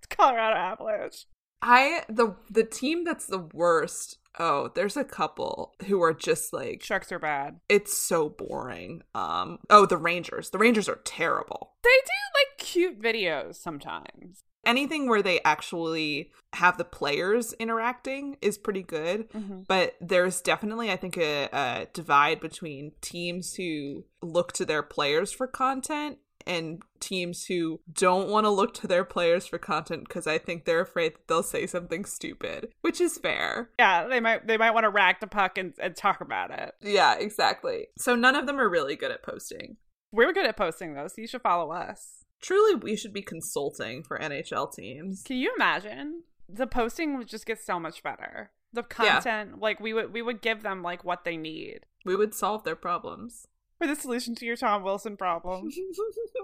Colorado 0.09 0.55
Avalanche. 0.57 1.25
I 1.61 2.03
the 2.07 2.35
the 2.49 2.63
team 2.63 3.03
that's 3.03 3.25
the 3.27 3.47
worst. 3.53 4.17
Oh, 4.39 4.71
there's 4.75 4.95
a 4.95 5.03
couple 5.03 5.73
who 5.87 6.01
are 6.01 6.13
just 6.13 6.53
like 6.53 6.81
Sharks 6.83 7.11
are 7.11 7.19
bad. 7.19 7.59
it's 7.67 7.97
so 7.97 8.29
boring. 8.29 9.01
Um 9.13 9.59
oh, 9.69 9.85
the 9.85 9.97
Rangers. 9.97 10.49
The 10.51 10.57
Rangers 10.57 10.87
are 10.87 10.99
terrible. 11.03 11.73
They 11.83 11.89
do 11.89 12.11
like 12.39 12.57
cute 12.57 13.01
videos 13.01 13.55
sometimes. 13.55 14.43
Anything 14.65 15.07
where 15.09 15.21
they 15.23 15.39
actually 15.43 16.31
have 16.53 16.77
the 16.77 16.83
players 16.85 17.53
interacting 17.53 18.37
is 18.41 18.57
pretty 18.57 18.83
good. 18.83 19.29
Mhm. 19.31 19.65
but 19.67 19.95
there's 20.01 20.41
definitely 20.41 20.91
i 20.91 20.95
think 20.95 21.17
a, 21.17 21.49
a 21.53 21.87
divide 21.93 22.39
between 22.39 22.91
teams 23.01 23.55
who 23.55 24.05
look 24.21 24.51
to 24.53 24.65
their 24.65 24.83
players 24.83 25.31
for 25.31 25.47
content 25.47 26.17
and 26.49 26.81
teams 26.99 27.45
who 27.45 27.79
don't 27.93 28.27
want 28.29 28.43
to 28.45 28.49
look 28.49 28.73
to 28.73 28.87
their 28.87 29.05
players 29.05 29.45
for 29.47 29.57
content 29.57 30.03
because 30.07 30.27
i 30.27 30.37
think 30.37 30.65
they're 30.65 30.81
afraid 30.81 31.13
that 31.13 31.27
they'll 31.27 31.43
say 31.43 31.65
something 31.67 32.03
stupid 32.03 32.73
which 32.81 32.99
is 32.99 33.17
fair 33.17 33.69
Yeah, 33.79 34.07
they 34.07 34.19
might 34.19 34.47
they 34.47 34.57
might 34.57 34.71
want 34.71 34.83
to 34.83 34.89
rack 34.89 35.19
the 35.21 35.27
puck 35.27 35.57
and, 35.57 35.73
and 35.79 35.95
talk 35.95 36.19
about 36.21 36.51
it. 36.51 36.73
yeah 36.81 37.15
exactly 37.17 37.87
so 37.97 38.15
none 38.15 38.35
of 38.35 38.47
them 38.47 38.59
are 38.59 38.69
really 38.69 38.95
good 38.97 39.11
at 39.11 39.23
posting 39.23 39.77
We're 40.11 40.33
good 40.33 40.45
at 40.47 40.57
posting 40.57 40.93
though, 40.95 41.07
so 41.07 41.21
you 41.21 41.27
should 41.27 41.41
follow 41.43 41.71
us. 41.71 42.25
truly 42.41 42.75
we 42.75 42.95
should 42.97 43.13
be 43.13 43.21
consulting 43.21 44.03
for 44.03 44.17
nhl 44.19 44.73
teams 44.73 45.23
Can 45.23 45.37
you 45.37 45.53
imagine? 45.55 46.23
The 46.51 46.65
posting 46.67 47.15
would 47.17 47.27
just 47.27 47.45
get 47.45 47.63
so 47.63 47.79
much 47.79 48.01
better. 48.01 48.49
The 48.73 48.81
Yeah. 48.99 49.21
content, 49.21 49.59
like 49.59 49.79
we 49.79 49.93
would 49.93 50.11
we 50.11 50.21
would 50.23 50.41
give 50.41 50.63
them 50.63 50.81
like 50.81 51.03
what 51.05 51.23
they 51.23 51.37
need. 51.37 51.81
we 52.05 52.15
would 52.15 52.33
solve 52.33 52.63
their 52.63 52.75
problems 52.75 53.45
For 53.79 53.87
the 53.87 53.95
solution 53.95 54.35
to 54.35 54.45
your 54.45 54.55
Tom 54.57 54.83
Wilson 54.83 55.17
problem. 55.17 55.69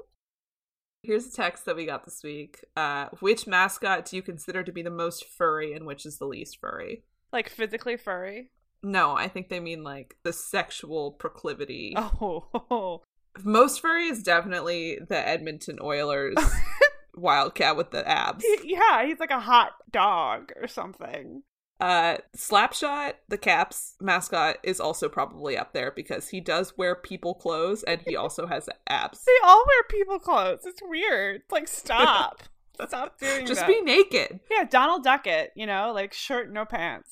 Here's 1.03 1.27
a 1.27 1.31
text 1.31 1.65
that 1.65 1.75
we 1.75 1.85
got 1.85 2.03
this 2.05 2.23
week. 2.23 2.65
Uh, 2.75 3.09
which 3.19 3.45
mascot 3.45 4.05
do 4.05 4.15
you 4.15 4.23
consider 4.23 4.63
to 4.63 4.71
be 4.71 4.81
the 4.81 4.89
most 4.89 5.25
furry 5.25 5.73
and 5.73 5.85
which 5.85 6.05
is 6.05 6.17
the 6.17 6.25
least 6.25 6.57
furry? 6.59 7.03
like 7.31 7.49
physically 7.49 7.97
furry. 7.97 8.49
No, 8.81 9.11
I 9.13 9.27
think 9.27 9.49
they 9.49 9.59
mean 9.59 9.83
like 9.83 10.15
the 10.23 10.31
sexual 10.31 11.11
proclivity. 11.11 11.95
Oh. 12.21 13.01
Most 13.43 13.81
furry 13.81 14.05
is 14.07 14.23
definitely 14.23 14.97
the 15.09 15.17
Edmonton 15.27 15.77
Oilers 15.81 16.37
wildcat 17.15 17.75
with 17.75 17.91
the 17.91 18.07
abs. 18.07 18.45
yeah, 18.63 19.05
he's 19.05 19.19
like 19.19 19.31
a 19.31 19.41
hot 19.41 19.73
dog 19.91 20.53
or 20.55 20.67
something. 20.67 21.43
Uh, 21.79 22.17
Slapshot, 22.35 23.13
the 23.27 23.37
Caps 23.37 23.95
mascot, 23.99 24.57
is 24.63 24.79
also 24.79 25.09
probably 25.09 25.57
up 25.57 25.73
there 25.73 25.91
because 25.91 26.29
he 26.29 26.39
does 26.39 26.77
wear 26.77 26.95
people 26.95 27.33
clothes 27.33 27.83
and 27.83 28.01
he 28.01 28.15
also 28.15 28.47
has 28.47 28.69
abs. 28.87 29.23
They 29.25 29.31
all 29.43 29.63
wear 29.67 29.83
people 29.89 30.19
clothes. 30.19 30.61
It's 30.65 30.81
weird. 30.83 31.41
It's 31.41 31.51
like 31.51 31.67
stop. 31.67 32.43
Stop 32.89 33.17
doing 33.19 33.45
Just 33.45 33.61
that. 33.61 33.69
be 33.69 33.79
naked. 33.79 34.41
Yeah, 34.51 34.65
Donald 34.65 35.01
Duckett, 35.03 35.51
you 35.55 35.65
know, 35.65 35.93
like 35.93 36.11
shirt, 36.11 36.51
no 36.51 36.65
pants. 36.65 37.09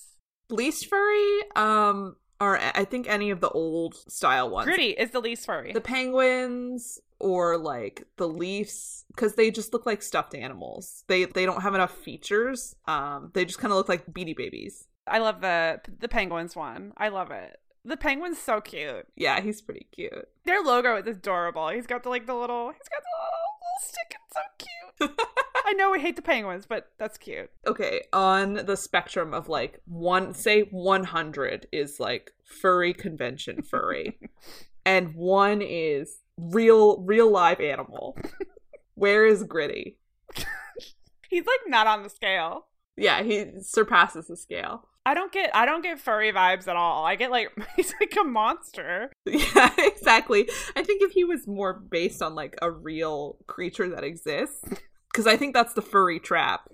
Least 0.50 0.88
furry, 0.90 1.40
um, 1.56 2.18
are 2.42 2.60
I 2.76 2.84
think 2.84 3.08
any 3.08 3.30
of 3.30 3.40
the 3.40 3.48
old 3.50 3.96
style 4.12 4.50
ones. 4.50 4.66
Gritty 4.66 4.90
is 4.90 5.12
the 5.12 5.22
least 5.22 5.46
furry. 5.46 5.72
the 5.72 5.80
penguins 5.80 7.00
or 7.24 7.58
like 7.58 8.04
the 8.18 8.28
leafs 8.28 9.06
because 9.08 9.36
they 9.36 9.50
just 9.50 9.72
look 9.74 9.86
like 9.86 10.02
stuffed 10.02 10.36
animals 10.36 11.04
they 11.08 11.26
they 11.26 11.46
don't 11.46 11.62
have 11.62 11.74
enough 11.74 11.96
features 11.98 12.76
um 12.86 13.32
they 13.34 13.46
just 13.46 13.60
kind 13.60 13.72
of 13.72 13.78
look 13.78 13.90
like 13.90 14.06
beanie 14.14 14.36
babies 14.36 14.88
I 15.08 15.20
love 15.20 15.42
the 15.42 15.82
the 16.00 16.08
penguins 16.08 16.56
one. 16.56 16.94
I 16.96 17.10
love 17.10 17.30
it. 17.32 17.60
The 17.84 17.98
penguin's 17.98 18.38
so 18.38 18.62
cute. 18.62 19.06
yeah 19.16 19.42
he's 19.42 19.62
pretty 19.62 19.88
cute 19.92 20.28
Their 20.46 20.62
logo 20.62 20.96
is 20.98 21.18
adorable. 21.18 21.70
He's 21.70 21.88
got 21.88 22.04
the 22.04 22.10
like 22.10 22.26
the 22.26 22.36
little 22.36 22.72
he's 22.72 22.90
got 22.90 23.04
the 23.04 23.16
little, 23.24 23.44
little 23.60 23.82
stick. 23.82 24.16
It's 24.26 24.36
so 24.36 24.42
cute. 24.58 25.30
I 25.66 25.74
know 25.74 25.92
we 25.92 26.00
hate 26.02 26.16
the 26.16 26.22
penguins, 26.22 26.66
but 26.66 26.92
that's 26.98 27.18
cute. 27.18 27.50
Okay, 27.66 28.02
on 28.12 28.54
the 28.66 28.78
spectrum 28.78 29.34
of 29.34 29.48
like 29.50 29.82
one, 29.86 30.34
say 30.34 30.62
100 30.72 31.68
is 31.72 32.00
like 32.00 32.32
furry 32.44 32.94
convention 32.94 33.62
furry, 33.62 34.20
and 34.86 35.16
one 35.16 35.62
is 35.62 36.20
real, 36.38 37.02
real 37.02 37.30
live 37.30 37.60
animal. 37.60 38.18
Where 38.96 39.26
is 39.26 39.44
Gritty? 39.44 39.98
He's 41.30 41.46
like 41.46 41.62
not 41.68 41.88
on 41.88 42.04
the 42.04 42.10
scale. 42.10 42.68
Yeah, 42.96 43.24
he 43.24 43.48
surpasses 43.62 44.28
the 44.28 44.38
scale. 44.38 44.88
I 45.06 45.14
don't 45.14 45.32
get 45.32 45.54
I 45.56 45.66
don't 45.66 45.82
get 45.82 46.00
furry 46.00 46.32
vibes 46.32 46.68
at 46.68 46.76
all. 46.76 47.06
I 47.06 47.16
get 47.16 47.32
like 47.32 47.50
he's 47.76 47.94
like 48.00 48.16
a 48.20 48.24
monster. 48.24 49.12
Yeah, 49.26 49.72
exactly. 49.78 50.48
I 50.76 50.84
think 50.84 51.02
if 51.02 51.12
he 51.12 51.24
was 51.24 51.48
more 51.48 51.74
based 51.74 52.22
on 52.22 52.36
like 52.36 52.56
a 52.62 52.70
real 52.70 53.38
creature 53.48 53.90
that 53.90 54.04
exists, 54.04 54.62
because 55.12 55.28
I 55.28 55.38
think 55.38 55.54
that's 55.54 55.74
the 55.74 55.82
furry 55.82 56.20
trap, 56.20 56.68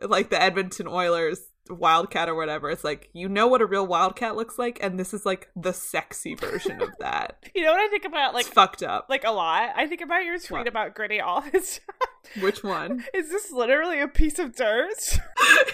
like 0.00 0.30
the 0.30 0.40
Edmonton 0.40 0.86
Oilers 0.86 1.40
wildcat 1.70 2.28
or 2.28 2.34
whatever. 2.34 2.70
It's 2.70 2.84
like 2.84 3.08
you 3.12 3.28
know 3.28 3.46
what 3.48 3.62
a 3.62 3.66
real 3.66 3.86
wildcat 3.86 4.36
looks 4.36 4.58
like, 4.58 4.78
and 4.82 4.98
this 4.98 5.14
is 5.14 5.24
like 5.24 5.48
the 5.56 5.72
sexy 5.72 6.34
version 6.34 6.80
of 6.82 6.90
that. 7.00 7.38
You 7.54 7.62
know 7.62 7.70
what 7.72 7.80
I 7.80 7.88
think 7.88 8.04
about 8.04 8.34
like 8.34 8.46
it's 8.46 8.54
fucked 8.54 8.82
up. 8.82 9.06
like 9.08 9.24
a 9.24 9.30
lot? 9.30 9.70
I 9.76 9.86
think 9.86 10.00
about 10.00 10.24
your 10.24 10.38
tweet 10.38 10.50
What? 10.50 10.66
about 10.68 10.94
Gritty 10.94 11.20
all 11.20 11.40
this 11.52 11.78
time. 12.00 12.08
Which 12.40 12.62
one? 12.62 13.04
Is 13.14 13.30
this 13.30 13.50
literally 13.52 14.00
a 14.00 14.08
piece 14.08 14.38
of 14.38 14.54
dirt? 14.54 14.92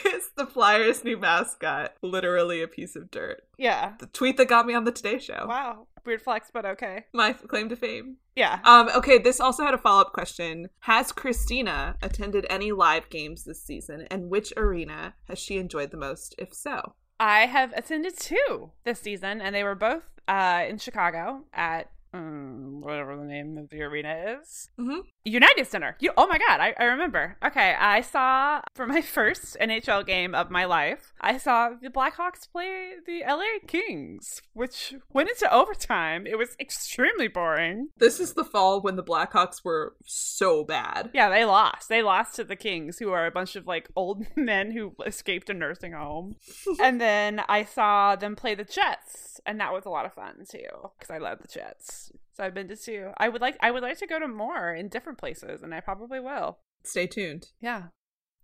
it's 0.05 0.31
the 0.37 0.47
Flyers' 0.47 1.05
new 1.05 1.17
mascot. 1.19 1.95
Literally 2.03 2.63
a 2.63 2.69
piece 2.69 2.97
of 2.97 3.11
dirt. 3.11 3.43
yeah. 3.59 3.95
The 3.99 4.07
tweet 4.07 4.37
that 4.37 4.49
got 4.49 4.67
me 4.67 4.75
on 4.75 4.85
the 4.85 4.93
Today 4.93 5.19
Show. 5.19 5.47
Wow. 5.49 5.87
Weird 6.05 6.23
flex, 6.23 6.51
but 6.53 6.65
okay. 6.65 7.05
My 7.13 7.33
claim 7.35 7.69
to 7.69 7.77
fame. 7.77 8.17
Yeah. 8.35 8.61
Um, 8.65 8.89
okay, 8.97 9.19
this 9.19 9.39
also 9.39 9.65
had 9.65 9.75
a 9.75 9.79
follow 9.79 10.01
up 10.01 10.13
question. 10.15 10.69
Has 10.81 11.13
Christina 11.13 11.97
attended 12.03 12.47
any 12.49 12.73
live 12.73 13.11
games 13.11 13.45
this 13.45 13.63
season, 13.63 14.07
and 14.11 14.31
which 14.31 14.53
arena 14.57 15.15
has 15.29 15.39
she 15.39 15.59
enjoyed 15.59 15.91
the 15.91 15.99
most, 15.99 16.35
if 16.39 16.55
so? 16.55 16.95
I 17.19 17.41
have 17.41 17.75
attended 17.77 18.19
two 18.19 18.71
this 18.85 19.01
season, 19.01 19.43
and 19.43 19.55
they 19.55 19.63
were 19.63 19.75
both 19.75 20.09
uh, 20.27 20.65
in 20.67 20.79
Chicago 20.79 21.45
at 21.53 21.91
um, 22.13 22.81
whatever 22.81 23.17
the 23.17 23.25
name 23.25 23.57
of 23.59 23.69
the 23.71 23.83
arena 23.83 24.39
is. 24.41 24.69
Mhm. 24.79 25.03
United 25.25 25.67
Center. 25.67 25.97
You, 26.01 26.13
oh 26.17 26.27
my 26.27 26.39
God, 26.39 26.61
I, 26.61 26.75
I 26.79 26.85
remember. 26.85 27.37
Okay, 27.45 27.75
I 27.79 28.01
saw 28.01 28.61
for 28.75 28.87
my 28.87 29.01
first 29.17 29.57
NHL 29.61 30.05
game 30.07 30.35
of 30.35 30.51
my 30.51 30.65
life, 30.65 31.13
I 31.21 31.37
saw 31.39 31.71
the 31.81 31.89
Blackhawks 31.91 32.51
play 32.51 32.93
the 33.07 33.23
LA 33.27 33.65
Kings, 33.67 34.43
which 34.55 34.95
went 35.13 35.29
into 35.29 35.53
overtime. 35.53 36.27
It 36.27 36.39
was 36.39 36.57
extremely 36.59 37.29
boring. 37.29 37.89
This 37.99 38.19
is 38.19 38.35
the 38.35 38.45
fall 38.45 38.81
when 38.81 38.97
the 38.97 39.05
Blackhawks 39.05 39.65
were 39.65 39.95
so 40.05 40.65
bad. 40.65 41.11
Yeah, 41.15 41.29
they 41.29 41.45
lost. 41.45 41.89
They 41.89 42.03
lost 42.03 42.35
to 42.37 42.45
the 42.45 42.57
Kings, 42.57 42.99
who 42.99 43.13
are 43.13 43.27
a 43.27 43.31
bunch 43.31 43.57
of 43.57 43.67
like 43.67 43.89
old 43.95 44.27
men 44.37 44.73
who 44.73 44.95
escaped 45.07 45.51
a 45.51 45.55
nursing 45.55 45.93
home. 45.93 46.37
and 46.81 47.01
then 47.01 47.43
I 47.49 47.65
saw 47.65 48.17
them 48.17 48.35
play 48.37 48.55
the 48.55 48.65
Jets, 48.65 49.41
and 49.47 49.61
that 49.61 49.73
was 49.73 49.85
a 49.85 49.91
lot 49.91 50.07
of 50.07 50.15
fun 50.15 50.45
too, 50.51 50.67
because 50.99 51.11
I 51.11 51.19
love 51.19 51.39
the 51.43 51.49
Jets. 51.49 52.00
So 52.41 52.47
I've 52.47 52.55
been 52.55 52.69
to 52.69 52.77
two. 52.77 53.11
I 53.19 53.29
would 53.29 53.43
like 53.43 53.59
I 53.61 53.71
would 53.71 53.83
like 53.83 53.99
to 53.99 54.07
go 54.07 54.19
to 54.19 54.27
more 54.27 54.73
in 54.73 54.89
different 54.89 55.19
places, 55.19 55.61
and 55.63 55.75
I 55.75 55.81
probably 55.81 56.21
will. 56.21 56.57
Stay 56.85 57.07
tuned. 57.07 57.49
Yeah. 57.61 57.89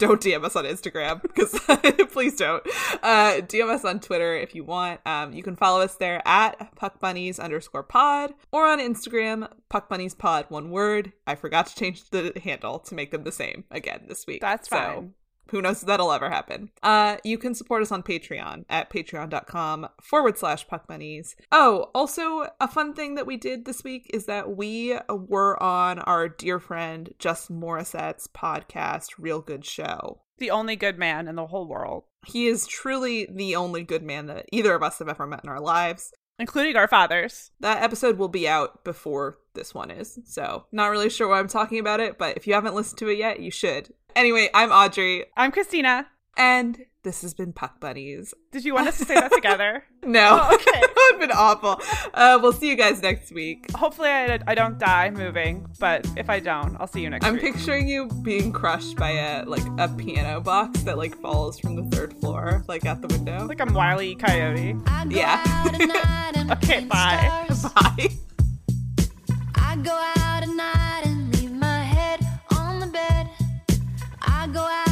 don't 0.00 0.20
DM 0.20 0.42
us 0.44 0.56
on 0.56 0.64
Instagram 0.64 1.22
because 1.22 1.52
please 2.12 2.36
don't. 2.36 2.66
Uh, 3.02 3.40
DM 3.42 3.68
us 3.68 3.84
on 3.84 4.00
Twitter 4.00 4.34
if 4.36 4.54
you 4.54 4.64
want. 4.64 5.00
Um, 5.06 5.32
you 5.32 5.42
can 5.44 5.54
follow 5.54 5.80
us 5.80 5.94
there 5.96 6.20
at 6.26 6.74
puckbunnies 6.74 7.38
underscore 7.38 7.84
pod 7.84 8.34
or 8.50 8.66
on 8.66 8.80
Instagram, 8.80 9.48
puckbunnies 9.70 10.16
pod, 10.18 10.46
one 10.48 10.70
word. 10.70 11.12
I 11.26 11.36
forgot 11.36 11.66
to 11.68 11.76
change 11.76 12.10
the 12.10 12.32
handle 12.42 12.80
to 12.80 12.94
make 12.94 13.12
them 13.12 13.22
the 13.24 13.30
same 13.32 13.64
again 13.70 14.06
this 14.08 14.26
week. 14.26 14.40
That's 14.40 14.68
So, 14.68 14.76
fine. 14.76 15.14
Who 15.50 15.62
knows 15.62 15.80
if 15.82 15.86
that'll 15.86 16.12
ever 16.12 16.30
happen. 16.30 16.70
Uh, 16.82 17.16
you 17.24 17.38
can 17.38 17.54
support 17.54 17.82
us 17.82 17.92
on 17.92 18.02
Patreon 18.02 18.64
at 18.68 18.90
patreon.com 18.90 19.88
forward 20.02 20.38
slash 20.38 20.66
puckbunnies. 20.66 21.34
Oh, 21.52 21.90
also 21.94 22.48
a 22.60 22.68
fun 22.68 22.94
thing 22.94 23.14
that 23.16 23.26
we 23.26 23.36
did 23.36 23.64
this 23.64 23.84
week 23.84 24.10
is 24.12 24.26
that 24.26 24.56
we 24.56 24.96
were 25.08 25.60
on 25.62 25.98
our 26.00 26.28
dear 26.28 26.58
friend 26.58 27.14
Justin 27.18 27.60
Morissette's 27.60 28.26
podcast, 28.28 29.08
Real 29.18 29.40
Good 29.40 29.64
Show. 29.64 30.22
The 30.38 30.50
only 30.50 30.76
good 30.76 30.98
man 30.98 31.28
in 31.28 31.34
the 31.36 31.46
whole 31.48 31.68
world, 31.68 32.04
He 32.26 32.46
is 32.46 32.66
truly 32.66 33.28
the 33.30 33.56
only 33.56 33.82
good 33.84 34.02
man 34.02 34.26
that 34.26 34.46
either 34.52 34.74
of 34.74 34.82
us 34.82 34.98
have 34.98 35.08
ever 35.08 35.26
met 35.26 35.44
in 35.44 35.50
our 35.50 35.60
lives. 35.60 36.12
including 36.38 36.76
our 36.76 36.88
fathers. 36.88 37.50
That 37.60 37.82
episode 37.82 38.16
will 38.16 38.28
be 38.28 38.48
out 38.48 38.82
before 38.82 39.36
this 39.52 39.74
one 39.74 39.90
is, 39.90 40.18
so 40.24 40.64
not 40.72 40.86
really 40.86 41.10
sure 41.10 41.28
why 41.28 41.38
I'm 41.38 41.48
talking 41.48 41.78
about 41.78 42.00
it, 42.00 42.16
but 42.16 42.38
if 42.38 42.46
you 42.46 42.54
haven't 42.54 42.74
listened 42.74 42.98
to 43.00 43.08
it 43.08 43.18
yet, 43.18 43.40
you 43.40 43.50
should. 43.50 43.92
Anyway, 44.16 44.48
I'm 44.54 44.70
Audrey, 44.70 45.24
I'm 45.36 45.50
Christina. 45.52 46.06
and 46.36 46.84
this 47.02 47.22
has 47.22 47.32
been 47.32 47.52
Puck 47.54 47.80
Bunnies. 47.80 48.34
Did 48.52 48.64
you 48.66 48.74
want 48.74 48.88
us 48.88 48.98
to 48.98 49.06
say 49.06 49.14
that 49.14 49.32
together? 49.32 49.84
No. 50.02 50.38
Oh, 50.42 50.54
okay. 50.54 50.64
that 50.80 50.94
would 51.12 51.20
have 51.20 51.28
been 51.28 51.36
awful. 51.36 51.78
Uh, 52.14 52.38
we'll 52.40 52.54
see 52.54 52.68
you 52.70 52.74
guys 52.74 53.02
next 53.02 53.32
week. 53.32 53.70
Hopefully, 53.72 54.08
I, 54.08 54.38
I 54.46 54.54
don't 54.54 54.78
die 54.78 55.10
moving, 55.10 55.66
but 55.78 56.06
if 56.16 56.30
I 56.30 56.40
don't, 56.40 56.74
I'll 56.80 56.86
see 56.86 57.02
you 57.02 57.10
next 57.10 57.22
week. 57.22 57.28
I'm 57.28 57.34
week. 57.34 57.54
picturing 57.54 57.86
you 57.86 58.06
being 58.22 58.50
crushed 58.50 58.96
by 58.96 59.10
a 59.10 59.44
like 59.44 59.62
a 59.78 59.88
piano 59.88 60.40
box 60.40 60.80
that 60.84 60.96
like 60.96 61.14
falls 61.20 61.58
from 61.60 61.76
the 61.76 61.82
third 61.94 62.14
floor, 62.14 62.64
like 62.66 62.86
out 62.86 63.02
the 63.02 63.08
window. 63.08 63.44
like 63.46 63.60
I'm 63.60 63.74
Wiley 63.74 64.14
Coyote. 64.14 64.74
Yeah. 65.08 65.44
Okay, 66.50 66.84
bye. 66.86 67.46
Bye. 67.74 68.08
I 69.54 69.76
go 69.76 69.92
out 70.16 70.42
go 74.52 74.60
out. 74.60 74.89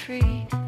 free. 0.00 0.59